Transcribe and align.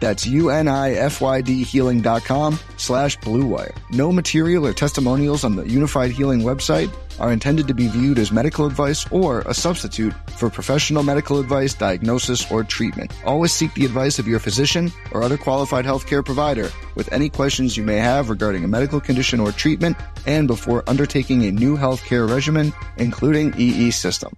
That's 0.00 0.26
U-N-I-F-Y-D 0.26 1.62
healing.com 1.64 2.58
slash 2.76 3.18
bluewire. 3.18 3.76
No 3.90 4.12
material 4.12 4.66
or 4.66 4.72
testimonials 4.72 5.44
on 5.44 5.56
the 5.56 5.64
Unifyd 5.64 6.10
Healing 6.10 6.40
website 6.40 6.92
are 7.18 7.32
intended 7.32 7.66
to 7.68 7.74
be 7.74 7.88
viewed 7.88 8.18
as 8.18 8.30
medical 8.30 8.66
advice 8.66 9.10
or 9.10 9.40
a 9.40 9.54
substitute 9.54 10.14
for 10.30 10.50
professional 10.50 11.02
medical 11.02 11.38
advice, 11.40 11.74
diagnosis, 11.74 12.50
or 12.50 12.62
treatment. 12.62 13.12
Always 13.24 13.52
seek 13.52 13.74
the 13.74 13.84
advice 13.84 14.18
of 14.18 14.28
your 14.28 14.38
physician 14.38 14.92
or 15.12 15.22
other 15.22 15.36
qualified 15.36 15.84
healthcare 15.84 16.24
provider 16.24 16.70
with 16.94 17.12
any 17.12 17.28
questions 17.28 17.76
you 17.76 17.82
may 17.84 17.96
have 17.96 18.30
regarding 18.30 18.64
a 18.64 18.68
medical 18.68 19.00
condition 19.00 19.40
or 19.40 19.52
treatment 19.52 19.96
and 20.26 20.46
before 20.46 20.88
undertaking 20.88 21.44
a 21.44 21.50
new 21.52 21.76
healthcare 21.76 22.28
regimen, 22.30 22.72
including 22.98 23.52
EE 23.58 23.90
system. 23.90 24.36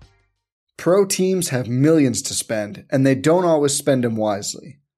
Pro 0.76 1.04
teams 1.04 1.50
have 1.50 1.68
millions 1.68 2.22
to 2.22 2.32
spend, 2.32 2.86
and 2.88 3.06
they 3.06 3.14
don't 3.14 3.44
always 3.44 3.74
spend 3.74 4.02
them 4.02 4.16
wisely. 4.16 4.78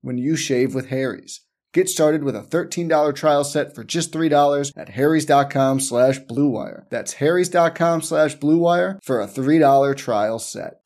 when 0.00 0.18
you 0.18 0.36
shave 0.36 0.74
with 0.74 0.88
Harry's. 0.88 1.40
Get 1.74 1.88
started 1.88 2.24
with 2.24 2.34
a 2.34 2.40
$13 2.40 3.14
trial 3.14 3.44
set 3.44 3.74
for 3.74 3.84
just 3.84 4.12
$3 4.12 4.72
at 4.76 4.88
harrys.com 4.88 5.80
slash 5.80 6.18
bluewire. 6.20 6.84
That's 6.88 7.14
harrys.com 7.14 8.02
slash 8.02 8.36
bluewire 8.38 8.98
for 9.02 9.20
a 9.20 9.26
$3 9.26 9.96
trial 9.96 10.38
set. 10.38 10.80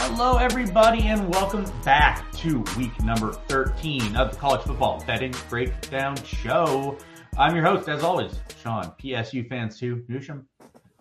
Hello, 0.00 0.36
everybody, 0.36 1.02
and 1.02 1.32
welcome 1.32 1.64
back 1.84 2.30
to 2.32 2.64
week 2.76 3.00
number 3.02 3.32
13 3.48 4.16
of 4.16 4.32
the 4.32 4.36
College 4.36 4.62
Football 4.62 5.02
Betting 5.06 5.32
Breakdown 5.48 6.16
Show. 6.24 6.98
I'm 7.38 7.54
your 7.54 7.64
host, 7.64 7.88
as 7.88 8.02
always, 8.02 8.32
Sean, 8.62 8.92
PSU 9.00 9.48
fans 9.48 9.78
too, 9.78 10.04
Newsham. 10.08 10.44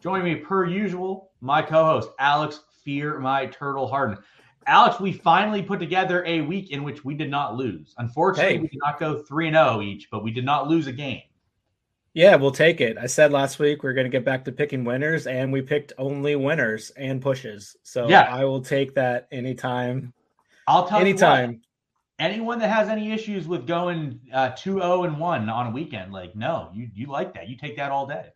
Joining 0.01 0.23
me 0.25 0.35
per 0.35 0.65
usual, 0.65 1.31
my 1.41 1.61
co-host, 1.63 2.09
Alex 2.19 2.61
Fear 2.83 3.19
My 3.19 3.47
Turtle 3.47 3.87
Hardin. 3.87 4.17
Alex, 4.67 4.99
we 4.99 5.11
finally 5.13 5.63
put 5.63 5.79
together 5.79 6.23
a 6.25 6.41
week 6.41 6.69
in 6.71 6.83
which 6.83 7.03
we 7.03 7.15
did 7.15 7.31
not 7.31 7.55
lose. 7.55 7.95
Unfortunately, 7.97 8.53
Hey. 8.55 8.59
we 8.59 8.67
did 8.67 8.79
not 8.83 8.99
go 8.99 9.23
3 9.23 9.49
0 9.49 9.81
each, 9.81 10.09
but 10.11 10.23
we 10.23 10.29
did 10.31 10.45
not 10.45 10.67
lose 10.67 10.85
a 10.87 10.91
game. 10.91 11.21
Yeah, 12.13 12.35
we'll 12.35 12.51
take 12.51 12.81
it. 12.81 12.97
I 12.97 13.07
said 13.07 13.31
last 13.31 13.57
week 13.59 13.81
we're 13.81 13.93
going 13.93 14.05
to 14.05 14.11
get 14.11 14.25
back 14.25 14.45
to 14.45 14.51
picking 14.51 14.83
winners, 14.83 15.25
and 15.25 15.51
we 15.51 15.61
picked 15.61 15.93
only 15.97 16.35
winners 16.35 16.91
and 16.91 17.19
pushes. 17.21 17.75
So 17.83 18.07
Yeah. 18.07 18.27
I 18.29 18.45
will 18.45 18.61
take 18.61 18.93
that 18.95 19.27
anytime. 19.31 20.13
I'll 20.67 20.87
tell 20.87 20.99
you 20.99 21.07
Anytime. 21.07 21.61
Anyone 22.19 22.59
that 22.59 22.69
has 22.69 22.89
any 22.89 23.11
issues 23.11 23.47
with 23.47 23.67
going 23.67 24.19
uh, 24.33 24.51
2-0 24.51 25.05
and 25.05 25.19
1 25.19 25.50
on 25.50 25.67
a 25.67 25.72
weekend 25.72 26.11
like 26.11 26.35
no 26.35 26.69
you 26.73 26.89
you 26.94 27.07
like 27.07 27.33
that. 27.33 27.47
You 27.47 27.57
take 27.57 27.75
that 27.78 27.91
all 27.91 28.05
day. 28.05 28.29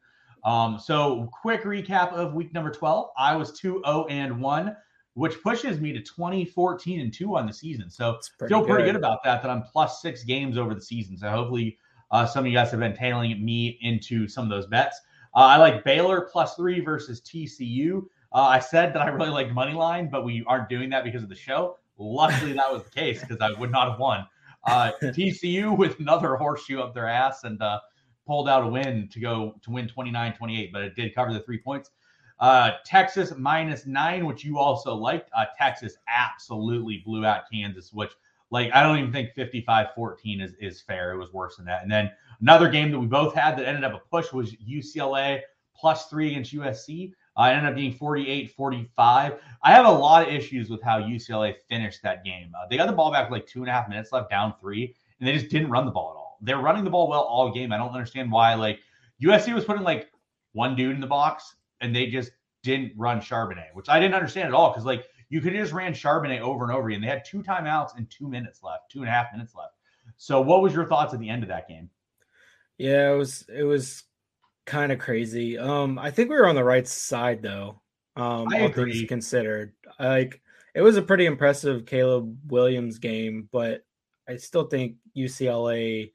Um, 0.43 0.79
so 0.79 1.29
quick 1.41 1.63
recap 1.63 2.13
of 2.13 2.33
week 2.33 2.53
number 2.53 2.71
12 2.71 3.09
i 3.17 3.35
was 3.35 3.59
2-0 3.59 4.09
and 4.09 4.41
1 4.41 4.75
which 5.13 5.41
pushes 5.43 5.79
me 5.79 5.91
to 5.91 5.99
2014 5.99 7.01
and 7.01 7.13
2 7.13 7.35
on 7.35 7.45
the 7.45 7.53
season. 7.53 7.89
So 7.89 8.17
pretty 8.37 8.53
feel 8.53 8.63
pretty 8.63 8.85
good. 8.85 8.93
good. 8.93 8.95
about 8.95 9.23
that 9.23 9.41
that 9.41 9.51
i'm 9.51 9.63
plus 9.63 10.01
six 10.01 10.23
games 10.23 10.57
over 10.57 10.73
the 10.73 10.81
season. 10.81 11.17
So 11.17 11.29
hopefully 11.29 11.77
uh, 12.11 12.25
some 12.25 12.45
of 12.45 12.51
you 12.51 12.57
guys 12.57 12.71
have 12.71 12.79
been 12.79 12.95
tailing 12.95 13.43
me 13.43 13.77
into 13.81 14.27
some 14.27 14.43
of 14.43 14.49
those 14.49 14.67
bets. 14.67 14.99
Uh, 15.33 15.39
i 15.39 15.57
like 15.57 15.83
baylor 15.85 16.27
plus 16.29 16.55
three 16.55 16.81
versus 16.81 17.21
tcu 17.21 18.03
uh, 18.33 18.41
i 18.41 18.59
said 18.59 18.93
that 18.93 19.01
i 19.01 19.07
really 19.07 19.29
like 19.29 19.49
money 19.53 19.73
line 19.73 20.09
but 20.11 20.25
we 20.25 20.43
aren't 20.45 20.67
doing 20.67 20.89
that 20.89 21.05
because 21.05 21.23
of 21.23 21.29
the 21.29 21.35
show 21.35 21.77
luckily 22.01 22.53
that 22.53 22.71
was 22.71 22.83
the 22.83 22.89
case 22.89 23.21
because 23.21 23.37
i 23.41 23.51
would 23.59 23.71
not 23.71 23.89
have 23.89 23.99
won 23.99 24.25
uh, 24.65 24.91
TCU 25.01 25.75
with 25.75 25.99
another 25.99 26.35
horseshoe 26.35 26.79
up 26.79 26.93
their 26.93 27.07
ass 27.07 27.43
and 27.43 27.61
uh, 27.61 27.79
pulled 28.25 28.47
out 28.47 28.63
a 28.63 28.67
win 28.67 29.09
to 29.11 29.19
go 29.19 29.55
to 29.63 29.71
win 29.71 29.87
29 29.87 30.35
28, 30.35 30.73
but 30.73 30.81
it 30.83 30.95
did 30.95 31.13
cover 31.15 31.33
the 31.33 31.39
three 31.41 31.59
points. 31.59 31.91
Uh, 32.39 32.71
Texas 32.85 33.33
minus 33.37 33.85
nine, 33.85 34.25
which 34.25 34.43
you 34.43 34.57
also 34.57 34.95
liked. 34.95 35.29
Uh, 35.35 35.45
Texas 35.57 35.97
absolutely 36.07 37.01
blew 37.05 37.23
out 37.23 37.43
Kansas, 37.51 37.93
which, 37.93 38.11
like, 38.49 38.71
I 38.73 38.81
don't 38.81 38.97
even 38.97 39.11
think 39.11 39.31
55 39.35 39.87
14 39.95 40.41
is, 40.41 40.53
is 40.59 40.81
fair. 40.81 41.11
It 41.11 41.17
was 41.17 41.31
worse 41.31 41.57
than 41.57 41.65
that. 41.65 41.83
And 41.83 41.91
then 41.91 42.11
another 42.41 42.67
game 42.67 42.91
that 42.91 42.99
we 42.99 43.05
both 43.05 43.35
had 43.35 43.57
that 43.57 43.67
ended 43.67 43.83
up 43.83 43.93
a 43.93 43.99
push 44.09 44.33
was 44.33 44.55
UCLA 44.55 45.41
plus 45.75 46.07
three 46.07 46.31
against 46.31 46.53
USC. 46.53 47.13
Uh, 47.41 47.45
it 47.45 47.53
ended 47.53 47.71
up 47.71 47.75
being 47.75 47.93
48 47.93 48.51
45. 48.51 49.33
I 49.63 49.71
have 49.71 49.85
a 49.85 49.91
lot 49.91 50.27
of 50.27 50.33
issues 50.33 50.69
with 50.69 50.81
how 50.83 50.99
UCLA 50.99 51.55
finished 51.67 52.03
that 52.03 52.23
game. 52.23 52.51
Uh, 52.55 52.67
they 52.69 52.77
got 52.77 52.85
the 52.85 52.93
ball 52.93 53.11
back 53.11 53.31
like 53.31 53.47
two 53.47 53.61
and 53.61 53.69
a 53.69 53.71
half 53.71 53.89
minutes 53.89 54.11
left, 54.11 54.29
down 54.29 54.53
three, 54.61 54.95
and 55.19 55.27
they 55.27 55.33
just 55.33 55.49
didn't 55.49 55.71
run 55.71 55.85
the 55.85 55.91
ball 55.91 56.11
at 56.11 56.17
all. 56.17 56.37
They're 56.41 56.59
running 56.59 56.83
the 56.83 56.91
ball 56.91 57.07
well 57.07 57.21
all 57.21 57.51
game. 57.51 57.71
I 57.71 57.77
don't 57.77 57.93
understand 57.93 58.31
why. 58.31 58.53
Like 58.53 58.79
USC 59.23 59.55
was 59.55 59.65
putting 59.65 59.81
like 59.83 60.11
one 60.53 60.75
dude 60.75 60.93
in 60.93 61.01
the 61.01 61.07
box, 61.07 61.55
and 61.79 61.95
they 61.95 62.07
just 62.07 62.31
didn't 62.61 62.93
run 62.95 63.19
Charbonnet, 63.19 63.73
which 63.73 63.89
I 63.89 63.99
didn't 63.99 64.13
understand 64.13 64.47
at 64.47 64.53
all 64.53 64.69
because 64.69 64.85
like 64.85 65.05
you 65.29 65.41
could 65.41 65.53
have 65.53 65.63
just 65.63 65.73
ran 65.73 65.93
Charbonnet 65.93 66.41
over 66.41 66.63
and 66.63 66.71
over 66.71 66.89
again. 66.89 67.01
They 67.01 67.07
had 67.07 67.25
two 67.25 67.41
timeouts 67.41 67.97
and 67.97 68.07
two 68.09 68.27
minutes 68.27 68.61
left, 68.61 68.91
two 68.91 68.99
and 68.99 69.07
a 69.07 69.11
half 69.11 69.31
minutes 69.33 69.55
left. 69.55 69.73
So, 70.17 70.41
what 70.41 70.61
was 70.61 70.73
your 70.73 70.85
thoughts 70.85 71.15
at 71.15 71.19
the 71.19 71.29
end 71.29 71.41
of 71.41 71.49
that 71.49 71.67
game? 71.67 71.89
Yeah, 72.77 73.13
it 73.13 73.17
was 73.17 73.45
it 73.51 73.63
was 73.63 74.03
kind 74.71 74.93
of 74.93 74.99
crazy. 74.99 75.57
Um, 75.57 75.99
I 75.99 76.11
think 76.11 76.29
we 76.29 76.37
were 76.37 76.47
on 76.47 76.55
the 76.55 76.63
right 76.63 76.87
side 76.87 77.41
though. 77.41 77.81
Um, 78.15 78.47
I 78.53 78.61
all 78.61 78.67
agree. 78.67 78.93
things 78.93 79.09
considered, 79.09 79.73
like 79.99 80.41
it 80.73 80.81
was 80.81 80.95
a 80.95 81.01
pretty 81.01 81.25
impressive 81.25 81.85
Caleb 81.85 82.37
Williams 82.47 82.97
game, 82.97 83.49
but 83.51 83.81
I 84.29 84.37
still 84.37 84.63
think 84.63 84.95
UCLA 85.15 86.13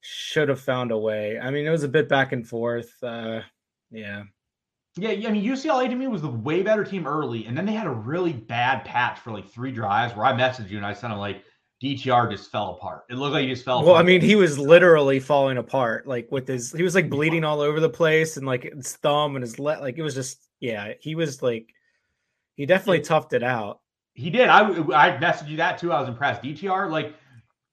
should 0.00 0.48
have 0.48 0.60
found 0.60 0.92
a 0.92 0.98
way. 0.98 1.38
I 1.40 1.50
mean, 1.50 1.66
it 1.66 1.70
was 1.70 1.82
a 1.82 1.88
bit 1.88 2.08
back 2.08 2.30
and 2.30 2.46
forth. 2.46 2.92
Uh, 3.02 3.40
yeah, 3.90 4.22
Yeah, 4.96 5.10
I 5.10 5.32
mean 5.32 5.44
UCLA 5.44 5.88
to 5.88 5.94
me 5.96 6.06
was 6.06 6.22
the 6.22 6.28
way 6.28 6.62
better 6.62 6.84
team 6.84 7.08
early, 7.08 7.46
and 7.46 7.58
then 7.58 7.66
they 7.66 7.72
had 7.72 7.88
a 7.88 7.90
really 7.90 8.32
bad 8.32 8.84
patch 8.84 9.18
for 9.18 9.32
like 9.32 9.48
three 9.48 9.72
drives 9.72 10.14
where 10.14 10.26
I 10.26 10.32
messaged 10.32 10.70
you 10.70 10.76
and 10.76 10.86
I 10.86 10.92
sent 10.92 11.12
them 11.12 11.18
like 11.18 11.42
DTR 11.82 12.30
just 12.30 12.50
fell 12.50 12.70
apart. 12.70 13.04
It 13.10 13.14
looked 13.14 13.34
like 13.34 13.42
he 13.42 13.50
just 13.50 13.64
fell. 13.64 13.84
Well, 13.84 13.96
I 13.96 14.02
mean, 14.02 14.20
he 14.22 14.34
was 14.34 14.58
literally 14.58 15.20
falling 15.20 15.58
apart, 15.58 16.06
like 16.06 16.30
with 16.30 16.48
his. 16.48 16.72
He 16.72 16.82
was 16.82 16.94
like 16.94 17.10
bleeding 17.10 17.44
all 17.44 17.60
over 17.60 17.80
the 17.80 17.90
place, 17.90 18.36
and 18.36 18.46
like 18.46 18.72
his 18.74 18.96
thumb 18.96 19.36
and 19.36 19.42
his 19.42 19.58
leg. 19.58 19.80
Like 19.80 19.98
it 19.98 20.02
was 20.02 20.14
just, 20.14 20.48
yeah, 20.60 20.94
he 21.00 21.14
was 21.14 21.42
like, 21.42 21.68
he 22.54 22.64
definitely 22.64 23.00
toughed 23.00 23.34
it 23.34 23.42
out. 23.42 23.80
He 24.14 24.30
did. 24.30 24.48
I 24.48 24.60
I 24.62 25.18
messaged 25.18 25.48
you 25.48 25.58
that 25.58 25.78
too. 25.78 25.92
I 25.92 26.00
was 26.00 26.08
impressed. 26.08 26.42
DTR, 26.42 26.90
like 26.90 27.14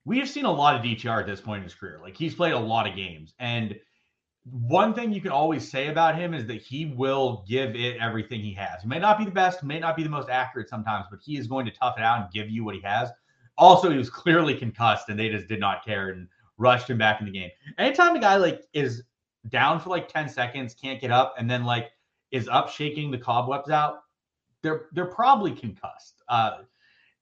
we 0.04 0.18
have 0.18 0.28
seen 0.28 0.44
a 0.44 0.52
lot 0.52 0.76
of 0.76 0.82
DTR 0.82 1.20
at 1.20 1.26
this 1.26 1.40
point 1.40 1.58
in 1.58 1.64
his 1.64 1.74
career. 1.74 1.98
Like 2.02 2.16
he's 2.16 2.34
played 2.34 2.52
a 2.52 2.58
lot 2.58 2.86
of 2.86 2.94
games. 2.94 3.32
And 3.38 3.74
one 4.44 4.92
thing 4.92 5.12
you 5.12 5.22
can 5.22 5.30
always 5.30 5.70
say 5.70 5.88
about 5.88 6.16
him 6.16 6.34
is 6.34 6.46
that 6.46 6.60
he 6.60 6.86
will 6.86 7.44
give 7.48 7.74
it 7.74 7.96
everything 7.96 8.40
he 8.40 8.52
has. 8.52 8.82
He 8.82 8.88
may 8.88 8.98
not 8.98 9.18
be 9.18 9.24
the 9.24 9.30
best, 9.30 9.62
may 9.62 9.78
not 9.78 9.96
be 9.96 10.02
the 10.02 10.10
most 10.10 10.28
accurate 10.28 10.68
sometimes, 10.68 11.06
but 11.10 11.20
he 11.22 11.38
is 11.38 11.46
going 11.46 11.64
to 11.64 11.72
tough 11.72 11.94
it 11.96 12.04
out 12.04 12.20
and 12.20 12.30
give 12.30 12.50
you 12.50 12.62
what 12.64 12.74
he 12.74 12.82
has. 12.82 13.08
Also, 13.56 13.90
he 13.90 13.96
was 13.96 14.10
clearly 14.10 14.54
concussed 14.54 15.08
and 15.08 15.18
they 15.18 15.28
just 15.28 15.48
did 15.48 15.60
not 15.60 15.84
care 15.84 16.10
and 16.10 16.28
rushed 16.58 16.90
him 16.90 16.98
back 16.98 17.20
in 17.20 17.26
the 17.26 17.32
game. 17.32 17.50
Anytime 17.78 18.16
a 18.16 18.20
guy 18.20 18.36
like 18.36 18.64
is 18.72 19.02
down 19.48 19.80
for 19.80 19.90
like 19.90 20.08
10 20.08 20.28
seconds, 20.28 20.74
can't 20.74 21.00
get 21.00 21.10
up, 21.10 21.34
and 21.38 21.50
then 21.50 21.64
like 21.64 21.90
is 22.30 22.48
up 22.48 22.68
shaking 22.68 23.10
the 23.10 23.18
cobwebs 23.18 23.70
out, 23.70 24.00
they're 24.62 24.86
they're 24.92 25.06
probably 25.06 25.52
concussed. 25.52 26.22
Uh, 26.28 26.58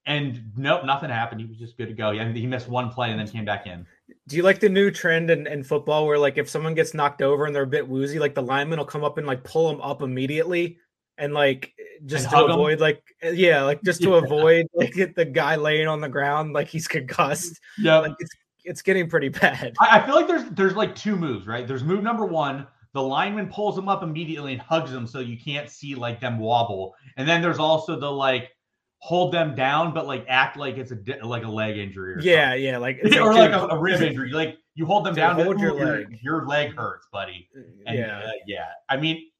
and 0.07 0.43
nope, 0.57 0.85
nothing 0.85 1.11
happened. 1.11 1.41
He 1.41 1.47
was 1.47 1.59
just 1.59 1.77
good 1.77 1.87
to 1.87 1.95
go. 1.95 2.11
Yeah, 2.11 2.31
he 2.33 2.47
missed 2.47 2.69
one 2.69 2.91
play 2.91 3.11
and 3.11 3.21
then 3.21 3.29
came 3.29 3.45
back 3.45 3.67
in. 3.67 3.87
Do 4.27 4.37
you 4.37 4.43
like 4.43 4.59
the 4.59 4.69
new 4.69 4.91
trend 4.91 5.31
in, 5.31 5.47
in 5.47 5.63
football 5.63 6.07
where 6.07 6.19
like 6.19 6.39
if 6.39 6.49
someone 6.49 6.75
gets 6.75 6.93
knocked 6.93 7.23
over 7.23 7.47
and 7.47 7.55
they're 7.55 7.63
a 7.63 7.69
bit 7.69 7.87
woozy, 7.87 8.19
like 8.19 8.35
the 8.35 8.43
lineman 8.43 8.79
will 8.79 8.87
come 8.87 9.05
up 9.05 9.19
and 9.19 9.27
like 9.27 9.45
pull 9.45 9.71
them 9.71 9.81
up 9.81 10.03
immediately 10.03 10.79
and 11.19 11.35
like 11.35 11.75
just 12.07 12.25
and 12.33 12.33
to 12.33 12.45
avoid 12.47 12.75
him. 12.75 12.81
like 12.81 13.03
yeah, 13.23 13.63
like 13.63 13.83
just 13.83 14.03
to 14.03 14.11
yeah. 14.11 14.19
avoid 14.19 14.67
like 14.75 14.95
the 14.95 15.25
guy 15.25 15.57
laying 15.57 15.89
on 15.89 16.01
the 16.01 16.09
ground 16.09 16.53
like 16.53 16.69
he's 16.69 16.89
concussed. 16.89 17.61
Yeah, 17.79 17.99
like 17.99 18.15
it's 18.19 18.33
it's 18.65 18.83
getting 18.83 19.09
pretty 19.09 19.29
bad. 19.29 19.75
I, 19.81 19.99
I 19.99 20.07
feel 20.07 20.15
like 20.15 20.27
there's 20.27 20.45
there's 20.51 20.75
like 20.75 20.95
two 20.95 21.17
moves, 21.17 21.47
right? 21.47 21.67
There's 21.67 21.85
move 21.85 22.03
number 22.03 22.25
one. 22.25 22.67
The 22.95 23.03
lineman 23.03 23.49
pulls 23.49 23.75
them 23.75 23.89
up 23.89 24.03
immediately 24.03 24.53
and 24.53 24.61
hugs 24.61 24.93
them 24.93 25.07
so 25.07 25.21
you 25.21 25.39
can't 25.39 25.71
see 25.71 25.95
like 25.95 26.21
them 26.21 26.39
wobble. 26.39 26.95
And 27.17 27.27
then 27.27 27.41
there's 27.41 27.59
also 27.59 27.99
the 27.99 28.11
like 28.11 28.51
hold 28.99 29.33
them 29.33 29.55
down, 29.55 29.93
but 29.93 30.07
like 30.07 30.25
act 30.29 30.57
like 30.57 30.77
it's 30.77 30.93
a 30.93 31.27
like 31.27 31.45
a 31.45 31.49
leg 31.49 31.79
injury. 31.79 32.15
Or 32.15 32.21
yeah, 32.21 32.51
something. 32.51 32.65
yeah, 32.65 32.79
like 32.79 33.01
or 33.21 33.35
like 33.35 33.53
a, 33.53 33.67
a, 33.69 33.79
rib 33.79 34.01
injury. 34.03 34.31
Like 34.31 34.59
you 34.75 34.87
hold 34.87 35.05
them 35.05 35.15
down, 35.15 35.41
hold 35.41 35.59
your 35.59 35.75
leg. 35.75 36.19
Your, 36.23 36.47
leg 36.47 36.77
hurts, 36.77 37.07
buddy. 37.13 37.49
And, 37.87 37.99
yeah, 37.99 38.19
uh, 38.19 38.31
yeah. 38.47 38.69
I 38.89 38.97
mean, 38.97 39.31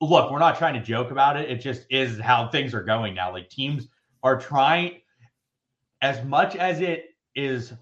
look, 0.00 0.30
we're 0.30 0.38
not 0.38 0.58
trying 0.58 0.74
to 0.74 0.80
joke 0.80 1.10
about 1.10 1.36
it. 1.36 1.50
It 1.50 1.56
just 1.56 1.86
is 1.90 2.18
how 2.18 2.48
things 2.48 2.74
are 2.74 2.82
going 2.82 3.14
now. 3.14 3.32
Like 3.32 3.48
teams 3.48 3.88
are 4.22 4.38
trying, 4.38 5.00
as 6.02 6.24
much 6.24 6.56
as 6.56 6.80
it 6.80 7.10
is 7.34 7.72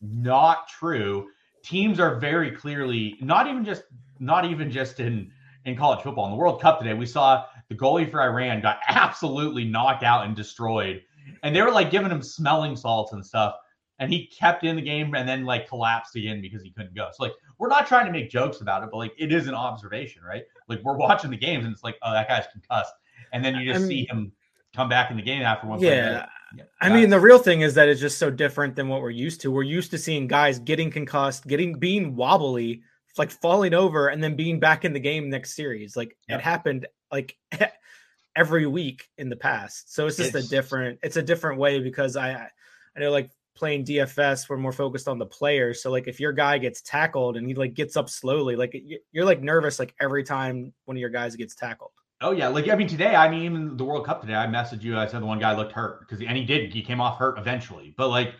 not 0.00 0.68
true. 0.68 1.28
Teams 1.62 2.00
are 2.00 2.18
very 2.18 2.50
clearly 2.50 3.16
not 3.20 3.46
even 3.46 3.64
just 3.64 3.82
not 4.20 4.44
even 4.44 4.70
just 4.70 5.00
in 5.00 5.30
in 5.64 5.76
college 5.76 6.02
football 6.02 6.24
in 6.26 6.30
the 6.30 6.36
World 6.36 6.60
Cup 6.60 6.78
today. 6.78 6.94
We 6.94 7.06
saw 7.06 7.44
the 7.68 7.74
goalie 7.74 8.10
for 8.10 8.22
Iran 8.22 8.60
got 8.60 8.78
absolutely 8.88 9.64
knocked 9.64 10.02
out 10.02 10.24
and 10.24 10.34
destroyed. 10.34 11.02
And 11.42 11.54
they 11.54 11.62
were 11.62 11.70
like 11.70 11.90
giving 11.90 12.10
him 12.10 12.22
smelling 12.22 12.76
salts 12.76 13.12
and 13.12 13.24
stuff. 13.24 13.54
And 13.98 14.12
he 14.12 14.26
kept 14.26 14.64
in 14.64 14.76
the 14.76 14.82
game 14.82 15.14
and 15.14 15.28
then 15.28 15.44
like 15.44 15.68
collapsed 15.68 16.16
again 16.16 16.40
because 16.40 16.62
he 16.62 16.70
couldn't 16.70 16.94
go. 16.94 17.08
So 17.12 17.24
like 17.24 17.32
we're 17.58 17.68
not 17.68 17.86
trying 17.86 18.06
to 18.06 18.12
make 18.12 18.30
jokes 18.30 18.60
about 18.60 18.82
it, 18.84 18.90
but 18.90 18.98
like 18.98 19.12
it 19.18 19.32
is 19.32 19.48
an 19.48 19.54
observation, 19.54 20.22
right? 20.22 20.44
Like 20.68 20.80
we're 20.82 20.96
watching 20.96 21.30
the 21.30 21.36
games 21.36 21.64
and 21.64 21.72
it's 21.72 21.84
like, 21.84 21.96
oh, 22.02 22.12
that 22.12 22.28
guy's 22.28 22.46
concussed. 22.52 22.92
And 23.32 23.44
then 23.44 23.56
you 23.56 23.72
just 23.72 23.84
I 23.84 23.88
mean, 23.88 23.88
see 23.88 24.06
him 24.08 24.32
come 24.74 24.88
back 24.88 25.10
in 25.10 25.16
the 25.16 25.22
game 25.22 25.42
after 25.42 25.66
one. 25.66 25.80
Yeah. 25.80 26.26
yeah. 26.56 26.64
I 26.80 26.88
mean, 26.88 27.10
the 27.10 27.20
real 27.20 27.38
thing 27.38 27.62
is 27.62 27.74
that 27.74 27.88
it's 27.88 28.00
just 28.00 28.18
so 28.18 28.30
different 28.30 28.76
than 28.76 28.88
what 28.88 29.02
we're 29.02 29.10
used 29.10 29.40
to. 29.42 29.50
We're 29.50 29.62
used 29.64 29.90
to 29.90 29.98
seeing 29.98 30.26
guys 30.28 30.58
getting 30.58 30.90
concussed, 30.90 31.46
getting 31.46 31.78
being 31.78 32.14
wobbly, 32.14 32.82
like 33.18 33.30
falling 33.30 33.74
over, 33.74 34.08
and 34.08 34.22
then 34.22 34.36
being 34.36 34.60
back 34.60 34.84
in 34.84 34.92
the 34.92 35.00
game 35.00 35.28
next 35.28 35.54
series. 35.54 35.96
Like 35.96 36.16
it 36.28 36.40
happened 36.40 36.86
like 37.10 37.36
every 38.36 38.66
week 38.66 39.08
in 39.18 39.28
the 39.28 39.36
past. 39.36 39.92
So 39.92 40.06
it's 40.06 40.16
just 40.16 40.34
it's, 40.34 40.46
a 40.46 40.48
different 40.48 41.00
it's 41.02 41.16
a 41.16 41.22
different 41.22 41.58
way 41.58 41.80
because 41.80 42.16
I 42.16 42.48
I 42.96 43.00
know 43.00 43.10
like 43.10 43.30
playing 43.58 43.84
DFS 43.84 44.48
we're 44.48 44.56
more 44.56 44.72
focused 44.72 45.08
on 45.08 45.18
the 45.18 45.26
players. 45.26 45.82
So 45.82 45.90
like 45.90 46.06
if 46.06 46.20
your 46.20 46.32
guy 46.32 46.58
gets 46.58 46.80
tackled 46.80 47.36
and 47.36 47.46
he 47.46 47.54
like 47.54 47.74
gets 47.74 47.96
up 47.96 48.08
slowly, 48.08 48.56
like 48.56 48.80
you're 49.12 49.24
like 49.24 49.42
nervous 49.42 49.78
like 49.78 49.94
every 50.00 50.22
time 50.22 50.72
one 50.84 50.96
of 50.96 51.00
your 51.00 51.10
guys 51.10 51.36
gets 51.36 51.54
tackled. 51.54 51.90
Oh 52.20 52.32
yeah, 52.32 52.48
like 52.48 52.68
I 52.68 52.76
mean 52.76 52.88
today, 52.88 53.14
I 53.14 53.28
mean 53.28 53.42
even 53.42 53.76
the 53.76 53.84
World 53.84 54.06
Cup 54.06 54.20
today, 54.20 54.34
I 54.34 54.46
messaged 54.46 54.82
you. 54.82 54.96
I 54.96 55.06
said 55.06 55.22
the 55.22 55.26
one 55.26 55.38
guy 55.38 55.56
looked 55.56 55.72
hurt 55.72 56.00
because 56.00 56.24
and 56.24 56.36
he 56.36 56.44
did. 56.44 56.72
He 56.72 56.82
came 56.82 57.00
off 57.00 57.18
hurt 57.18 57.38
eventually, 57.38 57.94
but 57.96 58.08
like 58.08 58.34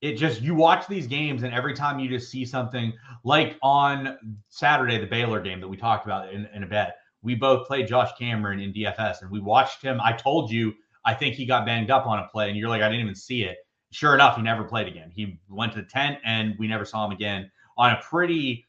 it 0.00 0.14
just 0.14 0.42
you 0.42 0.54
watch 0.54 0.86
these 0.88 1.06
games 1.06 1.42
and 1.42 1.54
every 1.54 1.74
time 1.74 1.98
you 1.98 2.08
just 2.08 2.30
see 2.30 2.44
something 2.44 2.92
like 3.24 3.56
on 3.62 4.38
Saturday 4.48 4.98
the 4.98 5.06
Baylor 5.06 5.40
game 5.40 5.60
that 5.60 5.68
we 5.68 5.76
talked 5.76 6.04
about 6.04 6.32
in, 6.32 6.48
in 6.54 6.62
a 6.62 6.66
bet. 6.66 6.96
we 7.22 7.36
both 7.36 7.66
played 7.68 7.86
Josh 7.86 8.10
Cameron 8.18 8.58
in 8.58 8.72
DFS 8.72 9.22
and 9.22 9.30
we 9.30 9.40
watched 9.40 9.82
him. 9.82 10.00
I 10.02 10.12
told 10.12 10.50
you, 10.50 10.72
I 11.04 11.14
think 11.14 11.34
he 11.34 11.46
got 11.46 11.66
banged 11.66 11.90
up 11.90 12.06
on 12.06 12.18
a 12.18 12.28
play, 12.28 12.48
and 12.48 12.56
you're 12.56 12.68
like, 12.68 12.82
I 12.82 12.88
didn't 12.88 13.02
even 13.02 13.14
see 13.14 13.42
it. 13.42 13.58
Sure 13.92 14.14
enough, 14.14 14.36
he 14.36 14.42
never 14.42 14.64
played 14.64 14.88
again. 14.88 15.12
He 15.14 15.38
went 15.50 15.72
to 15.74 15.82
the 15.82 15.86
tent 15.86 16.18
and 16.24 16.54
we 16.58 16.66
never 16.66 16.84
saw 16.84 17.04
him 17.04 17.12
again 17.12 17.50
on 17.76 17.92
a 17.92 18.00
pretty 18.02 18.64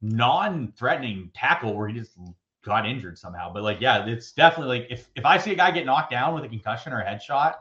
non 0.00 0.72
threatening 0.76 1.30
tackle 1.34 1.74
where 1.76 1.88
he 1.88 1.94
just 1.98 2.16
got 2.64 2.86
injured 2.86 3.18
somehow. 3.18 3.52
But 3.52 3.64
like, 3.64 3.80
yeah, 3.80 4.06
it's 4.06 4.30
definitely 4.30 4.78
like 4.78 4.88
if, 4.88 5.10
if 5.16 5.26
I 5.26 5.38
see 5.38 5.50
a 5.50 5.56
guy 5.56 5.72
get 5.72 5.86
knocked 5.86 6.12
down 6.12 6.34
with 6.34 6.44
a 6.44 6.48
concussion 6.48 6.92
or 6.92 7.00
a 7.00 7.04
headshot, 7.04 7.54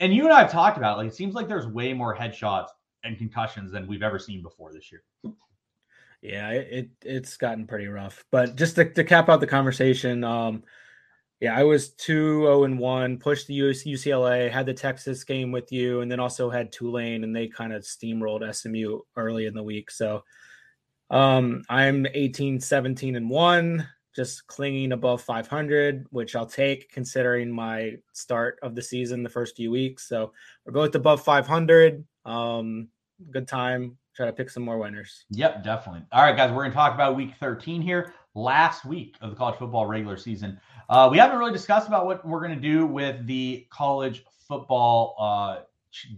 and 0.00 0.14
you 0.14 0.24
and 0.24 0.32
I 0.32 0.40
have 0.40 0.50
talked 0.50 0.78
about, 0.78 0.94
it, 0.94 1.02
like, 1.02 1.08
it 1.08 1.14
seems 1.14 1.34
like 1.34 1.48
there's 1.48 1.66
way 1.66 1.92
more 1.92 2.16
headshots 2.16 2.68
and 3.04 3.18
concussions 3.18 3.70
than 3.70 3.86
we've 3.86 4.02
ever 4.02 4.18
seen 4.18 4.42
before 4.42 4.72
this 4.72 4.90
year. 4.90 5.02
Yeah, 6.22 6.50
it, 6.50 6.88
it's 7.04 7.36
gotten 7.36 7.66
pretty 7.66 7.88
rough. 7.88 8.24
But 8.30 8.56
just 8.56 8.76
to, 8.76 8.90
to 8.90 9.04
cap 9.04 9.28
out 9.28 9.40
the 9.40 9.46
conversation, 9.46 10.24
um, 10.24 10.62
yeah, 11.42 11.58
I 11.58 11.64
was 11.64 11.88
2 11.94 12.42
0 12.42 12.62
and 12.62 12.78
1, 12.78 13.18
pushed 13.18 13.48
the 13.48 13.58
UCLA, 13.58 14.48
had 14.48 14.64
the 14.64 14.72
Texas 14.72 15.24
game 15.24 15.50
with 15.50 15.72
you, 15.72 16.00
and 16.00 16.10
then 16.10 16.20
also 16.20 16.48
had 16.48 16.70
Tulane, 16.70 17.24
and 17.24 17.34
they 17.34 17.48
kind 17.48 17.72
of 17.72 17.82
steamrolled 17.82 18.54
SMU 18.54 19.00
early 19.16 19.46
in 19.46 19.54
the 19.54 19.62
week. 19.62 19.90
So 19.90 20.22
um, 21.10 21.64
I'm 21.68 22.06
18, 22.14 22.60
17 22.60 23.16
and 23.16 23.28
1, 23.28 23.88
just 24.14 24.46
clinging 24.46 24.92
above 24.92 25.20
500, 25.20 26.06
which 26.10 26.36
I'll 26.36 26.46
take 26.46 26.92
considering 26.92 27.50
my 27.50 27.96
start 28.12 28.60
of 28.62 28.76
the 28.76 28.82
season, 28.82 29.24
the 29.24 29.28
first 29.28 29.56
few 29.56 29.72
weeks. 29.72 30.08
So 30.08 30.32
we're 30.64 30.72
both 30.72 30.94
above 30.94 31.24
500. 31.24 32.04
Um, 32.24 32.86
good 33.32 33.48
time 33.48 33.98
try 34.14 34.26
to 34.26 34.32
pick 34.32 34.50
some 34.50 34.62
more 34.62 34.78
winners. 34.78 35.24
Yep, 35.30 35.64
definitely. 35.64 36.02
All 36.12 36.22
right, 36.22 36.36
guys, 36.36 36.50
we're 36.50 36.62
going 36.62 36.70
to 36.70 36.76
talk 36.76 36.94
about 36.94 37.16
week 37.16 37.32
13 37.40 37.80
here, 37.82 38.14
last 38.34 38.84
week 38.84 39.16
of 39.20 39.30
the 39.30 39.36
college 39.36 39.56
football 39.56 39.86
regular 39.86 40.16
season. 40.16 40.58
Uh, 40.88 41.08
we 41.10 41.18
haven't 41.18 41.38
really 41.38 41.52
discussed 41.52 41.88
about 41.88 42.06
what 42.06 42.26
we're 42.26 42.40
going 42.40 42.54
to 42.54 42.60
do 42.60 42.86
with 42.86 43.26
the 43.26 43.66
college 43.70 44.24
football 44.46 45.16
uh, 45.18 45.60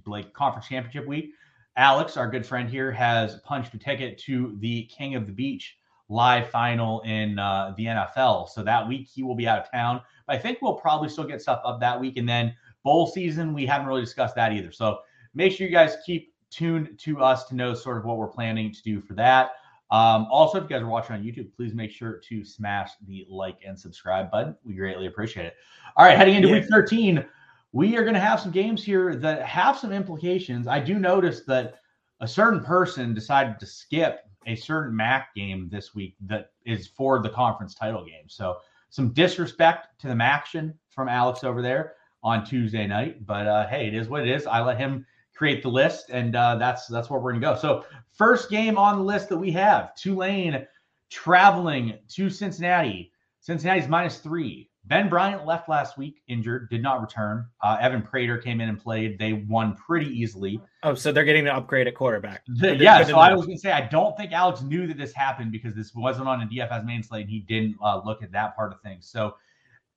like 0.07 0.33
conference 0.33 0.69
championship 0.69 1.07
week. 1.07 1.33
Alex, 1.77 2.17
our 2.17 2.31
good 2.31 2.47
friend 2.47 2.71
here, 2.71 2.93
has 2.93 3.37
punched 3.41 3.75
a 3.75 3.79
ticket 3.79 4.17
to 4.19 4.57
the 4.61 4.85
King 4.85 5.17
of 5.17 5.27
the 5.27 5.33
Beach 5.33 5.77
live 6.09 6.49
final 6.51 7.01
in 7.01 7.39
uh, 7.39 7.75
the 7.77 7.87
NFL. 7.87 8.49
So 8.49 8.63
that 8.63 8.87
week 8.87 9.09
he 9.13 9.23
will 9.23 9.35
be 9.35 9.49
out 9.49 9.59
of 9.59 9.71
town. 9.71 10.01
But 10.27 10.37
I 10.37 10.39
think 10.39 10.59
we'll 10.63 10.75
probably 10.75 11.09
still 11.09 11.25
get 11.25 11.43
stuff 11.43 11.63
up 11.65 11.81
that 11.81 11.99
week. 11.99 12.17
And 12.17 12.29
then 12.29 12.55
bowl 12.85 13.07
season, 13.07 13.53
we 13.53 13.67
haven't 13.67 13.89
really 13.89 14.03
discussed 14.03 14.37
that 14.37 14.53
either. 14.53 14.71
So 14.71 15.01
make 15.35 15.53
sure 15.53 15.67
you 15.67 15.73
guys 15.73 15.97
keep 16.07 16.33
tuned 16.51 16.97
to 17.01 17.21
us 17.21 17.47
to 17.49 17.57
know 17.57 17.75
sort 17.75 17.97
of 17.97 18.05
what 18.05 18.19
we're 18.19 18.29
planning 18.29 18.73
to 18.73 18.83
do 18.83 19.01
for 19.01 19.15
that. 19.15 19.53
Um, 19.91 20.27
also, 20.31 20.59
if 20.59 20.65
you 20.65 20.71
guys 20.71 20.83
are 20.83 20.89
watching 20.89 21.15
on 21.15 21.23
YouTube, 21.23 21.55
please 21.55 21.75
make 21.75 21.91
sure 21.91 22.21
to 22.29 22.45
smash 22.45 22.91
the 23.07 23.27
like 23.29 23.59
and 23.67 23.79
subscribe 23.79 24.31
button. 24.31 24.57
We 24.65 24.75
greatly 24.75 25.07
appreciate 25.07 25.47
it. 25.47 25.55
All 25.97 26.05
right, 26.05 26.17
heading 26.17 26.35
into 26.35 26.49
yeah. 26.49 26.55
week 26.55 26.65
13, 26.71 27.25
we 27.73 27.97
are 27.97 28.03
going 28.03 28.15
to 28.15 28.21
have 28.21 28.41
some 28.41 28.51
games 28.51 28.83
here 28.83 29.15
that 29.17 29.43
have 29.43 29.79
some 29.79 29.93
implications. 29.93 30.67
I 30.67 30.81
do 30.81 30.99
notice 30.99 31.43
that 31.47 31.81
a 32.21 32.29
certain 32.29 32.65
person 32.65 33.15
decided 33.15 33.59
to 33.61 33.67
skip 33.67 34.21
a 34.47 34.57
certain 34.57 34.95
MAC 34.95 35.35
game 35.35 35.69
this 35.71 35.95
week 35.95 36.17
that 36.27 36.51
is 36.65 36.87
for 36.87 37.23
the 37.23 37.31
conference 37.31 37.75
title 37.75 38.05
game. 38.05 38.29
So, 38.29 38.59
some 38.91 39.13
disrespect 39.13 39.89
to 40.01 40.07
the 40.07 40.15
MACtion 40.15 40.73
from 40.89 41.09
Alex 41.09 41.43
over 41.43 41.61
there 41.61 41.95
on 42.23 42.45
Tuesday 42.45 42.87
night. 42.87 43.27
But 43.27 43.47
uh, 43.47 43.67
hey, 43.67 43.89
it 43.89 43.95
is 43.95 44.09
what 44.09 44.23
it 44.23 44.29
is. 44.29 44.47
I 44.47 44.61
let 44.61 44.79
him 44.79 45.05
create 45.35 45.63
the 45.63 45.69
list, 45.69 46.11
and 46.11 46.37
uh, 46.37 46.57
that's 46.57 46.87
that's 46.87 47.11
where 47.11 47.21
we're 47.21 47.33
gonna 47.33 47.55
go. 47.55 47.57
So 47.57 47.85
first 48.13 48.51
game 48.51 48.79
on 48.79 48.99
the 48.99 49.05
list 49.05 49.29
that 49.29 49.39
we 49.39 49.51
have: 49.53 49.95
Tulane 49.95 50.67
traveling 51.11 51.99
to 52.09 52.31
Cincinnati. 52.31 53.13
Cincinnati's 53.41 53.89
minus 53.89 54.19
three. 54.19 54.71
Ben 54.87 55.09
Bryant 55.09 55.47
left 55.47 55.69
last 55.69 55.97
week 55.97 56.21
injured, 56.29 56.69
did 56.69 56.83
not 56.83 57.01
return. 57.01 57.47
Uh, 57.63 57.79
Evan 57.81 58.03
Prater 58.03 58.37
came 58.37 58.61
in 58.61 58.69
and 58.69 58.79
played. 58.79 59.19
They 59.19 59.33
won 59.33 59.75
pretty 59.77 60.11
easily. 60.11 60.61
Oh, 60.83 60.95
so 60.95 61.11
they're 61.11 61.25
getting 61.25 61.47
an 61.47 61.55
upgrade 61.55 61.87
at 61.87 61.95
quarterback. 61.95 62.43
The, 62.47 62.77
yeah, 62.77 63.03
so 63.03 63.17
I 63.17 63.33
was 63.33 63.47
going 63.47 63.57
to 63.57 63.61
say, 63.61 63.73
I 63.73 63.81
don't 63.89 64.15
think 64.17 64.33
Alex 64.33 64.61
knew 64.61 64.87
that 64.87 64.99
this 64.99 65.15
happened 65.15 65.53
because 65.53 65.75
this 65.75 65.95
wasn't 65.95 66.29
on 66.29 66.43
a 66.43 66.47
DFS 66.47 66.85
main 66.85 67.03
slate 67.03 67.23
and 67.23 67.31
he 67.31 67.41
didn't 67.41 67.77
uh, 67.83 68.03
look 68.05 68.23
at 68.23 68.31
that 68.33 68.55
part 68.57 68.73
of 68.73 68.81
things. 68.83 69.09
So 69.09 69.37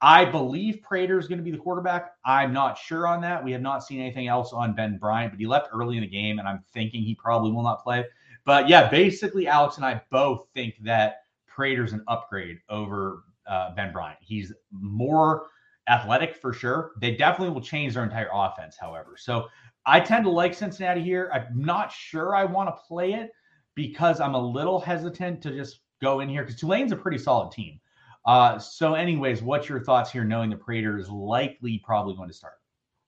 I 0.01 0.25
believe 0.25 0.81
Prater 0.83 1.17
is 1.17 1.27
going 1.27 1.39
to 1.39 1.43
be 1.43 1.51
the 1.51 1.57
quarterback. 1.57 2.11
I'm 2.23 2.53
not 2.53 2.77
sure 2.77 3.07
on 3.07 3.21
that. 3.21 3.43
We 3.43 3.51
have 3.51 3.61
not 3.61 3.83
seen 3.83 3.99
anything 3.99 4.27
else 4.27 4.53
on 4.53 4.75
Ben 4.75 4.97
Bryant, 4.97 5.31
but 5.31 5.39
he 5.39 5.47
left 5.47 5.69
early 5.73 5.97
in 5.97 6.01
the 6.01 6.07
game, 6.07 6.37
and 6.39 6.47
I'm 6.47 6.63
thinking 6.73 7.01
he 7.01 7.15
probably 7.15 7.51
will 7.51 7.63
not 7.63 7.83
play. 7.83 8.05
But 8.45 8.69
yeah, 8.69 8.89
basically, 8.89 9.47
Alex 9.47 9.77
and 9.77 9.85
I 9.85 10.01
both 10.11 10.47
think 10.53 10.75
that 10.83 11.23
Prater's 11.47 11.93
an 11.93 12.03
upgrade 12.07 12.59
over 12.69 13.23
uh, 13.47 13.73
Ben 13.73 13.91
Bryant. 13.91 14.19
He's 14.21 14.53
more 14.71 15.47
athletic 15.89 16.35
for 16.35 16.53
sure. 16.53 16.91
They 17.01 17.15
definitely 17.15 17.53
will 17.53 17.61
change 17.61 17.95
their 17.95 18.03
entire 18.03 18.29
offense, 18.31 18.77
however. 18.79 19.15
So 19.17 19.47
I 19.85 19.99
tend 19.99 20.25
to 20.25 20.29
like 20.29 20.53
Cincinnati 20.53 21.01
here. 21.01 21.31
I'm 21.33 21.47
not 21.55 21.91
sure 21.91 22.35
I 22.35 22.43
want 22.45 22.69
to 22.69 22.81
play 22.87 23.13
it 23.13 23.31
because 23.73 24.19
I'm 24.19 24.35
a 24.35 24.41
little 24.41 24.79
hesitant 24.79 25.41
to 25.43 25.51
just 25.51 25.79
go 26.01 26.19
in 26.19 26.29
here 26.29 26.43
because 26.43 26.59
Tulane's 26.59 26.91
a 26.91 26.95
pretty 26.95 27.17
solid 27.17 27.51
team. 27.51 27.79
Uh, 28.25 28.59
so, 28.59 28.93
anyways, 28.93 29.41
what's 29.41 29.69
your 29.69 29.79
thoughts 29.79 30.11
here, 30.11 30.23
knowing 30.23 30.49
the 30.49 30.57
Prater 30.57 30.97
is 30.97 31.09
likely 31.09 31.81
probably 31.85 32.15
going 32.15 32.29
to 32.29 32.33
start? 32.33 32.55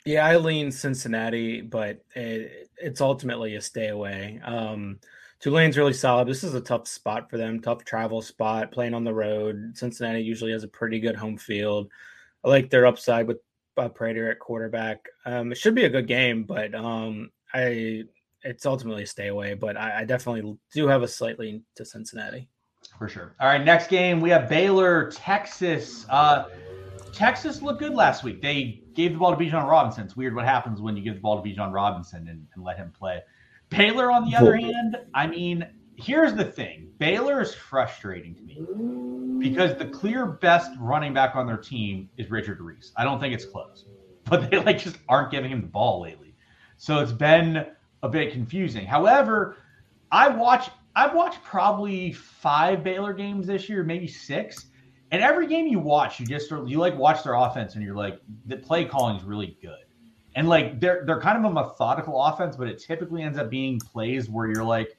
Yeah, 0.05 0.25
I 0.25 0.37
lean 0.37 0.71
Cincinnati, 0.71 1.61
but 1.61 2.03
it, 2.15 2.69
it's 2.77 3.01
ultimately 3.01 3.55
a 3.55 3.61
stay 3.61 3.89
away. 3.89 4.39
Um, 4.43 4.99
Tulane's 5.39 5.77
really 5.77 5.93
solid. 5.93 6.27
This 6.27 6.43
is 6.43 6.53
a 6.53 6.61
tough 6.61 6.87
spot 6.87 7.29
for 7.29 7.37
them, 7.37 7.61
tough 7.61 7.85
travel 7.85 8.21
spot, 8.21 8.71
playing 8.71 8.93
on 8.93 9.03
the 9.03 9.13
road. 9.13 9.71
Cincinnati 9.75 10.21
usually 10.21 10.51
has 10.51 10.63
a 10.63 10.69
pretty 10.69 10.99
good 10.99 11.15
home 11.15 11.37
field. 11.37 11.89
I 12.43 12.49
like 12.49 12.69
their 12.69 12.85
upside 12.85 13.27
with 13.27 13.37
uh, 13.77 13.89
Prater 13.89 14.31
at 14.31 14.39
quarterback. 14.39 15.05
Um, 15.25 15.51
it 15.51 15.57
should 15.57 15.75
be 15.75 15.85
a 15.85 15.89
good 15.89 16.07
game, 16.07 16.43
but 16.43 16.75
um, 16.75 17.31
I 17.53 18.03
it's 18.43 18.65
ultimately 18.65 19.03
a 19.03 19.07
stay 19.07 19.27
away. 19.27 19.53
But 19.53 19.77
I, 19.77 20.01
I 20.01 20.05
definitely 20.05 20.57
do 20.73 20.87
have 20.87 21.03
a 21.03 21.07
slight 21.07 21.39
lean 21.39 21.63
to 21.75 21.85
Cincinnati. 21.85 22.49
For 22.99 23.07
sure. 23.07 23.33
All 23.39 23.47
right, 23.47 23.63
next 23.63 23.87
game 23.87 24.19
we 24.19 24.29
have 24.29 24.49
Baylor, 24.49 25.09
Texas. 25.11 26.05
Uh, 26.09 26.49
Texas 27.13 27.61
looked 27.61 27.79
good 27.79 27.93
last 27.93 28.25
week. 28.25 28.41
They 28.41 28.81
gave 28.93 29.13
the 29.13 29.19
ball 29.19 29.33
to 29.33 29.41
Bijan 29.41 29.67
Robinson. 29.67 30.03
It's 30.03 30.17
weird 30.17 30.35
what 30.35 30.43
happens 30.43 30.81
when 30.81 30.97
you 30.97 31.01
give 31.01 31.15
the 31.15 31.21
ball 31.21 31.41
to 31.41 31.49
Bijan 31.49 31.71
Robinson 31.71 32.27
and, 32.27 32.45
and 32.53 32.63
let 32.63 32.75
him 32.75 32.91
play. 32.91 33.21
Baylor, 33.69 34.11
on 34.11 34.29
the 34.29 34.35
other 34.35 34.57
hand, 34.57 34.97
I 35.13 35.27
mean, 35.27 35.65
here's 35.95 36.33
the 36.33 36.43
thing 36.43 36.89
Baylor 36.97 37.41
is 37.41 37.53
frustrating 37.53 38.35
to 38.35 38.41
me 38.41 39.39
because 39.39 39.77
the 39.77 39.85
clear 39.85 40.25
best 40.25 40.71
running 40.77 41.13
back 41.13 41.37
on 41.37 41.47
their 41.47 41.57
team 41.57 42.09
is 42.17 42.29
Richard 42.29 42.59
Reese. 42.59 42.91
I 42.97 43.05
don't 43.05 43.21
think 43.21 43.33
it's 43.33 43.45
close, 43.45 43.85
but 44.25 44.51
they 44.51 44.59
like 44.59 44.77
just 44.77 44.97
aren't 45.07 45.31
giving 45.31 45.51
him 45.51 45.61
the 45.61 45.67
ball 45.67 46.01
lately. 46.01 46.35
So 46.75 46.99
it's 46.99 47.13
been 47.13 47.65
a 48.03 48.09
bit 48.09 48.33
confusing. 48.33 48.85
However, 48.85 49.55
I 50.11 50.27
watch 50.27 50.69
I've 50.99 51.15
watched 51.15 51.41
probably 51.45 52.11
five 52.11 52.83
Baylor 52.83 53.13
games 53.13 53.47
this 53.47 53.69
year, 53.69 53.85
maybe 53.85 54.05
six. 54.05 54.65
And 55.11 55.23
every 55.23 55.47
game 55.47 55.65
you 55.65 55.79
watch, 55.79 56.19
you 56.19 56.25
just 56.25 56.51
you 56.51 56.77
like 56.77 56.97
watch 56.97 57.23
their 57.23 57.35
offense 57.35 57.75
and 57.75 57.83
you're 57.83 57.95
like, 57.95 58.19
the 58.47 58.57
play 58.57 58.83
calling 58.83 59.15
is 59.15 59.23
really 59.23 59.57
good. 59.61 59.85
And 60.35 60.49
like 60.49 60.81
they're 60.81 61.03
they're 61.05 61.21
kind 61.21 61.37
of 61.37 61.49
a 61.49 61.53
methodical 61.53 62.21
offense, 62.21 62.57
but 62.57 62.67
it 62.67 62.79
typically 62.79 63.23
ends 63.23 63.37
up 63.37 63.49
being 63.49 63.79
plays 63.79 64.29
where 64.29 64.47
you're 64.47 64.65
like, 64.65 64.97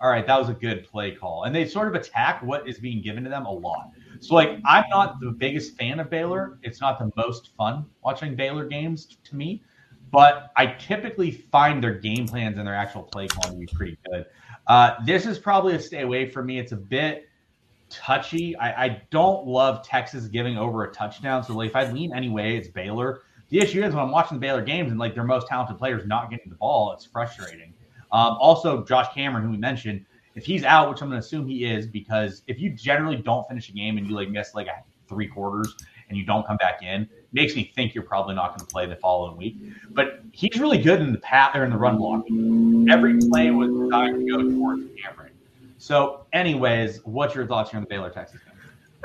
all 0.00 0.08
right, 0.08 0.24
that 0.24 0.38
was 0.38 0.48
a 0.48 0.54
good 0.54 0.84
play 0.84 1.10
call. 1.16 1.42
And 1.42 1.54
they 1.54 1.66
sort 1.66 1.88
of 1.88 1.94
attack 1.96 2.42
what 2.44 2.68
is 2.68 2.78
being 2.78 3.02
given 3.02 3.24
to 3.24 3.30
them 3.30 3.44
a 3.44 3.52
lot. 3.52 3.90
So 4.20 4.36
like 4.36 4.60
I'm 4.64 4.84
not 4.88 5.18
the 5.18 5.32
biggest 5.32 5.76
fan 5.76 5.98
of 5.98 6.08
Baylor. 6.10 6.60
It's 6.62 6.80
not 6.80 7.00
the 7.00 7.10
most 7.16 7.50
fun 7.56 7.86
watching 8.04 8.36
Baylor 8.36 8.66
games 8.66 9.18
to 9.24 9.34
me, 9.34 9.64
but 10.12 10.52
I 10.56 10.66
typically 10.66 11.32
find 11.32 11.82
their 11.82 11.94
game 11.94 12.28
plans 12.28 12.56
and 12.56 12.66
their 12.66 12.74
actual 12.74 13.02
play 13.02 13.26
calling 13.26 13.60
to 13.60 13.66
be 13.66 13.66
pretty 13.66 13.98
good. 14.10 14.26
Uh, 14.66 14.94
this 15.04 15.26
is 15.26 15.38
probably 15.38 15.74
a 15.74 15.80
stay 15.80 16.02
away 16.02 16.28
for 16.28 16.42
me. 16.42 16.58
It's 16.58 16.72
a 16.72 16.76
bit 16.76 17.28
touchy. 17.88 18.56
I, 18.56 18.84
I, 18.84 19.02
don't 19.10 19.46
love 19.46 19.84
Texas 19.84 20.28
giving 20.28 20.56
over 20.56 20.84
a 20.84 20.92
touchdown. 20.92 21.42
So 21.42 21.54
like 21.54 21.70
if 21.70 21.76
I 21.76 21.90
lean 21.90 22.14
anyway, 22.14 22.56
it's 22.56 22.68
Baylor. 22.68 23.22
The 23.48 23.58
issue 23.58 23.82
is 23.82 23.92
when 23.92 24.04
I'm 24.04 24.12
watching 24.12 24.36
the 24.36 24.40
Baylor 24.40 24.62
games 24.62 24.90
and 24.90 25.00
like 25.00 25.14
their 25.14 25.24
most 25.24 25.48
talented 25.48 25.76
players 25.76 26.06
not 26.06 26.30
getting 26.30 26.50
the 26.50 26.54
ball, 26.54 26.92
it's 26.92 27.04
frustrating. 27.04 27.74
Um, 28.12 28.36
also, 28.40 28.84
Josh 28.84 29.12
Cameron, 29.12 29.44
who 29.44 29.50
we 29.50 29.56
mentioned, 29.56 30.06
if 30.36 30.44
he's 30.44 30.64
out, 30.64 30.88
which 30.88 31.02
I'm 31.02 31.08
going 31.08 31.20
to 31.20 31.26
assume 31.26 31.48
he 31.48 31.64
is, 31.64 31.86
because 31.86 32.42
if 32.46 32.60
you 32.60 32.70
generally 32.70 33.16
don't 33.16 33.46
finish 33.48 33.68
a 33.68 33.72
game 33.72 33.98
and 33.98 34.08
you 34.08 34.14
like 34.14 34.30
miss 34.30 34.54
like 34.54 34.68
three 35.08 35.26
quarters 35.26 35.74
and 36.08 36.16
you 36.16 36.24
don't 36.24 36.46
come 36.46 36.56
back 36.56 36.82
in, 36.82 37.08
makes 37.32 37.54
me 37.54 37.72
think 37.74 37.94
you're 37.94 38.04
probably 38.04 38.34
not 38.34 38.50
going 38.50 38.60
to 38.60 38.66
play 38.66 38.86
the 38.86 38.96
following 38.96 39.36
week. 39.36 39.56
But 39.90 40.20
he's 40.32 40.58
really 40.58 40.78
good 40.78 41.00
in 41.00 41.12
the 41.12 41.18
path 41.18 41.54
or 41.54 41.64
in 41.64 41.70
the 41.70 41.76
run 41.76 41.96
blocking. 41.96 42.88
Every 42.90 43.18
play 43.18 43.50
was 43.50 43.70
designed 43.70 44.26
to 44.26 44.30
go 44.30 44.42
towards 44.42 44.82
Cameron. 45.00 45.32
So, 45.78 46.26
anyways, 46.32 47.00
what's 47.04 47.34
your 47.34 47.46
thoughts 47.46 47.70
here 47.70 47.78
on 47.78 47.84
the 47.84 47.88
Baylor 47.88 48.10
Texas 48.10 48.40
game? 48.44 48.54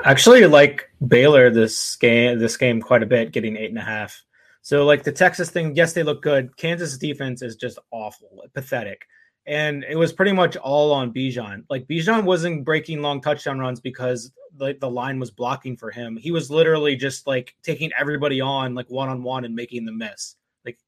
Actually, 0.04 0.46
like 0.46 0.90
Baylor 1.06 1.50
this 1.50 1.96
game, 1.96 2.38
this 2.38 2.56
game 2.56 2.82
quite 2.82 3.02
a 3.02 3.06
bit, 3.06 3.32
getting 3.32 3.56
eight 3.56 3.70
and 3.70 3.78
a 3.78 3.82
half. 3.82 4.22
So 4.66 4.84
like 4.84 5.04
the 5.04 5.12
Texas 5.12 5.48
thing, 5.48 5.76
yes, 5.76 5.92
they 5.92 6.02
look 6.02 6.22
good. 6.22 6.56
Kansas 6.56 6.98
defense 6.98 7.40
is 7.40 7.54
just 7.54 7.78
awful, 7.92 8.42
pathetic. 8.52 9.06
And 9.46 9.84
it 9.84 9.96
was 9.96 10.12
pretty 10.12 10.32
much 10.32 10.56
all 10.56 10.92
on 10.92 11.12
Bijan. 11.12 11.64
Like 11.70 11.86
Bijan 11.86 12.24
wasn't 12.24 12.64
breaking 12.64 13.00
long 13.00 13.20
touchdown 13.20 13.60
runs 13.60 13.80
because 13.80 14.32
like 14.58 14.80
the 14.80 14.90
line 14.90 15.20
was 15.20 15.30
blocking 15.30 15.76
for 15.76 15.90
him. 15.90 16.16
He 16.16 16.32
was 16.32 16.50
literally 16.50 16.96
just 16.96 17.26
like 17.26 17.54
taking 17.62 17.90
everybody 17.98 18.40
on 18.40 18.74
like 18.74 18.90
one 18.90 19.08
on 19.08 19.22
one 19.22 19.44
and 19.44 19.54
making 19.54 19.84
the 19.84 19.92
miss. 19.92 20.34
Like 20.64 20.78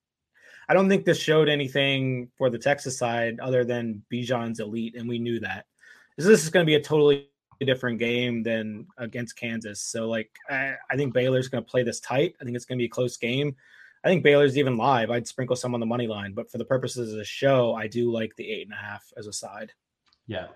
I 0.69 0.75
don't 0.75 0.89
think 0.89 1.05
this 1.05 1.21
showed 1.21 1.49
anything 1.49 2.31
for 2.37 2.51
the 2.51 2.59
Texas 2.59 2.99
side 2.99 3.39
other 3.41 3.65
than 3.65 4.03
Bijan's 4.13 4.61
elite, 4.61 4.97
and 4.97 5.09
we 5.09 5.19
knew 5.19 5.39
that. 5.41 5.67
This 6.17 6.27
is 6.27 6.51
going 6.51 6.65
to 6.67 6.71
be 6.71 6.75
a 6.75 6.81
totally 6.81 7.29
different 7.61 7.99
game 7.99 8.43
than 8.43 8.87
against 8.99 9.37
Kansas. 9.37 9.81
So 9.81 10.09
like 10.09 10.31
I, 10.51 10.75
I 10.91 10.97
think 10.97 11.15
Baylor's 11.15 11.49
going 11.49 11.65
to 11.65 11.71
play 11.71 11.83
this 11.83 12.01
tight. 12.01 12.35
I 12.41 12.45
think 12.45 12.57
it's 12.57 12.65
going 12.65 12.79
to 12.79 12.83
be 12.83 12.87
a 12.87 12.91
close 12.91 13.17
game. 13.17 13.57
I 14.09 14.11
think 14.11 14.23
Baylor's 14.23 14.57
even 14.57 14.79
live. 14.79 15.11
I'd 15.11 15.29
sprinkle 15.29 15.55
some 15.55 15.75
on 15.75 15.81
the 15.81 15.87
money 15.87 16.07
line, 16.07 16.33
but 16.33 16.51
for 16.51 16.57
the 16.57 16.65
purposes 16.65 17.13
of 17.13 17.19
the 17.19 17.27
show, 17.27 17.75
I 17.75 17.89
do 17.89 18.11
like 18.11 18.35
the 18.37 18.51
eight 18.51 18.63
and 18.63 18.73
a 18.73 18.77
half 18.77 19.13
as 19.19 19.27
a 19.27 19.33
side. 19.35 19.75
Yeah. 20.27 20.47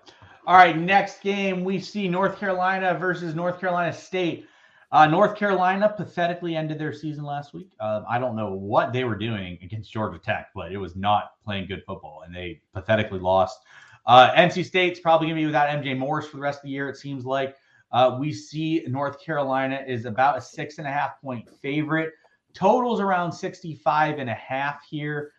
All 0.47 0.55
right. 0.55 0.75
Next 0.75 1.21
game, 1.21 1.63
we 1.63 1.79
see 1.79 2.07
North 2.07 2.39
Carolina 2.39 2.97
versus 2.99 3.35
North 3.35 3.59
Carolina 3.59 3.93
State. 3.93 4.47
Uh, 4.91 5.05
North 5.05 5.35
Carolina 5.35 5.93
pathetically 5.95 6.55
ended 6.55 6.79
their 6.79 6.93
season 6.93 7.25
last 7.25 7.53
week. 7.53 7.69
Um, 7.79 8.05
I 8.09 8.17
don't 8.17 8.35
know 8.35 8.53
what 8.53 8.91
they 8.91 9.03
were 9.03 9.15
doing 9.15 9.59
against 9.61 9.93
Georgia 9.93 10.17
Tech, 10.17 10.47
but 10.55 10.71
it 10.71 10.77
was 10.77 10.95
not 10.95 11.33
playing 11.45 11.67
good 11.67 11.83
football, 11.85 12.23
and 12.25 12.33
they 12.33 12.59
pathetically 12.73 13.19
lost. 13.19 13.59
Uh, 14.07 14.31
NC 14.31 14.65
State's 14.65 14.99
probably 14.99 15.27
going 15.27 15.35
to 15.35 15.41
be 15.41 15.45
without 15.45 15.69
MJ 15.69 15.95
Morris 15.95 16.25
for 16.25 16.37
the 16.37 16.41
rest 16.41 16.57
of 16.57 16.63
the 16.63 16.69
year, 16.69 16.89
it 16.89 16.97
seems 16.97 17.23
like. 17.23 17.55
Uh, 17.91 18.17
we 18.19 18.33
see 18.33 18.83
North 18.87 19.23
Carolina 19.23 19.79
is 19.87 20.05
about 20.05 20.39
a 20.39 20.41
six 20.41 20.79
and 20.79 20.87
a 20.87 20.91
half 20.91 21.21
point 21.21 21.47
favorite. 21.61 22.13
Totals 22.53 22.99
around 22.99 23.31
65 23.31 24.19
and 24.19 24.29
a 24.29 24.35
half 24.35 24.85
here. 24.87 25.31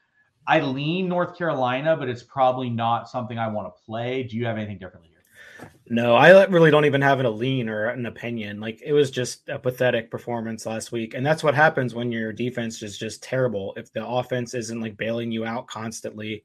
I 0.46 0.60
lean 0.60 1.08
North 1.08 1.36
Carolina, 1.36 1.96
but 1.96 2.08
it's 2.08 2.22
probably 2.22 2.68
not 2.68 3.08
something 3.08 3.38
I 3.38 3.48
want 3.48 3.74
to 3.74 3.82
play. 3.84 4.24
Do 4.24 4.36
you 4.36 4.44
have 4.46 4.56
anything 4.56 4.78
differently 4.78 5.10
here? 5.10 5.70
No, 5.88 6.14
I 6.14 6.44
really 6.46 6.70
don't 6.70 6.84
even 6.84 7.00
have 7.02 7.20
a 7.20 7.28
lean 7.28 7.68
or 7.68 7.88
an 7.88 8.06
opinion. 8.06 8.60
Like 8.60 8.82
it 8.82 8.92
was 8.92 9.10
just 9.10 9.48
a 9.48 9.58
pathetic 9.58 10.10
performance 10.10 10.66
last 10.66 10.92
week. 10.92 11.14
And 11.14 11.24
that's 11.24 11.42
what 11.42 11.54
happens 11.54 11.94
when 11.94 12.12
your 12.12 12.32
defense 12.32 12.82
is 12.82 12.98
just 12.98 13.22
terrible. 13.22 13.72
If 13.76 13.92
the 13.92 14.06
offense 14.06 14.54
isn't 14.54 14.80
like 14.80 14.96
bailing 14.96 15.30
you 15.30 15.44
out 15.44 15.66
constantly, 15.66 16.44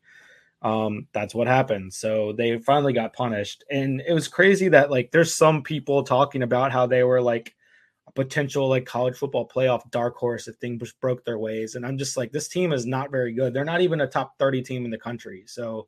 um, 0.62 1.08
that's 1.14 1.34
what 1.34 1.48
happened. 1.48 1.94
So 1.94 2.34
they 2.34 2.58
finally 2.60 2.94
got 2.94 3.14
punished. 3.14 3.64
And 3.72 4.02
it 4.06 4.14
was 4.14 4.28
crazy 4.28 4.70
that 4.70 4.92
like 4.92 5.12
there's 5.12 5.34
some 5.34 5.64
people 5.64 6.04
talking 6.04 6.44
about 6.44 6.72
how 6.72 6.86
they 6.86 7.04
were 7.04 7.22
like 7.22 7.56
potential 8.20 8.68
like 8.68 8.86
college 8.86 9.16
football 9.16 9.48
playoff 9.48 9.90
dark 9.92 10.18
horse 10.18 10.50
if 10.50 10.56
things 10.58 10.92
broke 11.00 11.24
their 11.24 11.40
ways. 11.40 11.76
And 11.76 11.86
I'm 11.86 11.98
just 11.98 12.18
like, 12.18 12.34
this 12.34 12.50
team 12.50 12.74
is 12.74 12.86
not 12.86 13.12
very 13.12 13.32
good. 13.32 13.54
They're 13.54 13.64
not 13.64 13.80
even 13.80 14.02
a 14.02 14.08
top 14.08 14.38
30 14.38 14.62
team 14.62 14.84
in 14.84 14.92
the 14.92 14.98
country. 14.98 15.46
So 15.48 15.88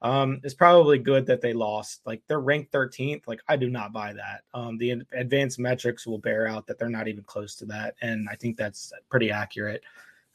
um, 0.00 0.40
it's 0.44 0.54
probably 0.54 0.98
good 0.98 1.26
that 1.26 1.40
they 1.40 1.52
lost. 1.52 2.02
Like 2.06 2.22
they're 2.28 2.38
ranked 2.38 2.70
13th. 2.70 3.26
Like 3.26 3.40
I 3.48 3.56
do 3.56 3.68
not 3.70 3.92
buy 3.92 4.12
that. 4.12 4.42
Um, 4.54 4.78
the 4.78 5.02
advanced 5.12 5.58
metrics 5.58 6.06
will 6.06 6.18
bear 6.18 6.46
out 6.46 6.64
that 6.68 6.78
they're 6.78 6.88
not 6.88 7.08
even 7.08 7.24
close 7.24 7.56
to 7.56 7.64
that. 7.66 7.96
And 8.02 8.28
I 8.30 8.36
think 8.36 8.56
that's 8.56 8.92
pretty 9.10 9.32
accurate. 9.32 9.82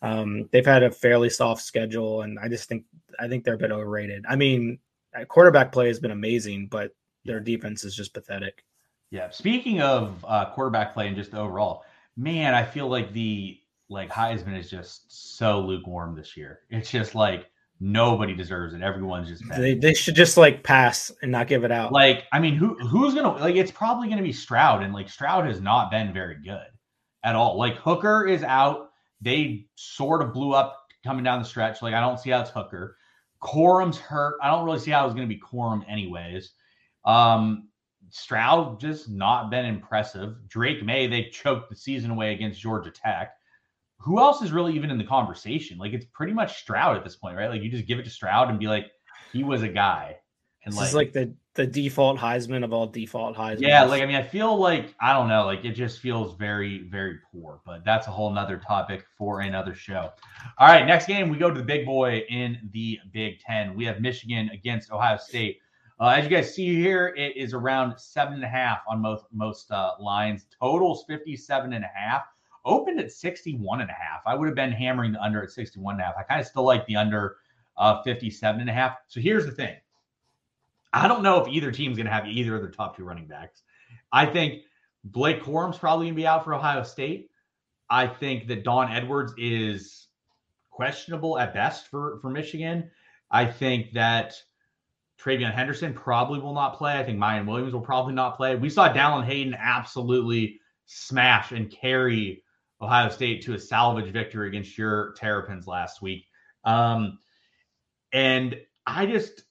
Um, 0.01 0.49
they've 0.51 0.65
had 0.65 0.83
a 0.83 0.91
fairly 0.91 1.29
soft 1.29 1.61
schedule, 1.61 2.21
and 2.21 2.39
I 2.39 2.47
just 2.47 2.69
think 2.69 2.85
I 3.19 3.27
think 3.27 3.43
they're 3.43 3.55
a 3.55 3.57
bit 3.57 3.71
overrated. 3.71 4.25
I 4.29 4.37
mean, 4.37 4.79
quarterback 5.27 5.73
play 5.73 5.87
has 5.87 5.99
been 5.99 6.11
amazing, 6.11 6.67
but 6.67 6.95
their 7.25 7.41
defense 7.41 7.83
is 7.83 7.95
just 7.95 8.13
pathetic. 8.13 8.63
Yeah. 9.11 9.29
Speaking 9.29 9.81
of 9.81 10.23
uh, 10.27 10.51
quarterback 10.51 10.93
play 10.93 11.07
and 11.07 11.15
just 11.15 11.33
overall, 11.33 11.83
man, 12.15 12.53
I 12.53 12.63
feel 12.63 12.87
like 12.87 13.13
the 13.13 13.59
like 13.89 14.09
Heisman 14.09 14.57
is 14.57 14.69
just 14.69 15.37
so 15.37 15.61
lukewarm 15.61 16.15
this 16.15 16.37
year. 16.37 16.59
It's 16.69 16.91
just 16.91 17.15
like 17.15 17.49
nobody 17.79 18.35
deserves 18.35 18.73
it. 18.73 18.81
Everyone's 18.81 19.29
just 19.29 19.43
they, 19.57 19.73
they 19.73 19.93
should 19.93 20.15
just 20.15 20.37
like 20.37 20.63
pass 20.63 21.11
and 21.21 21.31
not 21.31 21.47
give 21.47 21.63
it 21.63 21.71
out. 21.71 21.91
Like, 21.91 22.25
I 22.31 22.39
mean, 22.39 22.55
who 22.55 22.75
who's 22.75 23.15
gonna 23.15 23.35
like? 23.39 23.55
It's 23.55 23.71
probably 23.71 24.09
gonna 24.09 24.21
be 24.21 24.33
Stroud, 24.33 24.83
and 24.83 24.93
like 24.93 25.09
Stroud 25.09 25.45
has 25.45 25.59
not 25.59 25.89
been 25.89 26.13
very 26.13 26.35
good 26.43 26.67
at 27.23 27.35
all. 27.35 27.57
Like 27.57 27.77
Hooker 27.77 28.27
is 28.27 28.43
out 28.43 28.89
they 29.21 29.65
sort 29.75 30.21
of 30.21 30.33
blew 30.33 30.53
up 30.53 30.87
coming 31.03 31.23
down 31.23 31.39
the 31.39 31.45
stretch. 31.45 31.81
Like 31.81 31.93
I 31.93 31.99
don't 31.99 32.19
see 32.19 32.29
how 32.29 32.41
it's 32.41 32.49
Hooker. 32.49 32.97
Corum's 33.41 33.97
hurt. 33.97 34.37
I 34.41 34.49
don't 34.49 34.65
really 34.65 34.79
see 34.79 34.91
how 34.91 35.05
it's 35.05 35.15
going 35.15 35.27
to 35.27 35.33
be 35.33 35.41
Corum 35.41 35.83
anyways. 35.87 36.51
Um, 37.05 37.68
Stroud 38.11 38.79
just 38.79 39.09
not 39.09 39.49
been 39.49 39.65
impressive. 39.65 40.35
Drake 40.47 40.83
Maye, 40.83 41.07
they 41.07 41.25
choked 41.25 41.69
the 41.69 41.75
season 41.75 42.11
away 42.11 42.33
against 42.33 42.59
Georgia 42.59 42.91
Tech. 42.91 43.33
Who 43.97 44.19
else 44.19 44.41
is 44.41 44.51
really 44.51 44.73
even 44.73 44.91
in 44.91 44.97
the 44.97 45.03
conversation? 45.03 45.77
Like 45.77 45.93
it's 45.93 46.05
pretty 46.05 46.33
much 46.33 46.59
Stroud 46.59 46.97
at 46.97 47.03
this 47.03 47.15
point, 47.15 47.37
right? 47.37 47.49
Like 47.49 47.61
you 47.61 47.69
just 47.69 47.85
give 47.85 47.99
it 47.99 48.03
to 48.03 48.09
Stroud 48.09 48.49
and 48.49 48.59
be 48.59 48.67
like, 48.67 48.91
he 49.33 49.43
was 49.43 49.61
a 49.61 49.67
guy. 49.67 50.17
And 50.65 50.73
this 50.73 50.79
like, 50.79 50.87
is 50.87 50.95
like 50.95 51.13
the 51.13 51.33
the 51.55 51.67
default 51.67 52.17
Heisman 52.17 52.63
of 52.63 52.73
all 52.73 52.87
default 52.87 53.35
Heisman. 53.35 53.61
Yeah, 53.61 53.83
like 53.83 54.01
I 54.01 54.05
mean, 54.05 54.15
I 54.15 54.23
feel 54.23 54.57
like 54.57 54.93
I 55.01 55.13
don't 55.13 55.27
know, 55.27 55.45
like 55.45 55.65
it 55.65 55.71
just 55.71 55.99
feels 55.99 56.35
very, 56.35 56.87
very 56.89 57.19
poor. 57.31 57.61
But 57.65 57.83
that's 57.83 58.07
a 58.07 58.11
whole 58.11 58.31
nother 58.31 58.57
topic 58.57 59.05
for 59.17 59.41
another 59.41 59.73
show. 59.73 60.11
All 60.57 60.67
right, 60.67 60.85
next 60.85 61.05
game 61.05 61.29
we 61.29 61.37
go 61.37 61.49
to 61.49 61.59
the 61.59 61.65
big 61.65 61.85
boy 61.85 62.23
in 62.29 62.69
the 62.71 62.99
Big 63.11 63.39
Ten. 63.39 63.75
We 63.75 63.85
have 63.85 63.99
Michigan 63.99 64.49
against 64.53 64.91
Ohio 64.91 65.17
State. 65.17 65.59
Uh, 65.99 66.07
as 66.07 66.23
you 66.23 66.29
guys 66.29 66.53
see 66.55 66.75
here, 66.75 67.13
it 67.17 67.35
is 67.35 67.53
around 67.53 67.97
seven 67.97 68.35
and 68.35 68.43
a 68.43 68.47
half 68.47 68.79
on 68.87 69.01
most 69.01 69.25
most 69.33 69.69
uh, 69.71 69.91
lines. 69.99 70.45
Totals 70.59 71.03
57 71.07 71.73
and 71.73 71.83
a 71.83 71.91
half. 71.93 72.23
Opened 72.65 72.99
at 72.99 73.11
61 73.11 73.81
and 73.81 73.89
a 73.89 73.93
half. 73.93 74.21
I 74.25 74.35
would 74.35 74.47
have 74.47 74.55
been 74.55 74.71
hammering 74.71 75.11
the 75.11 75.21
under 75.21 75.43
at 75.43 75.51
61 75.51 75.95
and 75.95 76.01
a 76.01 76.05
half. 76.05 76.15
I 76.17 76.23
kind 76.23 76.39
of 76.39 76.47
still 76.47 76.63
like 76.63 76.85
the 76.85 76.95
under 76.95 77.37
uh, 77.77 78.01
57 78.03 78.61
and 78.61 78.69
a 78.69 78.73
half. 78.73 78.97
So 79.07 79.19
here's 79.19 79.45
the 79.45 79.51
thing. 79.51 79.75
I 80.93 81.07
don't 81.07 81.23
know 81.23 81.41
if 81.41 81.47
either 81.47 81.71
team's 81.71 81.97
going 81.97 82.05
to 82.05 82.11
have 82.11 82.27
either 82.27 82.55
of 82.55 82.61
their 82.61 82.71
top 82.71 82.97
two 82.97 83.03
running 83.03 83.27
backs. 83.27 83.63
I 84.11 84.25
think 84.25 84.63
Blake 85.03 85.43
Corum's 85.43 85.77
probably 85.77 86.07
going 86.07 86.15
to 86.15 86.21
be 86.21 86.27
out 86.27 86.43
for 86.43 86.53
Ohio 86.53 86.83
State. 86.83 87.29
I 87.89 88.07
think 88.07 88.47
that 88.47 88.63
Dawn 88.63 88.91
Edwards 88.91 89.33
is 89.37 90.07
questionable 90.69 91.37
at 91.37 91.53
best 91.53 91.87
for, 91.87 92.19
for 92.21 92.29
Michigan. 92.29 92.89
I 93.31 93.45
think 93.45 93.93
that 93.93 94.35
TreVeyon 95.21 95.53
Henderson 95.53 95.93
probably 95.93 96.39
will 96.39 96.53
not 96.53 96.77
play. 96.77 96.97
I 96.97 97.03
think 97.03 97.19
Miyan 97.19 97.45
Williams 97.45 97.73
will 97.73 97.81
probably 97.81 98.13
not 98.13 98.37
play. 98.37 98.55
We 98.55 98.69
saw 98.69 98.91
Dallan 98.93 99.25
Hayden 99.25 99.55
absolutely 99.57 100.59
smash 100.85 101.51
and 101.51 101.69
carry 101.69 102.43
Ohio 102.81 103.09
State 103.09 103.43
to 103.43 103.53
a 103.53 103.59
salvage 103.59 104.11
victory 104.11 104.47
against 104.47 104.77
your 104.77 105.13
Terrapins 105.17 105.67
last 105.67 106.01
week. 106.01 106.25
Um, 106.63 107.19
and 108.13 108.57
I 108.87 109.05
just, 109.05 109.43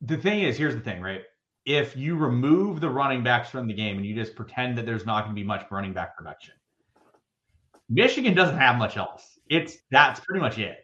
the 0.00 0.16
thing 0.16 0.42
is, 0.42 0.56
here's 0.56 0.74
the 0.74 0.80
thing, 0.80 1.02
right? 1.02 1.22
If 1.64 1.96
you 1.96 2.16
remove 2.16 2.80
the 2.80 2.90
running 2.90 3.22
backs 3.22 3.50
from 3.50 3.68
the 3.68 3.74
game 3.74 3.96
and 3.98 4.06
you 4.06 4.14
just 4.14 4.34
pretend 4.34 4.78
that 4.78 4.86
there's 4.86 5.06
not 5.06 5.24
going 5.24 5.36
to 5.36 5.40
be 5.40 5.46
much 5.46 5.66
running 5.70 5.92
back 5.92 6.16
production, 6.16 6.54
Michigan 7.88 8.34
doesn't 8.34 8.58
have 8.58 8.76
much 8.78 8.96
else. 8.96 9.38
It's 9.48 9.76
that's 9.90 10.18
pretty 10.20 10.40
much 10.40 10.58
it. 10.58 10.81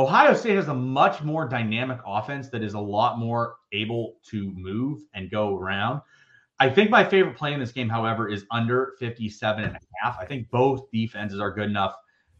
Ohio 0.00 0.32
State 0.32 0.56
has 0.56 0.68
a 0.68 0.74
much 0.74 1.22
more 1.22 1.46
dynamic 1.46 1.98
offense 2.06 2.48
that 2.48 2.62
is 2.62 2.72
a 2.72 2.80
lot 2.80 3.18
more 3.18 3.56
able 3.72 4.16
to 4.30 4.50
move 4.56 5.02
and 5.12 5.30
go 5.30 5.58
around. 5.58 6.00
I 6.58 6.70
think 6.70 6.88
my 6.88 7.04
favorite 7.04 7.36
play 7.36 7.52
in 7.52 7.60
this 7.60 7.70
game, 7.70 7.90
however, 7.90 8.26
is 8.26 8.46
under 8.50 8.94
57 8.98 9.62
and 9.62 9.76
a 9.76 9.80
half. 10.02 10.18
I 10.18 10.24
think 10.24 10.48
both 10.48 10.90
defenses 10.90 11.38
are 11.38 11.50
good 11.50 11.68
enough 11.68 11.96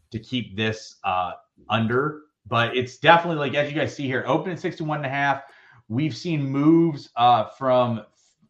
to 0.09 0.17
keep 0.17 0.57
this 0.57 0.95
uh, 1.03 1.33
under, 1.69 2.21
but 2.47 2.75
it's 2.75 2.97
definitely 2.97 3.37
like, 3.37 3.53
as 3.53 3.71
you 3.71 3.79
guys 3.79 3.95
see 3.95 4.07
here, 4.07 4.23
open 4.25 4.53
at 4.53 4.59
61 4.59 4.97
and 4.97 5.05
a 5.05 5.09
half. 5.09 5.43
We've 5.87 6.17
seen 6.17 6.41
moves 6.41 7.11
uh, 7.15 7.49
from 7.59 8.01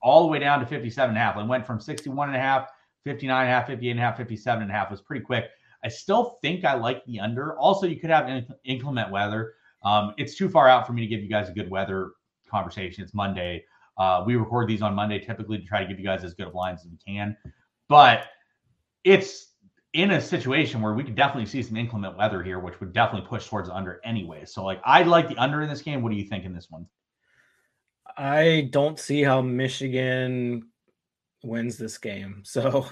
all 0.01 0.22
the 0.22 0.27
way 0.30 0.39
down 0.39 0.62
to 0.62 0.65
57 0.65 1.10
and 1.10 1.18
a 1.18 1.20
half. 1.20 1.36
It 1.36 1.46
went 1.46 1.68
from 1.68 1.82
61 1.82 2.30
and 2.30 2.38
a 2.38 2.39
half, 2.39 2.70
59 3.03 3.41
and 3.41 3.50
a 3.50 3.53
half, 3.53 3.68
58 3.68 3.91
and 3.91 4.00
a 4.00 4.03
half, 4.03 4.15
57 4.15 4.62
and 4.62 4.72
a 4.72 4.74
half. 4.74 4.89
Was 4.89 5.01
pretty 5.01 5.25
quick. 5.25 5.50
I 5.83 5.88
still 5.89 6.38
think 6.41 6.65
I 6.65 6.75
like 6.75 7.03
the 7.05 7.19
under. 7.19 7.57
Also, 7.57 7.88
you 7.88 8.00
could 8.00 8.09
have 8.09 8.43
inclement 8.63 9.11
weather. 9.11 9.53
Um, 9.83 10.13
it's 10.17 10.35
too 10.35 10.47
far 10.50 10.67
out 10.67 10.85
for 10.85 10.93
me 10.93 11.01
to 11.01 11.07
give 11.07 11.21
you 11.21 11.29
guys 11.29 11.50
a 11.50 11.53
good 11.53 11.69
weather 11.69 12.11
conversation. 12.50 13.03
It's 13.03 13.13
Monday. 13.13 13.65
Uh, 13.97 14.23
we 14.25 14.35
record 14.35 14.67
these 14.67 14.81
on 14.81 14.93
Monday 14.93 15.19
typically 15.19 15.57
to 15.57 15.65
try 15.65 15.81
to 15.81 15.88
give 15.88 16.00
you 16.00 16.05
guys 16.05 16.23
as 16.23 16.33
good 16.33 16.47
of 16.47 16.53
lines 16.53 16.81
as 16.81 16.91
we 16.91 16.97
can. 16.97 17.35
But 17.88 18.25
it's 19.03 19.53
in 19.93 20.11
a 20.11 20.21
situation 20.21 20.81
where 20.81 20.93
we 20.93 21.03
could 21.03 21.15
definitely 21.15 21.47
see 21.47 21.61
some 21.61 21.75
inclement 21.75 22.17
weather 22.17 22.41
here, 22.41 22.59
which 22.59 22.79
would 22.79 22.93
definitely 22.93 23.27
push 23.27 23.47
towards 23.47 23.67
the 23.67 23.75
under 23.75 24.00
anyway. 24.03 24.45
So, 24.45 24.63
like, 24.63 24.81
I 24.85 25.03
like 25.03 25.27
the 25.27 25.38
under 25.38 25.61
in 25.61 25.69
this 25.69 25.81
game. 25.81 26.01
What 26.01 26.11
do 26.11 26.15
you 26.15 26.25
think 26.25 26.45
in 26.45 26.53
this 26.53 26.69
one? 26.69 26.85
I 28.17 28.69
don't 28.71 29.00
see 29.00 29.23
how 29.23 29.41
Michigan 29.41 30.69
wins 31.43 31.77
this 31.77 31.97
game. 31.97 32.43
So 32.45 32.88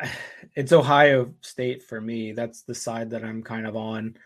it's 0.54 0.72
Ohio 0.72 1.34
State 1.40 1.82
for 1.82 2.00
me. 2.00 2.32
That's 2.32 2.62
the 2.62 2.74
side 2.74 3.10
that 3.10 3.24
I'm 3.24 3.42
kind 3.42 3.66
of 3.66 3.76
on. 3.76 4.16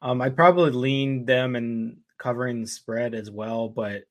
Um, 0.00 0.20
I'd 0.20 0.36
probably 0.36 0.70
lean 0.70 1.24
them 1.24 1.56
and 1.56 1.98
covering 2.18 2.62
the 2.62 2.68
spread 2.68 3.14
as 3.14 3.30
well, 3.30 3.68
but 3.68 4.02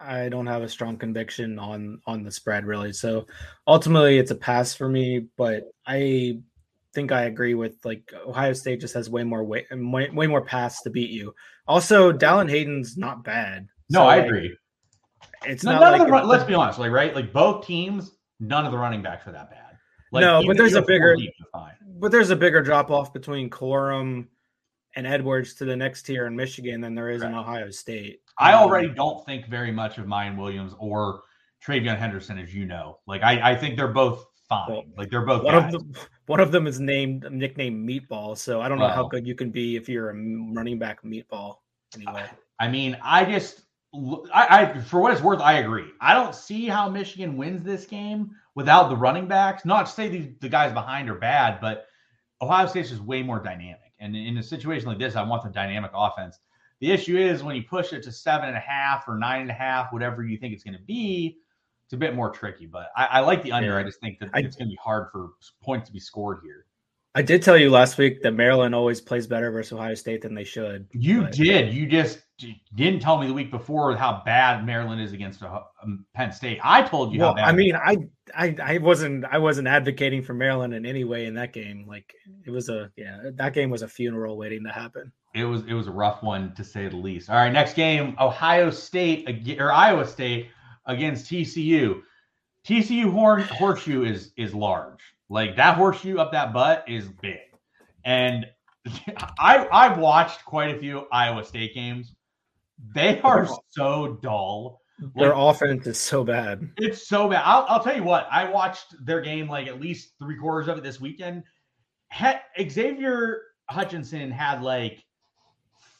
I 0.00 0.28
don't 0.28 0.46
have 0.46 0.62
a 0.62 0.68
strong 0.68 0.96
conviction 0.96 1.58
on 1.58 2.00
on 2.06 2.22
the 2.22 2.30
spread 2.30 2.66
really. 2.66 2.92
So 2.92 3.26
ultimately, 3.66 4.18
it's 4.18 4.30
a 4.30 4.36
pass 4.36 4.74
for 4.74 4.88
me. 4.88 5.26
But 5.36 5.64
I 5.86 6.40
think 6.94 7.10
I 7.12 7.22
agree 7.22 7.54
with 7.54 7.84
like 7.84 8.12
Ohio 8.26 8.52
State 8.52 8.80
just 8.80 8.94
has 8.94 9.10
way 9.10 9.24
more 9.24 9.42
way 9.42 9.66
way, 9.72 10.08
way 10.10 10.26
more 10.26 10.44
pass 10.44 10.82
to 10.82 10.90
beat 10.90 11.10
you. 11.10 11.34
Also, 11.66 12.12
Dallan 12.12 12.48
Hayden's 12.48 12.96
not 12.96 13.24
bad. 13.24 13.68
No, 13.90 14.00
so, 14.00 14.04
I 14.04 14.16
like, 14.18 14.26
agree. 14.26 14.56
It's 15.46 15.64
no, 15.64 15.72
not 15.72 15.80
none 15.80 15.92
like 15.92 16.00
of 16.02 16.08
the, 16.08 16.28
let's 16.28 16.44
be 16.44 16.54
honest, 16.54 16.78
like 16.78 16.92
right, 16.92 17.14
like 17.14 17.32
both 17.32 17.66
teams, 17.66 18.12
none 18.38 18.66
of 18.66 18.72
the 18.72 18.78
running 18.78 19.02
backs 19.02 19.26
are 19.26 19.32
that 19.32 19.50
bad. 19.50 19.67
Like, 20.12 20.22
no, 20.22 20.42
but 20.46 20.56
there's 20.56 20.74
a 20.74 20.82
bigger, 20.82 21.16
but 21.98 22.10
there's 22.10 22.30
a 22.30 22.36
bigger 22.36 22.62
drop 22.62 22.90
off 22.90 23.12
between 23.12 23.50
Corum 23.50 24.26
and 24.96 25.06
Edwards 25.06 25.54
to 25.54 25.64
the 25.64 25.76
next 25.76 26.02
tier 26.02 26.26
in 26.26 26.34
Michigan 26.34 26.80
than 26.80 26.94
there 26.94 27.10
is 27.10 27.22
right. 27.22 27.30
in 27.30 27.36
Ohio 27.36 27.70
State. 27.70 28.20
I 28.38 28.52
um, 28.52 28.64
already 28.64 28.88
don't 28.88 29.24
think 29.26 29.46
very 29.48 29.70
much 29.70 29.98
of 29.98 30.06
Miyan 30.06 30.36
Williams 30.36 30.74
or 30.78 31.22
TreVeyon 31.64 31.98
Henderson, 31.98 32.38
as 32.38 32.54
you 32.54 32.64
know. 32.64 32.98
Like 33.06 33.22
I, 33.22 33.52
I 33.52 33.56
think 33.56 33.76
they're 33.76 33.88
both 33.88 34.24
fine. 34.48 34.70
Well, 34.70 34.84
like 34.96 35.10
they're 35.10 35.26
both 35.26 35.44
one 35.44 35.54
guys. 35.54 35.74
of 35.74 35.80
them. 35.80 35.92
One 36.26 36.40
of 36.40 36.52
them 36.52 36.66
is 36.66 36.80
named 36.80 37.26
nicknamed 37.30 37.88
Meatball, 37.88 38.36
so 38.36 38.60
I 38.60 38.68
don't 38.68 38.78
know 38.78 38.84
well, 38.84 38.94
how 38.94 39.08
good 39.08 39.26
you 39.26 39.34
can 39.34 39.50
be 39.50 39.76
if 39.76 39.88
you're 39.88 40.10
a 40.10 40.14
running 40.14 40.78
back 40.78 41.02
Meatball. 41.02 41.56
Anyway, 41.94 42.26
I 42.60 42.68
mean, 42.68 42.96
I 43.02 43.24
just 43.24 43.62
I, 43.94 44.74
I, 44.74 44.80
for 44.80 45.00
what 45.00 45.12
it's 45.12 45.22
worth, 45.22 45.40
I 45.40 45.54
agree. 45.54 45.86
I 46.00 46.14
don't 46.14 46.34
see 46.34 46.66
how 46.66 46.88
Michigan 46.88 47.36
wins 47.36 47.62
this 47.62 47.86
game 47.86 48.30
without 48.58 48.88
the 48.88 48.96
running 48.96 49.28
backs. 49.28 49.64
Not 49.64 49.86
to 49.86 49.92
say 49.92 50.08
the, 50.08 50.32
the 50.40 50.48
guys 50.48 50.72
behind 50.72 51.08
are 51.08 51.14
bad, 51.14 51.60
but 51.60 51.86
Ohio 52.42 52.66
State's 52.66 52.88
just 52.90 53.00
way 53.00 53.22
more 53.22 53.38
dynamic. 53.38 53.92
And 54.00 54.16
in 54.16 54.36
a 54.36 54.42
situation 54.42 54.88
like 54.88 54.98
this, 54.98 55.14
I 55.14 55.22
want 55.22 55.44
the 55.44 55.48
dynamic 55.48 55.92
offense. 55.94 56.40
The 56.80 56.90
issue 56.90 57.16
is 57.16 57.44
when 57.44 57.54
you 57.54 57.62
push 57.62 57.92
it 57.92 58.02
to 58.02 58.10
seven 58.10 58.48
and 58.48 58.56
a 58.56 58.60
half 58.60 59.06
or 59.06 59.16
nine 59.16 59.42
and 59.42 59.50
a 59.50 59.54
half, 59.54 59.92
whatever 59.92 60.24
you 60.24 60.36
think 60.38 60.54
it's 60.54 60.64
going 60.64 60.76
to 60.76 60.82
be, 60.82 61.38
it's 61.86 61.92
a 61.92 61.96
bit 61.96 62.16
more 62.16 62.30
tricky. 62.30 62.66
But 62.66 62.90
I, 62.96 63.04
I 63.04 63.20
like 63.20 63.44
the 63.44 63.52
under. 63.52 63.70
Yeah. 63.70 63.78
I 63.78 63.84
just 63.84 64.00
think 64.00 64.18
that 64.18 64.30
I, 64.34 64.40
it's 64.40 64.56
going 64.56 64.66
to 64.66 64.72
be 64.72 64.78
hard 64.82 65.06
for 65.12 65.30
points 65.62 65.86
to 65.86 65.92
be 65.92 66.00
scored 66.00 66.40
here. 66.42 66.66
I 67.18 67.22
did 67.22 67.42
tell 67.42 67.58
you 67.58 67.68
last 67.68 67.98
week 67.98 68.22
that 68.22 68.30
Maryland 68.30 68.76
always 68.76 69.00
plays 69.00 69.26
better 69.26 69.50
versus 69.50 69.72
Ohio 69.72 69.96
State 69.96 70.22
than 70.22 70.36
they 70.36 70.44
should. 70.44 70.86
You 70.92 71.22
but. 71.22 71.32
did. 71.32 71.74
You 71.74 71.88
just 71.88 72.20
didn't 72.76 73.00
tell 73.00 73.18
me 73.18 73.26
the 73.26 73.34
week 73.34 73.50
before 73.50 73.96
how 73.96 74.22
bad 74.24 74.64
Maryland 74.64 75.00
is 75.00 75.12
against 75.12 75.42
uh, 75.42 75.62
um, 75.82 76.06
Penn 76.14 76.30
State. 76.30 76.60
I 76.62 76.82
told 76.82 77.12
you 77.12 77.18
well, 77.18 77.30
how 77.30 77.34
bad. 77.34 77.48
I 77.48 77.52
mean, 77.52 77.74
I, 77.74 77.96
I 78.32 78.56
I 78.62 78.78
wasn't 78.78 79.24
I 79.24 79.38
wasn't 79.38 79.66
advocating 79.66 80.22
for 80.22 80.32
Maryland 80.32 80.72
in 80.74 80.86
any 80.86 81.02
way 81.02 81.26
in 81.26 81.34
that 81.34 81.52
game. 81.52 81.86
Like 81.88 82.14
it 82.46 82.50
was 82.50 82.68
a 82.68 82.92
yeah, 82.94 83.30
that 83.34 83.52
game 83.52 83.68
was 83.68 83.82
a 83.82 83.88
funeral 83.88 84.36
waiting 84.36 84.62
to 84.62 84.70
happen. 84.70 85.10
It 85.34 85.44
was 85.44 85.62
it 85.66 85.74
was 85.74 85.88
a 85.88 85.92
rough 85.92 86.22
one 86.22 86.54
to 86.54 86.62
say 86.62 86.86
the 86.86 86.96
least. 86.96 87.30
All 87.30 87.34
right, 87.34 87.52
next 87.52 87.74
game, 87.74 88.14
Ohio 88.20 88.70
State 88.70 89.58
or 89.58 89.72
Iowa 89.72 90.06
State 90.06 90.50
against 90.86 91.28
TCU. 91.28 92.00
TCU 92.64 93.10
horn 93.10 93.42
horseshoe 93.42 94.04
is 94.04 94.30
is 94.36 94.54
large. 94.54 95.00
Like 95.30 95.56
that 95.56 95.76
horseshoe 95.76 96.18
up 96.18 96.32
that 96.32 96.52
butt 96.52 96.84
is 96.88 97.08
big. 97.20 97.38
And 98.04 98.46
I 99.38 99.66
I've 99.70 99.98
watched 99.98 100.44
quite 100.44 100.74
a 100.74 100.78
few 100.78 101.06
Iowa 101.12 101.44
State 101.44 101.74
games. 101.74 102.14
They 102.94 103.20
are 103.20 103.48
so 103.70 104.18
dull. 104.22 104.80
Their 105.14 105.34
like, 105.34 105.56
offense 105.56 105.86
is 105.86 105.98
so 105.98 106.24
bad. 106.24 106.68
It's 106.76 107.06
so 107.06 107.28
bad. 107.28 107.42
I'll, 107.44 107.64
I'll 107.68 107.82
tell 107.82 107.94
you 107.94 108.02
what. 108.02 108.26
I 108.30 108.50
watched 108.50 108.94
their 109.04 109.20
game 109.20 109.48
like 109.48 109.68
at 109.68 109.80
least 109.80 110.14
three 110.18 110.36
quarters 110.36 110.68
of 110.68 110.78
it 110.78 110.84
this 110.84 111.00
weekend. 111.00 111.44
Xavier 112.68 113.42
Hutchinson 113.70 114.30
had 114.30 114.62
like 114.62 115.04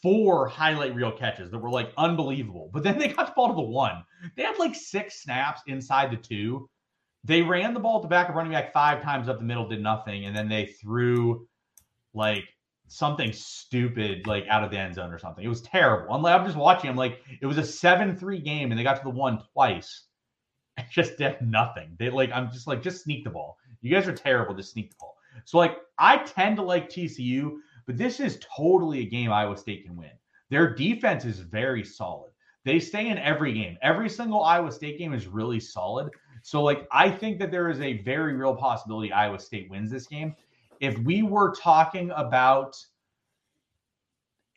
four 0.02 0.48
highlight 0.48 0.94
reel 0.94 1.12
catches 1.12 1.50
that 1.50 1.58
were 1.58 1.70
like 1.70 1.92
unbelievable. 1.96 2.70
But 2.72 2.82
then 2.82 2.98
they 2.98 3.08
got 3.08 3.26
the 3.26 3.32
ball 3.36 3.48
to 3.48 3.54
the 3.54 3.60
one. 3.60 4.04
They 4.36 4.42
had 4.42 4.58
like 4.58 4.74
six 4.74 5.22
snaps 5.22 5.62
inside 5.66 6.10
the 6.10 6.16
two 6.16 6.68
they 7.28 7.42
ran 7.42 7.74
the 7.74 7.80
ball 7.80 7.96
at 7.96 8.02
the 8.02 8.08
back 8.08 8.30
of 8.30 8.34
running 8.34 8.52
back 8.52 8.72
five 8.72 9.02
times 9.02 9.28
up 9.28 9.38
the 9.38 9.44
middle, 9.44 9.68
did 9.68 9.82
nothing, 9.82 10.24
and 10.24 10.34
then 10.34 10.48
they 10.48 10.64
threw 10.66 11.46
like 12.14 12.44
something 12.88 13.32
stupid 13.34 14.26
like 14.26 14.46
out 14.48 14.64
of 14.64 14.70
the 14.70 14.78
end 14.78 14.94
zone 14.94 15.12
or 15.12 15.18
something. 15.18 15.44
It 15.44 15.48
was 15.48 15.60
terrible. 15.60 16.12
I'm 16.12 16.22
like, 16.22 16.34
I'm 16.40 16.46
just 16.46 16.56
watching. 16.56 16.88
I'm 16.88 16.96
like, 16.96 17.20
it 17.42 17.46
was 17.46 17.58
a 17.58 17.64
seven-three 17.64 18.40
game, 18.40 18.72
and 18.72 18.78
they 18.80 18.82
got 18.82 18.96
to 18.96 19.04
the 19.04 19.10
one 19.10 19.42
twice. 19.52 20.04
and 20.78 20.86
just 20.90 21.18
did 21.18 21.36
nothing. 21.42 21.94
They 21.98 22.08
like, 22.08 22.32
I'm 22.32 22.50
just 22.50 22.66
like, 22.66 22.82
just 22.82 23.04
sneak 23.04 23.24
the 23.24 23.30
ball. 23.30 23.58
You 23.82 23.94
guys 23.94 24.08
are 24.08 24.14
terrible. 24.14 24.54
Just 24.54 24.72
sneak 24.72 24.90
the 24.90 24.96
ball. 24.98 25.16
So 25.44 25.58
like, 25.58 25.76
I 25.98 26.16
tend 26.16 26.56
to 26.56 26.62
like 26.62 26.88
TCU, 26.88 27.58
but 27.86 27.98
this 27.98 28.20
is 28.20 28.40
totally 28.56 29.00
a 29.00 29.04
game 29.04 29.30
Iowa 29.30 29.56
State 29.56 29.84
can 29.84 29.96
win. 29.96 30.10
Their 30.50 30.74
defense 30.74 31.26
is 31.26 31.40
very 31.40 31.84
solid. 31.84 32.32
They 32.64 32.80
stay 32.80 33.08
in 33.08 33.18
every 33.18 33.52
game. 33.52 33.76
Every 33.82 34.08
single 34.08 34.42
Iowa 34.42 34.72
State 34.72 34.98
game 34.98 35.12
is 35.12 35.26
really 35.26 35.60
solid. 35.60 36.10
So, 36.42 36.62
like, 36.62 36.86
I 36.92 37.10
think 37.10 37.38
that 37.38 37.50
there 37.50 37.68
is 37.68 37.80
a 37.80 37.98
very 38.02 38.34
real 38.34 38.54
possibility 38.54 39.12
Iowa 39.12 39.38
State 39.38 39.70
wins 39.70 39.90
this 39.90 40.06
game. 40.06 40.34
If 40.80 40.98
we 40.98 41.22
were 41.22 41.54
talking 41.54 42.10
about 42.14 42.76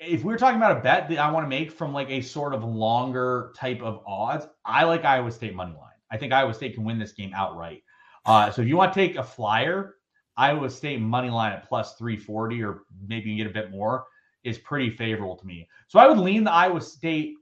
if 0.02 0.24
we 0.24 0.34
were 0.34 0.38
talking 0.38 0.58
about 0.58 0.76
a 0.76 0.82
bet 0.82 1.08
that 1.10 1.20
I 1.20 1.32
want 1.32 1.46
to 1.46 1.50
make 1.50 1.72
from 1.72 1.94
like 1.94 2.10
a 2.10 2.22
sort 2.22 2.56
of 2.56 2.64
longer 2.64 3.54
type 3.56 3.82
of 3.82 4.02
odds, 4.06 4.48
I 4.66 4.84
like 4.84 5.06
Iowa 5.06 5.32
State 5.32 5.54
money 5.54 5.74
line. 5.74 5.90
I 6.12 6.18
think 6.18 6.34
Iowa 6.34 6.54
State 6.54 6.74
can 6.74 6.84
win 6.84 6.98
this 6.98 7.12
game 7.12 7.32
outright. 7.36 7.84
Uh, 8.26 8.50
so 8.50 8.64
if 8.64 8.68
you 8.68 8.76
want 8.76 8.94
to 8.94 9.00
take 9.00 9.16
a 9.16 9.24
flyer, 9.24 9.96
Iowa 10.38 10.70
State 10.70 11.00
money 11.00 11.30
line 11.30 11.54
at 11.54 11.68
plus 11.68 11.96
340, 11.96 12.64
or 12.64 12.82
maybe 13.08 13.30
you 13.30 13.38
get 13.38 13.50
a 13.50 13.54
bit 13.54 13.70
more, 13.70 14.06
is 14.44 14.58
pretty 14.58 14.90
favorable 14.90 15.36
to 15.36 15.46
me. 15.46 15.68
So 15.88 16.00
I 16.00 16.08
would 16.08 16.18
lean 16.18 16.44
the 16.44 16.52
Iowa 16.52 16.82
State 16.82 17.36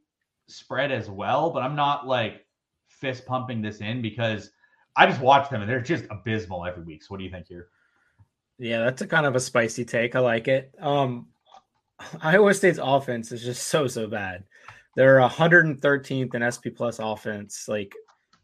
spread 0.48 0.92
as 0.92 1.10
well, 1.10 1.52
but 1.52 1.64
I'm 1.64 1.76
not 1.76 2.08
like 2.08 2.46
fist 3.00 3.26
pumping 3.26 3.62
this 3.62 3.80
in 3.80 4.02
because 4.02 4.52
I 4.96 5.06
just 5.08 5.22
watch 5.22 5.50
them 5.50 5.62
and 5.62 5.70
they're 5.70 5.82
just 5.82 6.06
abysmal 6.10 6.66
every 6.66 6.84
week. 6.84 7.04
So 7.04 7.08
what 7.10 7.18
do 7.18 7.24
you 7.24 7.32
think 7.32 7.48
here? 7.48 7.70
Yeah, 8.58 8.84
that's 8.84 9.02
a 9.02 9.08
kind 9.08 9.26
of 9.26 9.36
a 9.36 9.40
spicy 9.40 9.86
take. 9.86 10.16
I 10.16 10.20
like 10.20 10.48
it. 10.48 10.74
Um, 10.80 11.28
Iowa 12.22 12.54
State's 12.54 12.80
offense 12.82 13.32
is 13.32 13.44
just 13.44 13.68
so 13.68 13.88
so 13.88 14.08
bad. 14.08 14.44
They're 14.96 15.20
113th 15.20 16.36
in 16.36 16.52
SP 16.52 16.76
plus 16.76 17.00
offense. 17.00 17.68
Like 17.68 17.96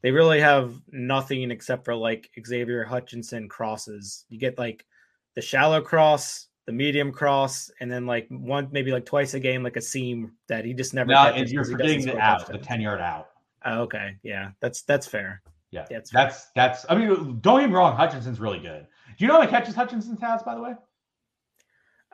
they 0.01 0.11
really 0.11 0.39
have 0.39 0.79
nothing 0.91 1.51
except 1.51 1.83
for 1.83 1.95
like 1.95 2.29
Xavier 2.45 2.83
Hutchinson 2.83 3.49
crosses. 3.49 4.25
You 4.29 4.39
get 4.39 4.57
like 4.57 4.85
the 5.33 5.41
shallow 5.41 5.81
cross, 5.81 6.47
the 6.65 6.71
medium 6.71 7.11
cross, 7.11 7.69
and 7.81 7.91
then 7.91 8.05
like 8.05 8.27
one 8.29 8.69
maybe 8.71 8.91
like 8.91 9.05
twice 9.05 9.33
a 9.33 9.39
game, 9.39 9.63
like 9.63 9.77
a 9.77 9.81
seam 9.81 10.31
that 10.47 10.63
he 10.63 10.73
just 10.73 10.93
never. 10.93 11.11
No, 11.11 11.23
and 11.23 11.49
you're 11.49 11.65
forgetting 11.65 12.05
the 12.05 12.17
out, 12.17 12.47
the 12.47 12.57
10 12.57 12.81
yard 12.81 13.01
out. 13.01 13.29
Oh, 13.65 13.81
okay, 13.81 14.15
yeah, 14.23 14.51
that's 14.61 14.83
that's 14.83 15.07
fair. 15.07 15.41
Yeah, 15.71 15.85
that's 15.89 16.11
that's, 16.11 16.47
that's 16.55 16.85
I 16.87 16.95
mean, 16.95 17.39
don't 17.41 17.59
get 17.59 17.69
me 17.69 17.75
wrong, 17.75 17.97
Hutchinson's 17.97 18.39
really 18.39 18.59
good. 18.59 18.87
Do 19.17 19.25
you 19.25 19.27
know 19.27 19.35
how 19.35 19.39
many 19.39 19.51
catches 19.51 19.75
Hutchinson 19.75 20.15
has, 20.17 20.43
by 20.43 20.55
the 20.55 20.61
way? 20.61 20.73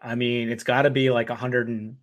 I 0.01 0.15
mean, 0.15 0.49
it's 0.49 0.63
got 0.63 0.83
to 0.83 0.89
be 0.89 1.09
like 1.11 1.29
a 1.29 1.35
hundred 1.35 1.67
and 1.67 1.97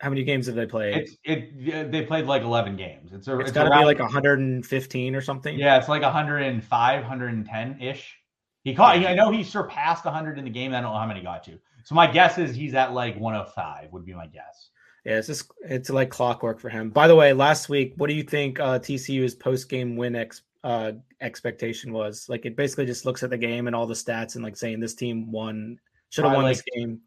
how 0.00 0.10
many 0.10 0.24
games 0.24 0.46
have 0.46 0.54
they 0.54 0.66
played? 0.66 0.96
It's 0.96 1.16
it. 1.24 1.90
They 1.90 2.02
played 2.02 2.26
like 2.26 2.42
eleven 2.42 2.76
games. 2.76 3.12
It's 3.12 3.28
a. 3.28 3.38
it's, 3.38 3.48
it's 3.48 3.52
got 3.52 3.64
to 3.64 3.70
be 3.70 3.84
like 3.84 3.98
115 3.98 5.14
or 5.14 5.20
something. 5.20 5.58
Yeah, 5.58 5.78
it's 5.78 5.88
like 5.88 6.02
105, 6.02 7.00
110 7.00 7.80
ish. 7.80 8.16
He 8.62 8.74
caught. 8.74 8.96
I 8.96 9.14
know 9.14 9.30
he 9.30 9.42
surpassed 9.42 10.04
100 10.04 10.38
in 10.38 10.44
the 10.44 10.50
game. 10.50 10.74
I 10.74 10.80
don't 10.80 10.92
know 10.92 10.98
how 10.98 11.06
many 11.06 11.22
got 11.22 11.44
to. 11.44 11.58
So 11.84 11.94
my 11.94 12.06
guess 12.06 12.36
is 12.36 12.54
he's 12.54 12.74
at 12.74 12.92
like 12.92 13.18
105. 13.18 13.92
Would 13.92 14.04
be 14.04 14.12
my 14.12 14.26
guess. 14.26 14.70
Yeah, 15.06 15.18
it's 15.18 15.28
just 15.28 15.52
it's 15.62 15.88
like 15.88 16.10
clockwork 16.10 16.58
for 16.58 16.68
him. 16.68 16.90
By 16.90 17.06
the 17.06 17.14
way, 17.14 17.32
last 17.32 17.68
week, 17.68 17.94
what 17.96 18.08
do 18.08 18.14
you 18.14 18.24
think 18.24 18.58
uh, 18.58 18.80
TCU's 18.80 19.36
post 19.36 19.68
game 19.68 19.94
win 19.94 20.16
ex, 20.16 20.42
uh, 20.64 20.92
expectation 21.20 21.92
was? 21.92 22.28
Like, 22.28 22.44
it 22.44 22.56
basically 22.56 22.86
just 22.86 23.06
looks 23.06 23.22
at 23.22 23.30
the 23.30 23.38
game 23.38 23.68
and 23.68 23.76
all 23.76 23.86
the 23.86 23.94
stats 23.94 24.34
and 24.34 24.42
like 24.42 24.56
saying 24.56 24.80
this 24.80 24.94
team 24.94 25.30
won 25.30 25.78
should 26.08 26.24
have 26.24 26.34
won 26.34 26.42
like 26.42 26.56
this 26.56 26.64
game. 26.74 27.00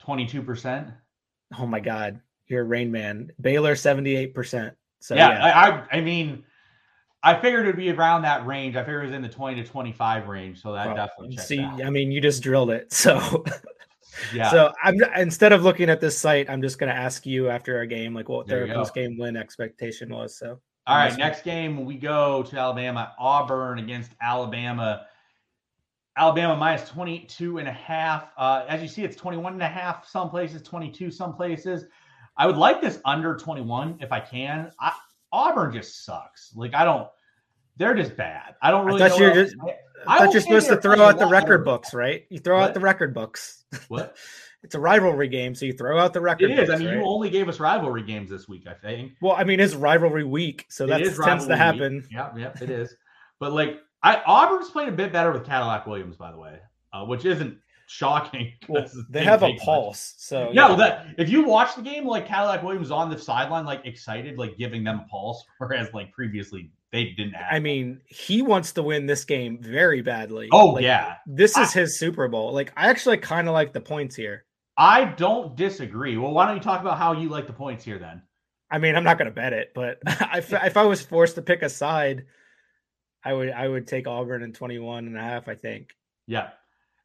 22 0.00 0.42
percent. 0.42 0.88
Oh 1.58 1.66
my 1.66 1.78
god, 1.78 2.20
you're 2.46 2.64
Rain 2.64 2.90
Man. 2.90 3.30
Baylor 3.38 3.76
78 3.76 4.34
percent. 4.34 4.74
So 5.00 5.14
yeah, 5.14 5.32
yeah, 5.32 5.84
I 5.92 5.98
I 5.98 6.00
mean. 6.00 6.44
I 7.24 7.40
figured 7.40 7.66
it'd 7.66 7.76
be 7.76 7.88
around 7.88 8.22
that 8.22 8.44
range. 8.44 8.74
I 8.74 8.80
figured 8.80 9.04
it 9.04 9.06
was 9.06 9.14
in 9.14 9.22
the 9.22 9.28
20 9.28 9.62
to 9.62 9.68
25 9.68 10.26
range. 10.26 10.60
So 10.60 10.72
that 10.72 10.88
well, 10.88 10.96
definitely 10.96 11.36
See. 11.36 11.60
I 11.60 11.88
mean, 11.88 12.10
you 12.10 12.20
just 12.20 12.42
drilled 12.42 12.70
it. 12.70 12.92
So 12.92 13.44
yeah. 14.34 14.50
So 14.50 14.72
I'm 14.82 14.96
instead 15.16 15.52
of 15.52 15.62
looking 15.62 15.90
at 15.90 16.00
this 16.00 16.18
site, 16.18 16.48
I'm 16.50 16.62
just 16.62 16.78
gonna 16.78 16.92
ask 16.92 17.26
you 17.26 17.48
after 17.48 17.76
our 17.76 17.86
game, 17.86 18.14
like 18.14 18.28
what 18.28 18.46
their 18.46 18.66
post 18.68 18.94
game 18.94 19.18
win 19.18 19.36
expectation 19.36 20.10
was. 20.10 20.36
So 20.36 20.60
all 20.86 20.96
right, 20.96 21.16
next 21.16 21.44
game 21.44 21.84
we 21.84 21.96
go 21.96 22.42
to 22.44 22.58
Alabama, 22.58 23.14
Auburn 23.18 23.78
against 23.78 24.12
Alabama. 24.20 25.06
Alabama 26.16 26.54
minus 26.54 26.86
22 26.90 27.58
and 27.58 27.66
a 27.66 27.72
half. 27.72 28.28
Uh, 28.36 28.66
as 28.68 28.82
you 28.82 28.88
see, 28.88 29.02
it's 29.02 29.16
21 29.16 29.54
and 29.54 29.62
a 29.62 29.68
half 29.68 30.06
some 30.06 30.28
places, 30.28 30.60
22 30.60 31.10
some 31.10 31.34
places. 31.34 31.86
I 32.36 32.46
would 32.46 32.56
like 32.56 32.82
this 32.82 33.00
under 33.04 33.34
21 33.34 33.96
if 34.00 34.12
I 34.12 34.20
can. 34.20 34.70
I, 34.78 34.92
Auburn 35.32 35.72
just 35.72 36.04
sucks. 36.04 36.54
Like 36.54 36.74
I 36.74 36.84
don't. 36.84 37.08
They're 37.76 37.94
just 37.94 38.16
bad. 38.16 38.56
I 38.60 38.70
don't 38.70 38.84
really. 38.84 39.02
I 39.02 39.08
thought 39.08 39.18
you're 39.18 39.34
just. 39.34 39.56
I, 39.62 39.76
I 40.06 40.18
thought 40.18 40.32
you're 40.32 40.42
supposed 40.42 40.68
to 40.68 40.76
throw 40.76 41.00
out 41.00 41.18
the 41.18 41.26
record 41.26 41.64
books, 41.64 41.94
right? 41.94 42.26
You 42.30 42.38
throw 42.38 42.58
what? 42.58 42.70
out 42.70 42.74
the 42.74 42.80
record 42.80 43.14
books. 43.14 43.64
What? 43.88 44.16
it's 44.62 44.74
a 44.74 44.80
rivalry 44.80 45.28
game, 45.28 45.54
so 45.54 45.66
you 45.66 45.72
throw 45.72 45.98
out 45.98 46.12
the 46.12 46.20
record. 46.20 46.50
It 46.50 46.58
is. 46.58 46.68
Books, 46.68 46.70
I 46.70 46.78
mean, 46.78 46.88
right? 46.88 46.98
you 46.98 47.04
only 47.04 47.30
gave 47.30 47.48
us 47.48 47.58
rivalry 47.58 48.02
games 48.02 48.30
this 48.30 48.48
week, 48.48 48.66
I 48.68 48.74
think. 48.74 49.12
Well, 49.20 49.34
I 49.36 49.44
mean, 49.44 49.60
it's 49.60 49.74
rivalry 49.74 50.24
week, 50.24 50.66
so 50.68 50.86
that 50.86 51.02
tends 51.24 51.46
to 51.46 51.56
happen. 51.56 52.06
Yeah, 52.10 52.30
yeah, 52.36 52.52
it 52.60 52.70
is. 52.70 52.94
But 53.40 53.52
like, 53.52 53.80
I 54.02 54.22
Auburn's 54.26 54.70
played 54.70 54.88
a 54.88 54.92
bit 54.92 55.12
better 55.12 55.32
with 55.32 55.44
Cadillac 55.44 55.86
Williams, 55.86 56.16
by 56.16 56.30
the 56.30 56.38
way, 56.38 56.58
uh, 56.92 57.04
which 57.04 57.24
isn't 57.24 57.58
shocking. 57.86 58.52
Well, 58.68 58.86
they 59.10 59.24
have 59.24 59.42
a 59.42 59.54
pulse. 59.56 60.14
So 60.18 60.44
yeah, 60.44 60.50
yeah. 60.52 60.68
Well, 60.68 60.76
that 60.76 61.06
if 61.18 61.28
you 61.28 61.44
watch 61.44 61.74
the 61.74 61.82
game, 61.82 62.06
like 62.06 62.26
Cadillac 62.26 62.62
Williams 62.62 62.90
on 62.90 63.10
the 63.10 63.18
sideline, 63.18 63.64
like 63.64 63.84
excited, 63.84 64.38
like 64.38 64.56
giving 64.56 64.84
them 64.84 65.00
a 65.04 65.08
pulse, 65.08 65.44
whereas 65.58 65.92
like 65.92 66.12
previously 66.12 66.70
they 66.92 67.14
didn't 67.16 67.32
have. 67.32 67.46
I 67.50 67.58
mean, 67.58 68.00
he 68.06 68.42
wants 68.42 68.72
to 68.72 68.82
win 68.82 69.06
this 69.06 69.24
game 69.24 69.58
very 69.60 70.02
badly. 70.02 70.48
Oh 70.52 70.66
like, 70.66 70.84
yeah, 70.84 71.16
this 71.26 71.56
is 71.56 71.74
I, 71.74 71.80
his 71.80 71.98
Super 71.98 72.28
Bowl. 72.28 72.52
Like 72.52 72.72
I 72.76 72.90
actually 72.90 73.16
kind 73.16 73.48
of 73.48 73.54
like 73.54 73.72
the 73.72 73.80
points 73.80 74.14
here. 74.14 74.44
I 74.76 75.04
don't 75.04 75.56
disagree. 75.56 76.16
Well, 76.16 76.32
why 76.32 76.46
don't 76.46 76.56
you 76.56 76.62
talk 76.62 76.80
about 76.80 76.98
how 76.98 77.12
you 77.12 77.28
like 77.28 77.46
the 77.46 77.52
points 77.52 77.84
here 77.84 77.98
then? 77.98 78.22
I 78.70 78.78
mean, 78.78 78.96
I'm 78.96 79.04
not 79.04 79.18
going 79.18 79.26
to 79.26 79.34
bet 79.34 79.52
it, 79.52 79.72
but 79.74 79.98
if, 80.06 80.52
if 80.64 80.76
I 80.76 80.84
was 80.84 81.02
forced 81.02 81.34
to 81.34 81.42
pick 81.42 81.62
a 81.62 81.68
side, 81.68 82.24
I 83.24 83.32
would 83.32 83.50
I 83.50 83.68
would 83.68 83.86
take 83.86 84.06
Auburn 84.06 84.42
in 84.42 84.52
21 84.52 85.06
and 85.06 85.16
a 85.16 85.20
half, 85.20 85.48
I 85.48 85.54
think. 85.54 85.94
Yeah. 86.26 86.50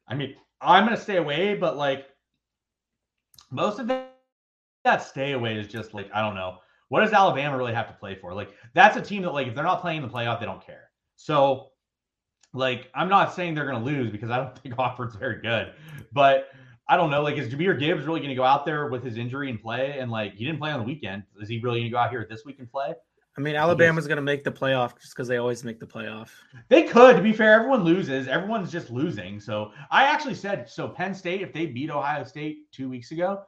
I 0.08 0.14
mean, 0.14 0.34
I'm 0.60 0.84
going 0.84 0.96
to 0.96 1.02
stay 1.02 1.16
away, 1.16 1.54
but 1.54 1.76
like 1.76 2.06
most 3.50 3.78
of 3.78 3.86
that, 3.88 4.16
that 4.84 5.02
stay 5.02 5.32
away 5.32 5.56
is 5.56 5.68
just 5.68 5.94
like, 5.94 6.10
I 6.12 6.20
don't 6.20 6.34
know. 6.34 6.58
What 6.88 7.00
does 7.00 7.12
Alabama 7.12 7.56
really 7.56 7.74
have 7.74 7.88
to 7.88 7.94
play 7.94 8.14
for? 8.14 8.34
Like, 8.34 8.50
that's 8.74 8.96
a 8.96 9.02
team 9.02 9.22
that, 9.22 9.32
like, 9.32 9.46
if 9.46 9.54
they're 9.54 9.64
not 9.64 9.80
playing 9.80 10.02
the 10.02 10.08
playoff, 10.08 10.40
they 10.40 10.46
don't 10.46 10.64
care. 10.64 10.90
So, 11.16 11.70
like, 12.54 12.90
I'm 12.94 13.08
not 13.08 13.34
saying 13.34 13.54
they're 13.54 13.70
going 13.70 13.82
to 13.82 13.84
lose 13.84 14.10
because 14.10 14.30
I 14.30 14.38
don't 14.38 14.58
think 14.62 14.78
Auburn's 14.78 15.16
very 15.16 15.40
good, 15.40 15.74
but 16.12 16.48
I 16.88 16.96
don't 16.96 17.10
know. 17.10 17.22
Like, 17.22 17.36
is 17.36 17.52
Jahmyr 17.52 17.78
Gibbs 17.78 18.06
really 18.06 18.20
going 18.20 18.30
to 18.30 18.36
go 18.36 18.44
out 18.44 18.64
there 18.64 18.88
with 18.88 19.04
his 19.04 19.18
injury 19.18 19.50
and 19.50 19.60
play? 19.60 19.98
And 19.98 20.10
like, 20.10 20.34
he 20.34 20.44
didn't 20.44 20.58
play 20.58 20.70
on 20.70 20.80
the 20.80 20.86
weekend. 20.86 21.24
Is 21.40 21.48
he 21.48 21.60
really 21.60 21.80
going 21.80 21.90
to 21.90 21.94
go 21.94 21.98
out 21.98 22.10
here 22.10 22.26
this 22.28 22.44
week 22.46 22.58
and 22.58 22.70
play? 22.70 22.94
I 23.36 23.40
mean, 23.40 23.54
Alabama's 23.54 24.08
going 24.08 24.16
to 24.16 24.22
make 24.22 24.42
the 24.42 24.50
playoff 24.50 24.98
just 25.00 25.14
because 25.14 25.28
they 25.28 25.36
always 25.36 25.62
make 25.62 25.78
the 25.78 25.86
playoff. 25.86 26.30
They 26.68 26.82
could. 26.82 27.14
To 27.14 27.22
be 27.22 27.32
fair, 27.32 27.52
everyone 27.52 27.84
loses. 27.84 28.26
Everyone's 28.26 28.72
just 28.72 28.90
losing. 28.90 29.38
So 29.38 29.70
I 29.92 30.04
actually 30.04 30.34
said 30.34 30.68
so. 30.68 30.88
Penn 30.88 31.14
State, 31.14 31.40
if 31.40 31.52
they 31.52 31.66
beat 31.66 31.88
Ohio 31.88 32.24
State 32.24 32.72
two 32.72 32.88
weeks 32.88 33.12
ago, 33.12 33.42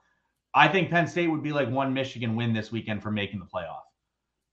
I 0.55 0.69
think 0.69 0.91
Penn 0.91 1.07
State 1.07 1.29
would 1.29 1.43
be 1.43 1.53
like 1.53 1.71
one 1.71 1.95
Michigan 1.95 2.35
win 2.37 2.53
this 2.53 2.73
weekend 2.73 3.03
for 3.03 3.11
making 3.11 3.39
the 3.39 3.47
playoff. 3.47 3.83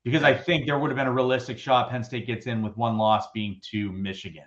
Because 0.03 0.23
I 0.23 0.33
think 0.33 0.65
there 0.65 0.79
would 0.79 0.89
have 0.89 0.95
been 0.95 1.07
a 1.07 1.11
realistic 1.11 1.57
shot 1.57 1.89
Penn 1.89 2.03
State 2.03 2.27
gets 2.27 2.47
in 2.47 2.61
with 2.61 2.77
one 2.77 2.97
loss 2.97 3.29
being 3.33 3.59
to 3.71 3.91
Michigan. 3.91 4.45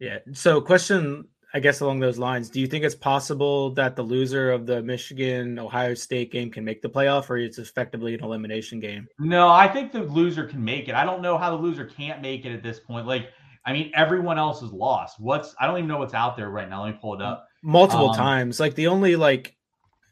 Yeah. 0.00 0.18
So, 0.32 0.60
question 0.60 1.28
I 1.54 1.60
guess 1.60 1.80
along 1.80 2.00
those 2.00 2.18
lines, 2.18 2.50
do 2.50 2.60
you 2.60 2.66
think 2.66 2.84
it's 2.84 2.94
possible 2.94 3.70
that 3.70 3.96
the 3.96 4.02
loser 4.02 4.50
of 4.50 4.66
the 4.66 4.82
Michigan 4.82 5.58
Ohio 5.58 5.94
State 5.94 6.32
game 6.32 6.50
can 6.50 6.64
make 6.64 6.82
the 6.82 6.88
playoff, 6.88 7.30
or 7.30 7.38
it's 7.38 7.58
effectively 7.58 8.14
an 8.14 8.22
elimination 8.22 8.80
game? 8.80 9.06
No, 9.18 9.48
I 9.48 9.68
think 9.68 9.92
the 9.92 10.00
loser 10.00 10.44
can 10.44 10.62
make 10.62 10.88
it. 10.88 10.94
I 10.94 11.04
don't 11.04 11.22
know 11.22 11.38
how 11.38 11.50
the 11.50 11.62
loser 11.62 11.86
can't 11.86 12.20
make 12.20 12.44
it 12.44 12.52
at 12.52 12.62
this 12.62 12.80
point. 12.80 13.06
Like, 13.06 13.30
I 13.64 13.72
mean, 13.72 13.90
everyone 13.94 14.38
else 14.38 14.60
is 14.60 14.70
lost. 14.70 15.20
What's 15.20 15.54
I 15.60 15.66
don't 15.66 15.78
even 15.78 15.88
know 15.88 15.98
what's 15.98 16.14
out 16.14 16.36
there 16.36 16.50
right 16.50 16.68
now. 16.68 16.84
Let 16.84 16.94
me 16.94 16.98
pull 17.00 17.14
it 17.14 17.22
up. 17.22 17.46
Multiple 17.62 18.10
um, 18.10 18.16
times. 18.16 18.60
Like 18.60 18.74
the 18.74 18.88
only 18.88 19.16
like 19.16 19.56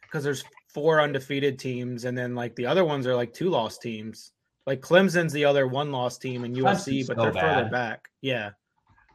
because 0.02 0.24
there's 0.24 0.44
four 0.74 1.00
undefeated 1.00 1.58
teams, 1.58 2.04
and 2.04 2.18
then 2.18 2.34
like 2.34 2.54
the 2.56 2.66
other 2.66 2.84
ones 2.84 3.06
are 3.06 3.14
like 3.14 3.32
two 3.32 3.48
lost 3.48 3.80
teams. 3.80 4.32
Like 4.66 4.80
Clemson's 4.80 5.32
the 5.32 5.44
other 5.44 5.66
one 5.66 5.92
lost 5.92 6.20
team 6.20 6.44
in 6.44 6.54
USC, 6.54 7.06
but 7.06 7.16
so 7.16 7.22
they're 7.22 7.32
bad. 7.32 7.56
further 7.56 7.70
back. 7.70 8.08
Yeah. 8.20 8.50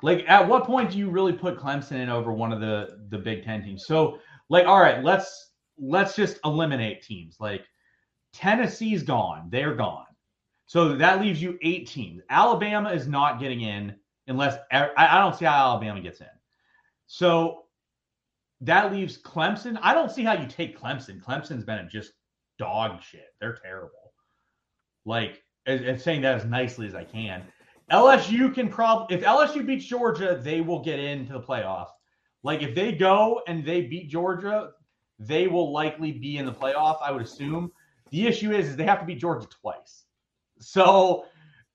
Like, 0.02 0.24
at 0.30 0.48
what 0.48 0.64
point 0.64 0.92
do 0.92 0.98
you 0.98 1.10
really 1.10 1.34
put 1.34 1.60
Clemson 1.60 1.94
in 1.94 2.10
over 2.10 2.32
one 2.32 2.54
of 2.54 2.62
the 2.62 3.00
the 3.10 3.18
Big 3.18 3.44
Ten 3.44 3.62
teams? 3.62 3.86
So, 3.86 4.20
like, 4.50 4.66
all 4.66 4.80
right, 4.80 5.04
let's 5.04 5.52
let's 5.78 6.16
just 6.16 6.40
eliminate 6.46 7.04
teams. 7.04 7.38
Like, 7.40 7.66
Tennessee's 8.32 9.04
gone; 9.04 9.50
they're 9.50 9.76
gone. 9.76 10.06
So 10.68 10.96
that 10.96 11.20
leaves 11.20 11.42
you 11.42 11.58
eight 11.62 11.88
teams. 11.88 12.22
Alabama 12.30 12.92
is 12.92 13.08
not 13.08 13.40
getting 13.40 13.62
in 13.62 13.96
unless 14.28 14.58
I, 14.72 14.90
I 14.96 15.20
don't 15.20 15.36
see 15.36 15.46
how 15.46 15.72
Alabama 15.72 16.00
gets 16.00 16.22
in. 16.22 16.28
So 17.08 17.66
that 18.62 18.92
leaves 18.92 19.22
Clemson. 19.22 19.78
I 19.82 19.94
don't 19.94 20.12
see 20.12 20.24
how 20.24 20.34
you 20.34 20.48
take 20.48 20.80
Clemson. 20.80 21.22
Clemson's 21.22 21.64
been 21.64 21.88
just 21.90 22.12
dog 22.58 23.02
shit. 23.02 23.28
They're 23.40 23.58
terrible. 23.64 24.14
Like, 25.06 25.42
and 25.66 26.00
saying 26.00 26.22
that 26.22 26.36
as 26.36 26.46
nicely 26.46 26.88
as 26.88 26.96
I 26.96 27.04
can. 27.04 27.44
LSU 27.92 28.54
can 28.54 28.70
probably 28.70 29.18
if 29.18 29.24
LSU 29.24 29.66
beats 29.66 29.86
Georgia, 29.86 30.40
they 30.42 30.62
will 30.62 30.84
get 30.84 31.00
into 31.00 31.34
the 31.34 31.42
playoff. 31.42 31.88
Like 32.44 32.62
if 32.62 32.76
they 32.76 32.92
go 32.92 33.42
and 33.48 33.66
they 33.66 33.82
beat 33.82 34.10
Georgia, 34.10 34.72
they 35.18 35.48
will 35.48 35.72
likely 35.72 36.12
be 36.12 36.38
in 36.38 36.46
the 36.46 36.54
playoff. 36.54 36.98
I 37.04 37.12
would 37.12 37.24
assume. 37.24 37.72
The 38.12 38.26
issue 38.26 38.52
is, 38.52 38.70
is 38.70 38.76
they 38.76 38.86
have 38.86 39.00
to 39.00 39.06
beat 39.06 39.20
Georgia 39.20 39.48
twice. 39.62 40.06
So 40.60 41.26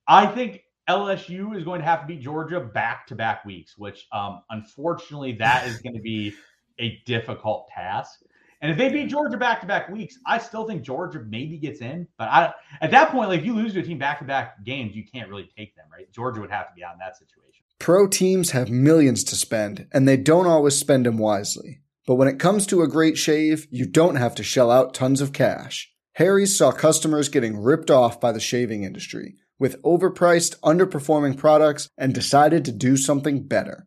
I 0.07 0.27
think 0.27 0.63
LSU 0.89 1.57
is 1.57 1.65
going 1.65 1.81
to 1.81 1.87
have 1.87 2.03
to 2.03 2.07
beat 2.07 2.21
Georgia 2.21 2.61
back 2.61 3.07
to 3.09 3.15
back 3.15 3.45
weeks, 3.45 3.79
which 3.79 4.07
um, 4.13 4.43
unfortunately 4.51 5.33
that 5.33 5.67
is 5.67 5.81
going 5.81 5.95
to 5.95 6.03
be 6.03 6.35
a 6.79 7.01
difficult 7.07 7.69
task. 7.75 8.21
And 8.61 8.71
if 8.71 8.79
they 8.79 8.89
beat 8.89 9.09
Georgia 9.09 9.37
back 9.37 9.61
to 9.61 9.67
back 9.67 9.91
weeks, 9.91 10.19
I 10.27 10.39
still 10.39 10.67
think 10.67 10.83
Georgia 10.83 11.23
maybe 11.29 11.59
gets 11.59 11.81
in. 11.81 12.09
But 12.17 12.29
I 12.29 12.55
at 12.81 12.91
that 12.93 13.11
point, 13.11 13.29
like 13.29 13.41
if 13.41 13.47
you 13.47 13.55
lose 13.55 13.75
to 13.75 13.81
a 13.81 13.83
team 13.83 13.99
back 13.99 14.21
to 14.21 14.25
back 14.25 14.65
games, 14.65 14.95
you 14.95 15.05
can't 15.05 15.29
really 15.29 15.51
take 15.57 15.77
them, 15.77 15.87
right? 15.93 16.11
Georgia 16.13 16.41
would 16.41 16.51
have 16.51 16.69
to 16.69 16.75
be 16.75 16.83
out 16.83 16.95
in 16.95 16.99
that 17.01 17.17
situation. 17.17 17.63
Pro 17.79 18.07
teams 18.07 18.53
have 18.53 18.71
millions 18.71 19.25
to 19.25 19.37
spend, 19.37 19.87
and 19.93 20.09
they 20.09 20.17
don't 20.17 20.47
always 20.47 20.77
spend 20.77 21.05
them 21.05 21.19
wisely. 21.19 21.81
But 22.07 22.15
when 22.15 22.29
it 22.29 22.39
comes 22.39 22.67
to 22.67 22.83
a 22.83 22.89
great 22.89 23.19
shave, 23.19 23.67
you 23.71 23.87
don't 23.87 24.17
have 24.17 24.35
to 24.37 24.43
shell 24.43 24.71
out 24.71 24.95
tons 24.95 25.21
of 25.21 25.33
cash. 25.33 25.93
Harry's 26.15 26.57
saw 26.57 26.71
customers 26.71 27.29
getting 27.29 27.59
ripped 27.59 27.91
off 27.91 28.21
by 28.21 28.31
the 28.31 28.41
shaving 28.41 28.85
industry 28.85 29.37
with 29.59 29.81
overpriced, 29.83 30.59
underperforming 30.61 31.37
products 31.37 31.89
and 31.97 32.15
decided 32.15 32.65
to 32.65 32.73
do 32.73 32.97
something 32.97 33.47
better. 33.47 33.87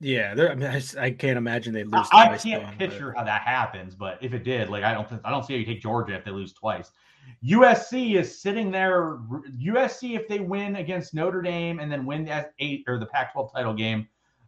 Yeah, 0.00 0.34
I, 0.38 0.54
mean, 0.54 0.68
I, 0.68 0.82
I, 1.00 1.10
can't 1.10 1.36
imagine 1.36 1.74
they 1.74 1.82
lose. 1.82 2.06
I, 2.12 2.28
I 2.28 2.38
can't 2.38 2.62
going, 2.62 2.78
picture 2.78 3.12
but... 3.12 3.18
how 3.18 3.24
that 3.24 3.42
happens, 3.42 3.96
but 3.96 4.18
if 4.20 4.32
it 4.32 4.44
did, 4.44 4.68
like 4.70 4.84
I 4.84 4.94
don't, 4.94 5.08
I 5.24 5.30
don't 5.30 5.44
see 5.44 5.54
how 5.54 5.58
you 5.58 5.66
take 5.66 5.82
Georgia 5.82 6.14
if 6.14 6.24
they 6.24 6.30
lose 6.30 6.52
twice. 6.52 6.92
USC 7.44 8.14
is 8.16 8.40
sitting 8.40 8.70
there. 8.70 9.18
USC, 9.60 10.16
if 10.16 10.28
they 10.28 10.38
win 10.38 10.76
against 10.76 11.14
Notre 11.14 11.42
Dame 11.42 11.80
and 11.80 11.90
then 11.90 12.06
win 12.06 12.24
the 12.24 12.48
eight 12.60 12.84
or 12.86 12.98
the 12.98 13.06
Pac-12 13.06 13.52
title 13.52 13.74
game, 13.74 14.06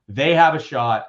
they 0.08 0.34
have 0.34 0.54
a 0.54 0.58
shot. 0.58 1.06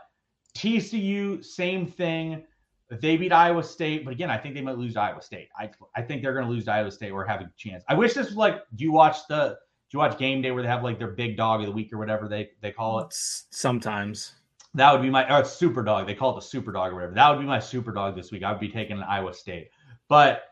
TCU, 0.57 1.43
same 1.43 1.85
thing. 1.85 2.43
They 2.89 3.15
beat 3.15 3.31
Iowa 3.31 3.63
State, 3.63 4.03
but 4.03 4.11
again, 4.11 4.29
I 4.29 4.37
think 4.37 4.53
they 4.53 4.61
might 4.61 4.77
lose 4.77 4.95
to 4.95 5.01
Iowa 5.01 5.21
State. 5.21 5.47
I, 5.57 5.69
I 5.95 6.01
think 6.01 6.21
they're 6.21 6.33
going 6.33 6.45
to 6.45 6.51
lose 6.51 6.65
to 6.65 6.73
Iowa 6.73 6.91
State 6.91 7.11
or 7.11 7.23
have 7.25 7.39
a 7.39 7.49
chance. 7.57 7.85
I 7.87 7.93
wish 7.93 8.13
this 8.13 8.27
was 8.27 8.35
like, 8.35 8.63
do 8.75 8.83
you 8.83 8.91
watch 8.91 9.19
the 9.29 9.57
you 9.91 9.99
watch 9.99 10.17
Game 10.17 10.41
Day 10.41 10.51
where 10.51 10.63
they 10.63 10.69
have 10.69 10.83
like 10.83 10.99
their 10.99 11.09
big 11.09 11.37
dog 11.37 11.59
of 11.61 11.65
the 11.65 11.71
week 11.71 11.91
or 11.91 11.97
whatever 11.97 12.27
they 12.27 12.49
they 12.61 12.71
call 12.71 12.99
it? 12.99 13.07
Sometimes. 13.11 14.33
That 14.73 14.93
would 14.93 15.01
be 15.01 15.09
my 15.09 15.29
or 15.29 15.43
super 15.43 15.83
dog. 15.83 16.07
They 16.07 16.15
call 16.15 16.31
it 16.31 16.41
the 16.41 16.47
super 16.47 16.71
dog 16.71 16.91
or 16.91 16.95
whatever. 16.95 17.13
That 17.13 17.29
would 17.29 17.39
be 17.39 17.45
my 17.45 17.59
super 17.59 17.91
dog 17.91 18.15
this 18.15 18.31
week. 18.31 18.43
I 18.43 18.51
would 18.51 18.61
be 18.61 18.69
taking 18.69 18.97
an 18.97 19.03
Iowa 19.03 19.33
State. 19.33 19.69
But 20.07 20.43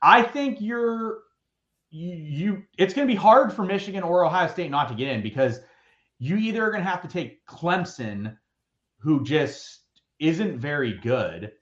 I 0.00 0.22
think 0.22 0.60
you're 0.60 1.22
you, 1.90 2.14
you 2.14 2.62
it's 2.78 2.94
going 2.94 3.06
to 3.06 3.12
be 3.12 3.18
hard 3.18 3.52
for 3.52 3.64
Michigan 3.64 4.02
or 4.02 4.24
Ohio 4.24 4.48
State 4.48 4.70
not 4.70 4.88
to 4.88 4.94
get 4.94 5.08
in 5.08 5.22
because 5.22 5.60
you 6.18 6.36
either 6.36 6.64
are 6.64 6.70
going 6.70 6.84
to 6.84 6.88
have 6.88 7.02
to 7.02 7.08
take 7.08 7.44
Clemson, 7.46 8.36
who 8.98 9.24
just 9.24 9.80
isn't 10.20 10.58
very 10.58 10.98
good, 10.98 11.52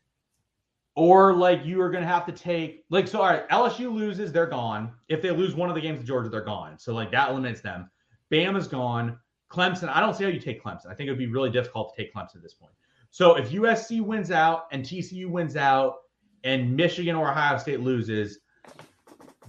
or 0.97 1.33
like 1.33 1.65
you 1.65 1.81
are 1.81 1.91
going 1.91 2.03
to 2.03 2.09
have 2.09 2.27
to 2.27 2.33
take 2.33 2.85
like 2.91 3.07
so. 3.07 3.21
All 3.21 3.29
right, 3.29 3.49
LSU 3.49 3.93
loses, 3.93 4.33
they're 4.33 4.47
gone. 4.47 4.93
If 5.09 5.23
they 5.23 5.31
lose 5.31 5.55
one 5.55 5.69
of 5.69 5.75
the 5.75 5.81
games 5.81 6.01
to 6.01 6.07
Georgia, 6.07 6.29
they're 6.29 6.45
gone. 6.45 6.79
So 6.79 6.93
like 6.95 7.11
that 7.13 7.35
limits 7.35 7.61
them. 7.61 7.91
Bama's 8.31 8.69
gone. 8.69 9.19
Clemson, 9.51 9.89
I 9.89 10.01
don't 10.01 10.15
see 10.15 10.25
how 10.25 10.31
you 10.31 10.39
take 10.41 10.63
Clemson. 10.63 10.87
I 10.87 10.95
think 10.95 11.09
it 11.09 11.11
would 11.11 11.19
be 11.19 11.27
really 11.27 11.51
difficult 11.51 11.95
to 11.95 12.03
take 12.03 12.15
Clemson 12.15 12.37
at 12.37 12.43
this 12.43 12.55
point. 12.55 12.73
So 13.11 13.35
if 13.35 13.51
USC 13.51 14.01
wins 14.01 14.31
out 14.31 14.67
and 14.71 14.85
TCU 14.85 15.29
wins 15.29 15.57
out 15.57 15.97
and 16.45 16.75
Michigan 16.77 17.17
or 17.17 17.31
Ohio 17.31 17.59
State 17.59 17.81
loses, 17.81 18.39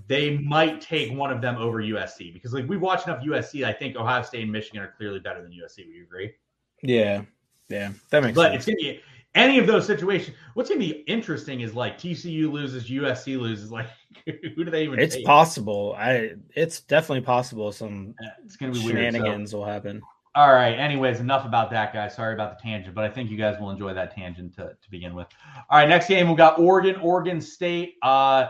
they 0.08 0.38
might 0.40 0.82
take 0.82 1.14
one 1.14 1.32
of 1.32 1.42
them 1.42 1.58
over 1.58 1.82
USC 1.82 2.34
because 2.34 2.54
like 2.54 2.68
we've 2.68 2.82
watched 2.82 3.08
enough 3.08 3.24
USC. 3.24 3.64
I 3.64 3.72
think 3.72 3.96
Ohio 3.96 4.24
State 4.24 4.44
and 4.44 4.52
Michigan 4.52 4.82
are 4.82 4.94
clearly 4.98 5.20
better 5.20 5.42
than 5.42 5.52
USC. 5.52 5.86
Would 5.86 5.96
you 5.96 6.04
agree? 6.04 6.34
Yeah, 6.82 7.22
yeah, 7.70 7.92
that 8.10 8.24
makes. 8.24 8.36
But 8.36 8.52
sense. 8.52 8.56
it's 8.56 8.66
gonna 8.66 8.94
be 8.94 9.02
any 9.36 9.60
of 9.60 9.68
those 9.68 9.86
situations. 9.86 10.36
What's 10.54 10.70
going 10.70 10.82
to 10.82 10.88
be 10.88 11.00
interesting 11.02 11.62
is 11.62 11.74
like 11.74 11.98
TCU 11.98 12.52
loses, 12.52 12.90
USC 12.90 13.40
loses. 13.40 13.72
Like, 13.72 13.88
who 14.26 14.64
do 14.66 14.72
they 14.72 14.84
even? 14.84 15.00
It's 15.00 15.16
take? 15.16 15.26
possible. 15.26 15.96
I. 15.98 16.32
It's 16.56 16.82
definitely 16.82 17.22
possible. 17.22 17.72
Some 17.72 18.14
it's 18.44 18.56
going 18.58 18.74
to 18.74 18.80
be 18.80 18.86
shenanigans 18.86 19.26
weird, 19.26 19.50
so. 19.50 19.58
will 19.60 19.66
happen. 19.66 20.02
All 20.34 20.54
right. 20.54 20.78
Anyways, 20.78 21.20
enough 21.20 21.46
about 21.46 21.70
that, 21.72 21.92
guys. 21.94 22.16
Sorry 22.16 22.34
about 22.34 22.58
the 22.58 22.64
tangent, 22.64 22.96
but 22.96 23.04
I 23.04 23.10
think 23.10 23.30
you 23.30 23.38
guys 23.38 23.60
will 23.60 23.70
enjoy 23.70 23.94
that 23.94 24.16
tangent 24.16 24.56
to, 24.56 24.76
to 24.82 24.90
begin 24.90 25.14
with. 25.14 25.28
All 25.70 25.80
right. 25.80 25.90
Next 25.90 26.08
game, 26.08 26.30
we 26.30 26.36
got 26.36 26.58
Oregon, 26.58 26.96
Oregon 27.02 27.42
State. 27.42 27.96
Uh, 28.02 28.48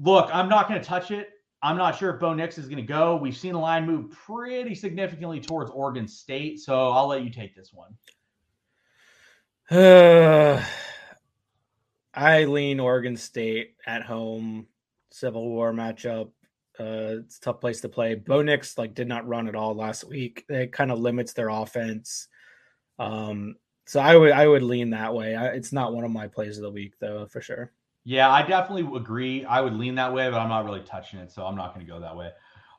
look, 0.00 0.30
I'm 0.32 0.48
not 0.48 0.68
going 0.68 0.80
to 0.80 0.86
touch 0.86 1.10
it. 1.10 1.30
I'm 1.62 1.76
not 1.76 1.98
sure 1.98 2.14
if 2.14 2.20
Bo 2.20 2.34
Nix 2.34 2.56
is 2.56 2.66
going 2.66 2.78
to 2.78 2.82
go. 2.82 3.16
We've 3.16 3.36
seen 3.36 3.52
the 3.52 3.58
line 3.58 3.84
move 3.84 4.12
pretty 4.12 4.74
significantly 4.74 5.40
towards 5.40 5.70
Oregon 5.72 6.06
State, 6.06 6.60
so 6.60 6.90
I'll 6.90 7.08
let 7.08 7.24
you 7.24 7.30
take 7.30 7.56
this 7.56 7.72
one. 7.72 7.90
I 9.70 10.64
lean 12.14 12.80
Oregon 12.80 13.16
State 13.18 13.74
at 13.86 14.02
home. 14.02 14.66
Civil 15.10 15.46
War 15.46 15.74
matchup. 15.74 16.30
Uh, 16.80 17.20
it's 17.20 17.36
a 17.36 17.40
tough 17.40 17.60
place 17.60 17.82
to 17.82 17.88
play. 17.88 18.14
Bo 18.14 18.40
Nix 18.40 18.78
like 18.78 18.94
did 18.94 19.08
not 19.08 19.28
run 19.28 19.46
at 19.46 19.54
all 19.54 19.74
last 19.74 20.04
week. 20.04 20.46
It 20.48 20.72
kind 20.72 20.90
of 20.90 21.00
limits 21.00 21.34
their 21.34 21.50
offense. 21.50 22.28
Um, 22.98 23.56
so 23.84 24.00
I 24.00 24.16
would 24.16 24.32
I 24.32 24.46
would 24.46 24.62
lean 24.62 24.90
that 24.90 25.14
way. 25.14 25.36
I, 25.36 25.48
it's 25.48 25.72
not 25.72 25.92
one 25.92 26.04
of 26.04 26.10
my 26.10 26.28
plays 26.28 26.56
of 26.56 26.62
the 26.62 26.70
week 26.70 26.94
though, 26.98 27.26
for 27.26 27.42
sure. 27.42 27.72
Yeah, 28.04 28.30
I 28.30 28.42
definitely 28.42 28.96
agree. 28.96 29.44
I 29.44 29.60
would 29.60 29.74
lean 29.74 29.96
that 29.96 30.14
way, 30.14 30.30
but 30.30 30.38
I'm 30.38 30.48
not 30.48 30.64
really 30.64 30.80
touching 30.80 31.18
it, 31.18 31.30
so 31.30 31.44
I'm 31.44 31.56
not 31.56 31.74
going 31.74 31.84
to 31.84 31.92
go 31.92 32.00
that 32.00 32.16
way. 32.16 32.30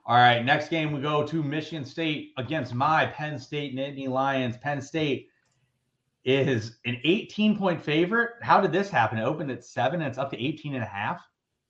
All 0.07 0.15
right, 0.15 0.43
next 0.43 0.69
game 0.69 0.91
we 0.91 1.01
go 1.01 1.27
to 1.27 1.43
Michigan 1.43 1.85
State 1.85 2.31
against 2.37 2.73
my 2.73 3.05
Penn 3.05 3.37
State 3.37 3.75
Nittany 3.75 4.07
Lions. 4.07 4.57
Penn 4.57 4.81
State 4.81 5.28
is 6.25 6.77
an 6.85 6.97
18 7.03 7.57
point 7.57 7.83
favorite. 7.83 8.31
How 8.41 8.61
did 8.61 8.71
this 8.71 8.89
happen? 8.89 9.17
It 9.17 9.23
opened 9.23 9.51
at 9.51 9.63
seven 9.63 10.01
and 10.01 10.09
it's 10.09 10.17
up 10.17 10.31
to 10.31 10.43
18 10.43 10.75
and 10.75 10.83
a 10.83 10.87
half. 10.87 11.21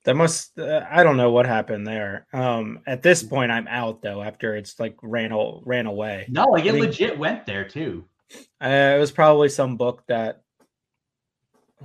That 0.04 0.16
must, 0.16 0.58
uh, 0.58 0.86
I 0.90 1.02
don't 1.02 1.18
know 1.18 1.30
what 1.30 1.46
happened 1.46 1.86
there. 1.86 2.26
Um, 2.32 2.80
at 2.86 3.02
this 3.02 3.22
point, 3.22 3.52
I'm 3.52 3.68
out 3.68 4.00
though, 4.02 4.22
after 4.22 4.56
it's 4.56 4.80
like 4.80 4.96
ran, 5.02 5.32
ran 5.64 5.86
away. 5.86 6.26
No, 6.28 6.46
like 6.46 6.64
it 6.64 6.74
legit 6.74 7.18
went 7.18 7.44
there 7.44 7.68
too. 7.68 8.04
Uh, 8.62 8.94
it 8.96 8.98
was 8.98 9.10
probably 9.10 9.48
some 9.48 9.76
book 9.76 10.02
that 10.08 10.42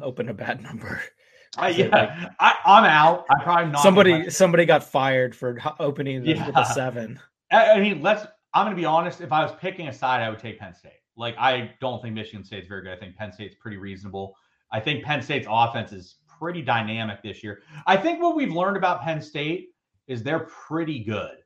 opened 0.02 0.30
a 0.30 0.34
bad 0.34 0.62
number. 0.62 1.02
Uh, 1.58 1.68
yeah, 1.68 1.88
like, 1.88 2.10
I, 2.38 2.54
am 2.66 2.84
out. 2.84 3.26
I'm 3.30 3.40
probably 3.40 3.72
not. 3.72 3.82
Somebody, 3.82 4.30
somebody 4.30 4.66
got 4.66 4.84
fired 4.84 5.34
for 5.34 5.58
opening 5.80 6.22
the, 6.22 6.32
yeah. 6.32 6.48
with 6.48 6.58
a 6.58 6.66
seven. 6.66 7.18
I 7.50 7.80
mean, 7.80 8.02
let's. 8.02 8.28
I'm 8.54 8.66
going 8.66 8.76
to 8.76 8.82
be 8.82 8.84
honest. 8.84 9.22
If 9.22 9.32
I 9.32 9.42
was 9.42 9.54
picking 9.62 9.88
a 9.88 9.94
side, 9.94 10.22
I 10.22 10.30
would 10.30 10.40
take 10.40 10.60
Penn 10.60 10.74
State. 10.74 11.00
Like 11.18 11.36
I 11.38 11.74
don't 11.82 12.02
think 12.02 12.16
Michigan 12.16 12.44
State's 12.44 12.68
very 12.68 12.84
good. 12.84 12.92
I 12.92 12.98
think 12.98 13.16
Penn 13.16 13.32
State's 13.32 13.56
pretty 13.60 13.78
reasonable. 13.78 14.36
I 14.72 14.80
think 14.80 15.04
Penn 15.04 15.22
State's 15.22 15.48
offense 15.50 15.92
is 15.92 16.16
pretty 16.40 16.62
dynamic 16.62 17.22
this 17.24 17.44
year. 17.44 17.62
I 17.88 17.98
think 17.98 18.22
what 18.22 18.36
we've 18.36 18.52
learned 18.52 18.78
about 18.78 19.02
Penn 19.02 19.22
State 19.22 19.70
is 20.08 20.24
they're 20.24 20.48
pretty 20.68 21.04
good. 21.04 21.38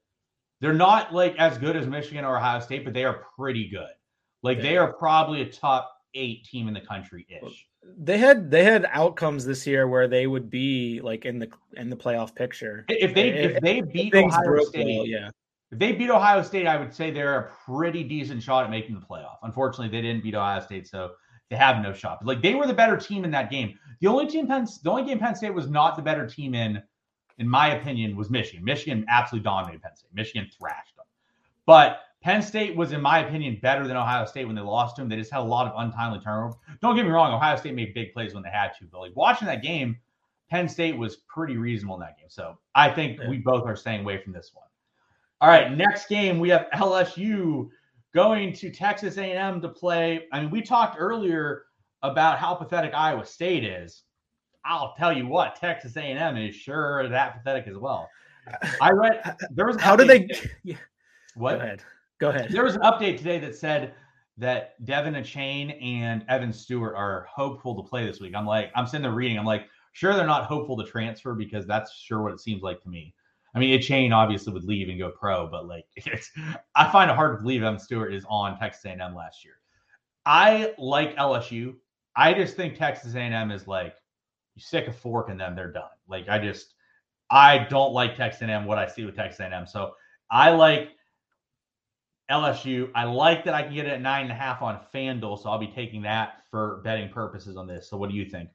They're 0.62 0.73
not 0.73 1.13
like 1.13 1.36
as 1.38 1.58
good 1.58 1.75
as 1.75 1.88
Michigan 1.88 2.25
or 2.25 2.38
Ohio 2.38 2.60
State, 2.60 2.84
but 2.84 2.93
they 2.93 3.05
are 3.05 3.25
pretty 3.38 3.69
good. 3.69 3.91
Like 4.43 4.58
yeah. 4.58 4.63
they 4.63 4.77
are 4.77 4.93
probably 4.93 5.41
a 5.41 5.45
top 5.45 5.93
eight 6.13 6.45
team 6.45 6.67
in 6.67 6.73
the 6.73 6.82
country 6.82 7.25
ish. 7.29 7.67
they 7.97 8.17
had 8.17 8.49
they 8.49 8.63
had 8.63 8.86
outcomes 8.91 9.45
this 9.45 9.67
year 9.67 9.88
where 9.88 10.08
they 10.08 10.27
would 10.27 10.49
be 10.49 11.01
like 11.01 11.25
in 11.25 11.39
the 11.39 11.49
in 11.77 11.89
the 11.89 11.95
playoff 11.95 12.36
picture. 12.36 12.86
If 12.89 13.13
they 13.13 13.29
if, 13.29 13.55
if 13.58 13.62
they 13.62 13.82
beat 13.82 14.15
Ohio 14.15 14.63
State, 14.63 14.97
well, 14.97 15.05
yeah. 15.05 15.29
If 15.71 15.79
they 15.79 15.91
beat 15.91 16.10
Ohio 16.10 16.41
State, 16.41 16.65
I 16.67 16.77
would 16.77 16.93
say 16.93 17.12
they're 17.12 17.39
a 17.39 17.51
pretty 17.65 18.03
decent 18.03 18.41
shot 18.41 18.63
at 18.63 18.69
making 18.71 18.95
the 18.99 19.05
playoff. 19.05 19.38
Unfortunately, 19.43 19.89
they 19.89 20.01
didn't 20.01 20.23
beat 20.23 20.36
Ohio 20.36 20.60
State, 20.62 20.88
so 20.88 21.12
they 21.49 21.55
have 21.55 21.82
no 21.82 21.93
shot. 21.93 22.19
But 22.21 22.27
like 22.27 22.41
they 22.41 22.55
were 22.55 22.67
the 22.67 22.73
better 22.73 22.97
team 22.97 23.23
in 23.23 23.32
that 23.32 23.49
game. 23.51 23.77
The 24.01 24.08
only 24.08 24.27
team 24.27 24.47
Penn, 24.47 24.67
the 24.84 24.89
only 24.89 25.03
game 25.03 25.19
Penn 25.19 25.36
State 25.36 25.53
was 25.53 25.67
not 25.69 25.95
the 25.95 26.01
better 26.01 26.25
team 26.27 26.55
in, 26.55 26.82
in 27.38 27.47
my 27.47 27.75
opinion, 27.75 28.15
was 28.15 28.29
Michigan. 28.29 28.63
Michigan 28.63 29.05
absolutely 29.10 29.43
dominated 29.43 29.82
Penn 29.82 29.95
State. 29.95 30.10
Michigan 30.13 30.49
thrashed 30.58 30.95
them. 30.95 31.05
But 31.65 32.01
Penn 32.21 32.41
State 32.41 32.75
was, 32.75 32.91
in 32.91 33.01
my 33.01 33.19
opinion, 33.19 33.60
better 33.62 33.88
than 33.88 33.95
Ohio 33.95 34.25
State 34.25 34.45
when 34.45 34.55
they 34.55 34.62
lost 34.62 34.95
to 34.95 35.01
them. 35.01 35.10
They 35.10 35.15
just 35.15 35.32
had 35.32 35.39
a 35.39 35.43
lot 35.43 35.67
of 35.67 35.73
untimely 35.77 36.19
turnovers. 36.19 36.55
Don't 36.82 36.95
get 36.95 37.05
me 37.05 37.12
wrong, 37.12 37.34
Ohio 37.34 37.55
State 37.55 37.75
made 37.75 37.93
big 37.93 38.12
plays 38.13 38.34
when 38.34 38.43
they 38.43 38.49
had 38.49 38.71
to, 38.79 38.86
but 38.91 38.99
like 38.99 39.15
watching 39.15 39.47
that 39.47 39.62
game, 39.62 39.97
Penn 40.49 40.67
State 40.67 40.97
was 40.97 41.17
pretty 41.34 41.58
reasonable 41.58 41.95
in 41.95 42.01
that 42.01 42.17
game. 42.17 42.27
So 42.29 42.58
I 42.75 42.89
think 42.89 43.19
Yeah. 43.19 43.29
we 43.29 43.38
both 43.38 43.65
are 43.65 43.75
staying 43.75 44.01
away 44.01 44.17
from 44.17 44.34
this 44.34 44.51
one. 44.53 44.65
All 45.41 45.49
right, 45.49 45.71
next 45.75 46.10
game 46.10 46.39
we 46.39 46.49
have 46.49 46.67
LSU 46.73 47.69
going 48.13 48.52
to 48.54 48.69
Texas 48.69 49.17
A&M 49.17 49.62
to 49.62 49.69
play. 49.69 50.25
I 50.34 50.41
mean, 50.41 50.49
we 50.49 50.62
talked 50.62 50.97
earlier 50.99 51.63
about 52.02 52.39
how 52.39 52.56
pathetic 52.56 52.93
Iowa 52.93 53.25
State 53.25 53.63
is. 53.63 54.04
I'll 54.65 54.93
tell 54.97 55.15
you 55.15 55.28
what, 55.28 55.56
Texas 55.56 55.95
A&M 55.95 56.38
is 56.38 56.56
sure 56.56 57.08
that 57.08 57.38
pathetic 57.38 57.67
as 57.67 57.78
well. 57.78 58.10
I 58.82 58.91
read 58.91 59.36
there 59.52 59.65
was 59.65 59.75
an 59.75 59.82
How 59.82 59.95
do 59.95 60.06
they? 60.06 60.28
what 61.36 61.58
Go 61.58 61.63
ahead. 61.63 61.84
Go 62.19 62.30
ahead. 62.30 62.49
there 62.52 62.63
was 62.63 62.75
an 62.75 62.82
update 62.82 63.17
today 63.17 63.39
that 63.39 63.56
said 63.56 63.93
that 64.38 64.82
De'Von 64.86 65.17
Achane 65.17 65.82
and 65.82 66.25
Evan 66.28 66.52
Stewart 66.52 66.95
are 66.95 67.28
hopeful 67.30 67.82
to 67.82 67.88
play 67.88 68.06
this 68.06 68.19
week. 68.19 68.34
I'm 68.36 68.45
like, 68.45 68.71
I'm 68.75 68.88
sitting 68.88 69.04
there 69.04 69.12
reading. 69.12 69.38
I'm 69.38 69.45
like, 69.45 69.67
sure 69.93 70.13
they're 70.13 70.25
not 70.25 70.45
hopeful 70.45 70.75
to 70.78 70.84
transfer 70.84 71.34
because 71.34 71.65
that's 71.65 71.93
sure 71.93 72.21
what 72.21 72.34
it 72.34 72.39
seems 72.39 72.62
like 72.62 72.82
to 72.84 72.89
me. 72.89 73.13
I 73.55 73.59
mean, 73.59 73.79
Achane 73.79 74.13
obviously 74.13 74.53
would 74.53 74.63
leave 74.63 74.89
and 74.89 74.99
go 74.99 75.12
pro, 75.12 75.47
but 75.47 75.67
like, 75.67 75.85
it's, 75.95 76.31
I 76.75 76.89
find 76.91 77.09
it 77.09 77.15
hard 77.15 77.38
to 77.38 77.41
believe 77.41 77.63
Evan 77.63 77.79
Stewart 77.79 78.13
is 78.13 78.25
on 78.29 78.57
Texas 78.59 78.85
A&M 78.85 79.15
last 79.15 79.43
year. 79.43 79.55
I 80.25 80.73
like 80.77 81.15
LSU. 81.17 81.75
I 82.15 82.33
just 82.33 82.55
think 82.55 82.77
Texas 82.77 83.15
A&M 83.15 83.51
is 83.51 83.67
like, 83.67 83.95
you 84.55 84.62
stick 84.62 84.88
a 84.88 84.93
fork 84.93 85.29
in 85.29 85.38
them, 85.38 85.55
they're 85.55 85.71
done. 85.71 85.89
Like, 86.07 86.29
I 86.29 86.38
just, 86.38 86.73
I 87.31 87.59
don't 87.69 87.93
like 87.93 88.15
Texas 88.15 88.41
A&M. 88.41 88.65
What 88.65 88.77
I 88.77 88.88
see 88.88 89.05
with 89.05 89.15
Texas 89.15 89.39
A&M, 89.39 89.65
so 89.65 89.93
I 90.31 90.51
like 90.51 90.89
LSU. 92.29 92.91
I 92.93 93.05
like 93.05 93.43
that 93.45 93.53
I 93.53 93.63
can 93.63 93.73
get 93.73 93.85
it 93.85 93.93
at 93.93 94.01
nine 94.01 94.23
and 94.23 94.31
a 94.31 94.35
half 94.35 94.62
on 94.62 94.79
FanDuel, 94.93 95.41
so 95.41 95.49
I'll 95.49 95.59
be 95.59 95.67
taking 95.67 96.01
that 96.03 96.43
for 96.51 96.81
betting 96.83 97.09
purposes 97.09 97.57
on 97.57 97.67
this. 97.67 97.89
So, 97.89 97.97
what 97.97 98.09
do 98.09 98.15
you 98.15 98.25
think? 98.25 98.49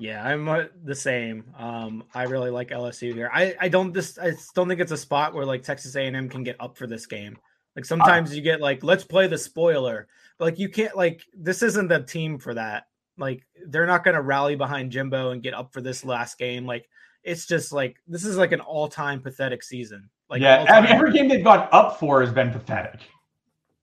Yeah, 0.00 0.26
I'm 0.26 0.48
uh, 0.48 0.64
the 0.82 0.94
same. 0.94 1.44
Um, 1.58 2.04
I 2.14 2.24
really 2.24 2.50
like 2.50 2.70
LSU 2.70 3.14
here. 3.14 3.30
I, 3.32 3.54
I 3.60 3.68
don't 3.68 3.92
just 3.92 4.18
I 4.18 4.32
don't 4.54 4.66
think 4.66 4.80
it's 4.80 4.92
a 4.92 4.96
spot 4.96 5.34
where 5.34 5.44
like 5.44 5.62
Texas 5.62 5.94
A&M 5.94 6.28
can 6.28 6.42
get 6.42 6.56
up 6.58 6.76
for 6.76 6.86
this 6.86 7.06
game. 7.06 7.36
Like 7.76 7.84
sometimes 7.84 8.34
you 8.34 8.42
get 8.42 8.60
like 8.60 8.82
let's 8.82 9.04
play 9.04 9.26
the 9.26 9.38
spoiler, 9.38 10.08
but 10.38 10.46
like 10.46 10.58
you 10.58 10.68
can't 10.68 10.96
like 10.96 11.22
this 11.34 11.62
isn't 11.62 11.88
the 11.88 12.02
team 12.02 12.38
for 12.38 12.54
that. 12.54 12.84
Like 13.18 13.46
they're 13.66 13.86
not 13.86 14.02
going 14.02 14.14
to 14.14 14.22
rally 14.22 14.56
behind 14.56 14.90
Jimbo 14.90 15.30
and 15.30 15.42
get 15.42 15.54
up 15.54 15.72
for 15.72 15.82
this 15.82 16.04
last 16.04 16.38
game. 16.38 16.64
Like 16.66 16.88
it's 17.22 17.46
just 17.46 17.70
like 17.70 17.98
this 18.08 18.24
is 18.24 18.38
like 18.38 18.52
an 18.52 18.60
all 18.60 18.88
time 18.88 19.20
pathetic 19.20 19.62
season. 19.62 20.08
Like 20.30 20.40
yeah, 20.40 20.64
I 20.68 20.80
mean, 20.80 20.90
every 20.92 21.12
game 21.12 21.28
they've 21.28 21.44
gone 21.44 21.68
up 21.72 22.00
for 22.00 22.22
has 22.22 22.32
been 22.32 22.50
pathetic. 22.50 23.00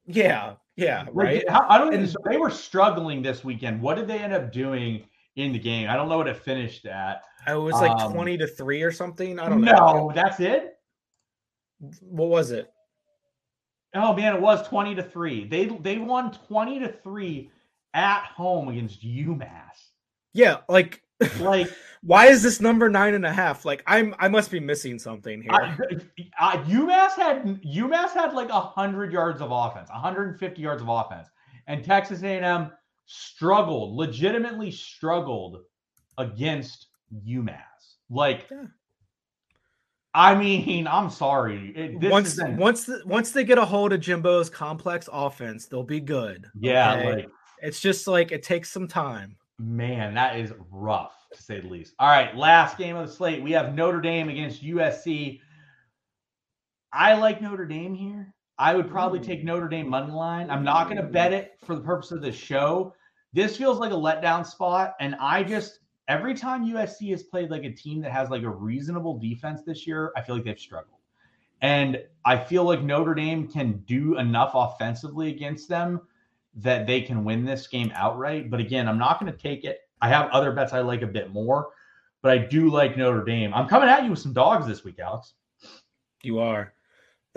yeah, 0.07 0.53
yeah, 0.75 1.01
Like, 1.01 1.13
right. 1.13 1.49
how- 1.49 1.67
I 1.69 1.77
don't. 1.77 1.93
And- 1.93 2.09
so 2.09 2.17
they 2.25 2.37
were 2.37 2.49
struggling 2.49 3.21
this 3.21 3.43
weekend. 3.43 3.81
What 3.81 3.95
did 3.97 4.07
they 4.07 4.19
end 4.19 4.33
up 4.33 4.51
doing 4.51 5.03
in 5.37 5.53
the 5.53 5.59
game? 5.59 5.89
I 5.89 5.95
don't 5.95 6.09
know 6.09 6.17
what 6.17 6.27
it 6.27 6.37
finished 6.37 6.85
at. 6.85 7.23
It 7.47 7.53
was 7.53 7.73
like 7.75 7.91
um, 7.91 8.11
twenty 8.11 8.37
to 8.37 8.47
three 8.47 8.83
or 8.83 8.91
something. 8.91 9.39
I 9.39 9.47
don't 9.47 9.61
no, 9.61 9.71
know. 9.71 10.11
that's 10.13 10.41
it. 10.41 10.77
What 12.01 12.27
was 12.27 12.51
it? 12.51 12.69
Oh 13.95 14.13
man, 14.13 14.35
it 14.35 14.41
was 14.41 14.67
twenty 14.67 14.93
to 14.95 15.03
three. 15.03 15.45
They 15.47 15.67
they 15.67 15.97
won 15.97 16.31
twenty 16.47 16.79
to 16.79 16.91
three 16.91 17.49
at 17.93 18.25
home 18.25 18.67
against 18.67 19.01
UMass. 19.01 19.91
Yeah, 20.33 20.57
like 20.67 21.01
Like 21.39 21.69
why 22.03 22.27
is 22.27 22.43
this 22.43 22.61
number 22.61 22.89
nine 22.89 23.13
and 23.13 23.25
a 23.25 23.31
half? 23.31 23.65
Like 23.65 23.83
I'm 23.87 24.13
I 24.19 24.27
must 24.27 24.51
be 24.51 24.59
missing 24.59 24.99
something 24.99 25.41
here. 25.41 25.51
I, 25.51 25.77
I, 26.39 26.57
UMass 26.57 27.13
had 27.13 27.61
UMass 27.63 28.11
had 28.11 28.33
like 28.33 28.49
hundred 28.49 29.11
yards 29.11 29.41
of 29.41 29.51
offense, 29.51 29.89
150 29.89 30.61
yards 30.61 30.81
of 30.81 30.89
offense, 30.89 31.27
and 31.67 31.83
Texas 31.83 32.23
A&M 32.23 32.71
struggled, 33.07 33.95
legitimately 33.95 34.69
struggled 34.69 35.63
against 36.19 36.87
UMass. 37.25 37.61
Like, 38.09 38.47
Yeah. 38.51 38.65
I 40.13 40.35
mean, 40.35 40.87
I'm 40.91 41.09
sorry. 41.09 41.73
It, 41.75 41.99
this 42.01 42.11
once 42.11 42.35
been- 42.35 42.57
once 42.57 42.85
the, 42.85 43.01
once 43.05 43.31
they 43.31 43.43
get 43.43 43.57
a 43.57 43.65
hold 43.65 43.93
of 43.93 43.99
Jimbo's 44.01 44.49
complex 44.49 45.09
offense, 45.11 45.65
they'll 45.67 45.83
be 45.83 45.99
good. 45.99 46.47
yeah, 46.59 46.93
okay? 46.95 47.11
like 47.15 47.29
it's 47.61 47.79
just 47.79 48.07
like 48.07 48.31
it 48.31 48.43
takes 48.43 48.69
some 48.71 48.87
time. 48.87 49.35
man, 49.57 50.13
that 50.13 50.37
is 50.39 50.53
rough 50.71 51.13
to 51.33 51.41
say 51.41 51.59
the 51.59 51.67
least. 51.67 51.93
All 51.99 52.07
right, 52.09 52.35
last 52.35 52.77
game 52.77 52.95
of 52.95 53.07
the 53.07 53.13
slate, 53.13 53.41
we 53.41 53.51
have 53.53 53.73
Notre 53.73 53.99
Dame 54.01 54.29
against 54.29 54.63
USC. 54.63 55.39
I 56.93 57.13
like 57.15 57.41
Notre 57.41 57.65
Dame 57.65 57.93
here. 57.95 58.33
I 58.59 58.75
would 58.75 58.89
probably 58.89 59.19
hmm. 59.19 59.25
take 59.25 59.43
Notre 59.43 59.67
Dame 59.67 59.89
money 59.89 60.11
line. 60.11 60.49
I'm 60.49 60.63
not 60.63 60.85
going 60.85 60.97
to 60.97 61.03
bet 61.03 61.33
it 61.33 61.57
for 61.65 61.75
the 61.75 61.81
purpose 61.81 62.11
of 62.11 62.21
the 62.21 62.31
show. 62.31 62.93
This 63.33 63.57
feels 63.57 63.77
like 63.77 63.91
a 63.91 63.95
letdown 63.95 64.45
spot, 64.45 64.95
and 64.99 65.15
I 65.19 65.43
just 65.43 65.79
every 66.07 66.33
time 66.33 66.65
USC 66.65 67.11
has 67.11 67.23
played 67.23 67.49
like 67.49 67.63
a 67.63 67.71
team 67.71 68.01
that 68.01 68.11
has 68.11 68.29
like 68.29 68.43
a 68.43 68.49
reasonable 68.49 69.19
defense 69.19 69.61
this 69.65 69.85
year, 69.85 70.11
I 70.15 70.21
feel 70.21 70.35
like 70.35 70.45
they've 70.45 70.59
struggled. 70.59 70.99
And 71.61 72.03
I 72.23 72.37
feel 72.37 72.63
like 72.63 72.81
Notre 72.81 73.15
Dame 73.15 73.47
can 73.47 73.83
do 73.85 74.17
enough 74.17 74.51
offensively 74.53 75.29
against 75.29 75.67
them 75.67 76.01
that 76.55 76.87
they 76.87 77.01
can 77.01 77.23
win 77.23 77.45
this 77.45 77.67
game 77.67 77.91
outright. 77.95 78.49
But 78.49 78.59
again, 78.59 78.87
I'm 78.87 78.97
not 78.97 79.19
going 79.19 79.31
to 79.31 79.37
take 79.37 79.63
it. 79.63 79.79
I 80.01 80.09
have 80.09 80.29
other 80.31 80.51
bets 80.51 80.73
I 80.73 80.81
like 80.81 81.01
a 81.01 81.07
bit 81.07 81.31
more, 81.31 81.69
but 82.21 82.31
I 82.31 82.37
do 82.37 82.69
like 82.69 82.97
Notre 82.97 83.23
Dame. 83.23 83.53
I'm 83.53 83.67
coming 83.67 83.89
at 83.89 84.03
you 84.03 84.11
with 84.11 84.19
some 84.19 84.33
dogs 84.33 84.67
this 84.67 84.83
week, 84.83 84.99
Alex. 84.99 85.33
You 86.21 86.39
are. 86.39 86.73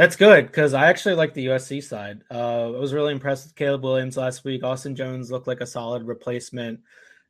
That's 0.00 0.16
good 0.16 0.46
because 0.46 0.72
I 0.72 0.86
actually 0.86 1.14
like 1.16 1.34
the 1.34 1.48
USC 1.48 1.84
side. 1.84 2.22
Uh, 2.30 2.68
I 2.68 2.78
was 2.78 2.94
really 2.94 3.12
impressed 3.12 3.44
with 3.44 3.54
Caleb 3.54 3.84
Williams 3.84 4.16
last 4.16 4.44
week. 4.44 4.64
Austin 4.64 4.96
Jones 4.96 5.30
looked 5.30 5.46
like 5.46 5.60
a 5.60 5.66
solid 5.66 6.04
replacement. 6.04 6.80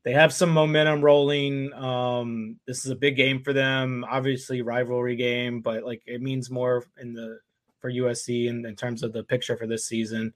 They 0.05 0.13
have 0.13 0.33
some 0.33 0.51
momentum 0.51 1.03
rolling. 1.03 1.73
Um, 1.73 2.61
this 2.69 2.85
is 2.85 2.93
a 2.93 2.95
big 2.95 3.17
game 3.17 3.43
for 3.43 3.53
them. 3.53 4.07
Obviously, 4.09 4.63
rivalry 4.63 5.17
game, 5.17 5.63
but 5.63 5.83
like 5.83 6.03
it 6.07 6.23
means 6.23 6.49
more 6.49 6.85
in 7.01 7.13
the 7.13 7.41
for 7.81 7.91
USC 7.91 8.47
in, 8.47 8.65
in 8.65 8.77
terms 8.77 9.03
of 9.03 9.13
the 9.13 9.25
picture 9.25 9.57
for 9.57 9.67
this 9.67 9.87
season. 9.87 10.33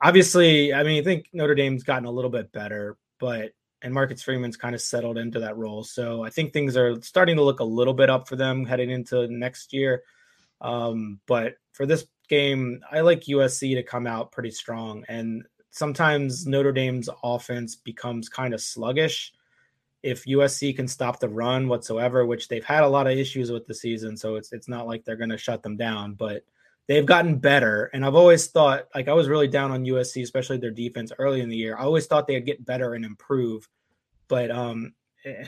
Obviously, 0.00 0.72
I 0.72 0.84
mean, 0.84 1.02
I 1.02 1.04
think 1.04 1.28
Notre 1.34 1.54
Dame's 1.54 1.82
gotten 1.82 2.06
a 2.06 2.10
little 2.10 2.30
bit 2.30 2.50
better, 2.50 2.96
but 3.20 3.52
and 3.82 3.92
Marcus 3.92 4.22
Freeman's 4.22 4.56
kind 4.56 4.74
of 4.74 4.80
settled 4.80 5.18
into 5.18 5.40
that 5.40 5.58
role. 5.58 5.84
So 5.84 6.24
I 6.24 6.30
think 6.30 6.54
things 6.54 6.78
are 6.78 6.98
starting 7.02 7.36
to 7.36 7.42
look 7.42 7.60
a 7.60 7.64
little 7.64 7.92
bit 7.92 8.08
up 8.08 8.26
for 8.26 8.36
them 8.36 8.64
heading 8.64 8.88
into 8.88 9.28
next 9.28 9.74
year. 9.74 10.02
Um, 10.62 11.20
but 11.26 11.56
for 11.74 11.84
this 11.84 12.06
game, 12.28 12.80
I 12.90 13.00
like 13.02 13.20
USC 13.24 13.74
to 13.74 13.82
come 13.82 14.06
out 14.06 14.32
pretty 14.32 14.50
strong. 14.50 15.04
And 15.08 15.44
sometimes 15.70 16.46
Notre 16.46 16.72
Dame's 16.72 17.10
offense 17.22 17.76
becomes 17.76 18.28
kind 18.30 18.54
of 18.54 18.60
sluggish. 18.62 19.32
If 20.02 20.24
USC 20.24 20.74
can 20.76 20.88
stop 20.88 21.20
the 21.20 21.28
run 21.28 21.68
whatsoever, 21.68 22.24
which 22.26 22.48
they've 22.48 22.64
had 22.64 22.84
a 22.84 22.88
lot 22.88 23.06
of 23.06 23.18
issues 23.18 23.50
with 23.50 23.66
the 23.66 23.74
season, 23.74 24.16
so 24.16 24.36
it's 24.36 24.52
it's 24.52 24.68
not 24.68 24.86
like 24.86 25.04
they're 25.04 25.16
going 25.16 25.30
to 25.30 25.36
shut 25.38 25.62
them 25.62 25.76
down, 25.76 26.14
but 26.14 26.44
they've 26.86 27.06
gotten 27.06 27.38
better. 27.38 27.90
And 27.92 28.04
I've 28.04 28.14
always 28.14 28.46
thought, 28.48 28.84
like, 28.94 29.08
I 29.08 29.14
was 29.14 29.28
really 29.28 29.48
down 29.48 29.70
on 29.72 29.84
USC, 29.84 30.22
especially 30.22 30.58
their 30.58 30.70
defense 30.70 31.10
early 31.18 31.40
in 31.40 31.48
the 31.48 31.56
year. 31.56 31.76
I 31.78 31.82
always 31.84 32.06
thought 32.06 32.26
they'd 32.26 32.44
get 32.46 32.64
better 32.64 32.94
and 32.94 33.04
improve, 33.04 33.66
but 34.28 34.50
um, 34.50 34.92
eh, 35.24 35.44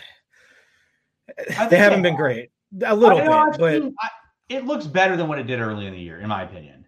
they 1.69 1.77
haven't 1.77 2.03
they 2.03 2.09
been 2.09 2.17
great. 2.17 2.51
A 2.85 2.97
little 2.97 3.19
I 3.19 3.21
bit, 3.21 3.31
I've 3.31 3.59
but 3.59 3.83
seen- 3.83 3.95
I- 4.01 4.09
it 4.49 4.65
looks 4.65 4.87
better 4.87 5.17
than 5.17 5.29
what 5.29 5.39
it 5.39 5.47
did 5.47 5.61
early 5.61 5.87
in 5.87 5.93
the 5.93 6.01
year, 6.01 6.21
in 6.21 6.29
my 6.29 6.43
opinion. 6.43 6.87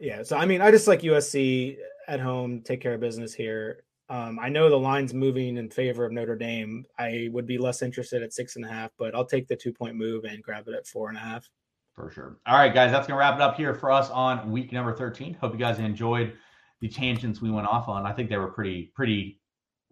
Yeah, 0.00 0.22
so 0.22 0.36
I 0.36 0.46
mean, 0.46 0.60
I 0.60 0.70
just 0.70 0.88
like 0.88 1.02
USC 1.02 1.76
at 2.08 2.20
home, 2.20 2.62
take 2.62 2.80
care 2.80 2.94
of 2.94 3.00
business 3.00 3.34
here. 3.34 3.84
Um, 4.08 4.40
I 4.40 4.48
know 4.48 4.68
the 4.68 4.76
line's 4.76 5.14
moving 5.14 5.56
in 5.56 5.70
favor 5.70 6.04
of 6.04 6.10
Notre 6.10 6.36
Dame. 6.36 6.84
I 6.98 7.28
would 7.30 7.46
be 7.46 7.58
less 7.58 7.80
interested 7.80 8.22
at 8.22 8.32
six 8.32 8.56
and 8.56 8.64
a 8.64 8.68
half, 8.68 8.90
but 8.98 9.14
I'll 9.14 9.24
take 9.24 9.46
the 9.46 9.54
two 9.54 9.72
point 9.72 9.94
move 9.94 10.24
and 10.24 10.42
grab 10.42 10.66
it 10.66 10.74
at 10.74 10.86
four 10.86 11.08
and 11.08 11.16
a 11.16 11.20
half. 11.20 11.48
For 11.94 12.10
sure. 12.10 12.38
All 12.46 12.56
right, 12.56 12.74
guys, 12.74 12.90
that's 12.90 13.06
going 13.06 13.16
to 13.16 13.20
wrap 13.20 13.36
it 13.36 13.40
up 13.40 13.56
here 13.56 13.74
for 13.74 13.92
us 13.92 14.10
on 14.10 14.50
week 14.50 14.72
number 14.72 14.92
13. 14.96 15.34
Hope 15.34 15.52
you 15.52 15.58
guys 15.58 15.78
enjoyed 15.78 16.32
the 16.80 16.88
tangents 16.88 17.40
we 17.40 17.50
went 17.50 17.68
off 17.68 17.88
on. 17.88 18.04
I 18.04 18.12
think 18.12 18.30
they 18.30 18.36
were 18.36 18.50
pretty, 18.50 18.90
pretty, 18.94 19.40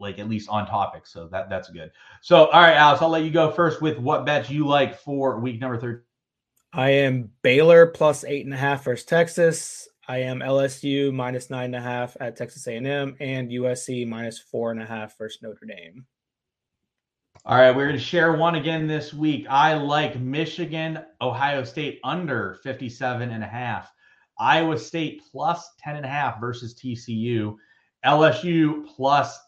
like 0.00 0.18
at 0.18 0.28
least 0.28 0.48
on 0.48 0.66
topic. 0.66 1.06
So 1.06 1.28
that 1.28 1.48
that's 1.48 1.70
good. 1.70 1.90
So, 2.22 2.46
all 2.46 2.62
right, 2.62 2.76
Alex, 2.76 3.02
I'll 3.02 3.10
let 3.10 3.24
you 3.24 3.30
go 3.30 3.52
first 3.52 3.82
with 3.82 3.98
what 3.98 4.24
bets 4.24 4.50
you 4.50 4.66
like 4.66 4.98
for 4.98 5.38
week 5.38 5.60
number 5.60 5.78
13. 5.78 6.02
I 6.72 6.90
am 6.90 7.30
Baylor 7.42 7.86
plus 7.86 8.24
eight 8.24 8.44
and 8.44 8.54
a 8.54 8.58
half 8.58 8.84
versus 8.84 9.06
Texas. 9.06 9.88
I 10.06 10.18
am 10.18 10.40
LSU 10.40 11.12
minus 11.12 11.50
nine 11.50 11.66
and 11.66 11.76
a 11.76 11.80
half 11.80 12.16
at 12.20 12.36
Texas 12.36 12.66
A&M 12.66 13.16
and 13.20 13.50
USC 13.50 14.06
minus 14.06 14.38
four 14.38 14.70
and 14.70 14.82
a 14.82 14.86
half 14.86 15.16
versus 15.16 15.42
Notre 15.42 15.66
Dame. 15.66 16.06
All 17.44 17.56
right, 17.56 17.74
we're 17.74 17.86
going 17.86 17.98
to 17.98 18.02
share 18.02 18.32
one 18.32 18.56
again 18.56 18.86
this 18.86 19.14
week. 19.14 19.46
I 19.48 19.74
like 19.74 20.18
Michigan, 20.20 20.98
Ohio 21.20 21.64
State 21.64 22.00
under 22.04 22.58
57 22.62 23.30
and 23.30 23.44
a 23.44 23.46
half. 23.46 23.90
Iowa 24.38 24.78
State 24.78 25.22
plus 25.30 25.68
10 25.80 25.96
and 25.96 26.04
a 26.04 26.08
half 26.08 26.40
versus 26.40 26.74
TCU. 26.74 27.56
LSU 28.04 28.86
plus 28.94 29.38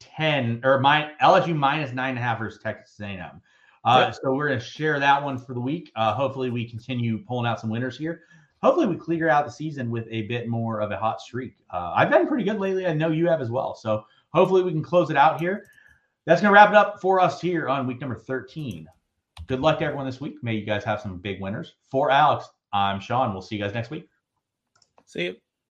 10 0.00 0.62
or 0.64 0.80
my 0.80 1.10
LSU 1.22 1.56
minus 1.56 1.92
nine 1.92 2.10
and 2.10 2.18
a 2.18 2.22
half 2.22 2.38
versus 2.38 2.62
Texas 2.62 2.98
A&M. 3.00 3.40
Uh, 3.84 4.06
yep. 4.06 4.18
So 4.20 4.32
we're 4.32 4.48
going 4.48 4.58
to 4.58 4.64
share 4.64 4.98
that 5.00 5.22
one 5.22 5.38
for 5.38 5.54
the 5.54 5.60
week. 5.60 5.92
Uh, 5.96 6.14
hopefully, 6.14 6.50
we 6.50 6.68
continue 6.68 7.18
pulling 7.18 7.46
out 7.46 7.60
some 7.60 7.70
winners 7.70 7.96
here. 7.96 8.22
Hopefully, 8.62 8.86
we 8.86 8.96
clear 8.96 9.28
out 9.28 9.46
the 9.46 9.52
season 9.52 9.90
with 9.90 10.06
a 10.10 10.22
bit 10.22 10.48
more 10.48 10.80
of 10.80 10.90
a 10.90 10.96
hot 10.96 11.20
streak. 11.20 11.56
Uh, 11.70 11.92
I've 11.94 12.10
been 12.10 12.26
pretty 12.26 12.44
good 12.44 12.58
lately. 12.58 12.86
I 12.86 12.92
know 12.92 13.10
you 13.10 13.28
have 13.28 13.40
as 13.40 13.50
well. 13.50 13.74
So 13.74 14.04
hopefully, 14.34 14.62
we 14.62 14.72
can 14.72 14.82
close 14.82 15.10
it 15.10 15.16
out 15.16 15.40
here. 15.40 15.66
That's 16.24 16.42
going 16.42 16.50
to 16.50 16.54
wrap 16.54 16.70
it 16.70 16.74
up 16.74 17.00
for 17.00 17.20
us 17.20 17.40
here 17.40 17.68
on 17.68 17.86
week 17.86 18.00
number 18.00 18.16
13. 18.16 18.86
Good 19.46 19.60
luck 19.60 19.78
to 19.78 19.84
everyone 19.86 20.04
this 20.04 20.20
week. 20.20 20.36
May 20.42 20.54
you 20.54 20.66
guys 20.66 20.84
have 20.84 21.00
some 21.00 21.16
big 21.16 21.40
winners. 21.40 21.76
For 21.90 22.10
Alex, 22.10 22.50
I'm 22.72 23.00
Sean. 23.00 23.32
We'll 23.32 23.40
see 23.40 23.56
you 23.56 23.62
guys 23.62 23.72
next 23.72 23.90
week. 23.90 24.08
See 25.06 25.24
you. 25.24 25.36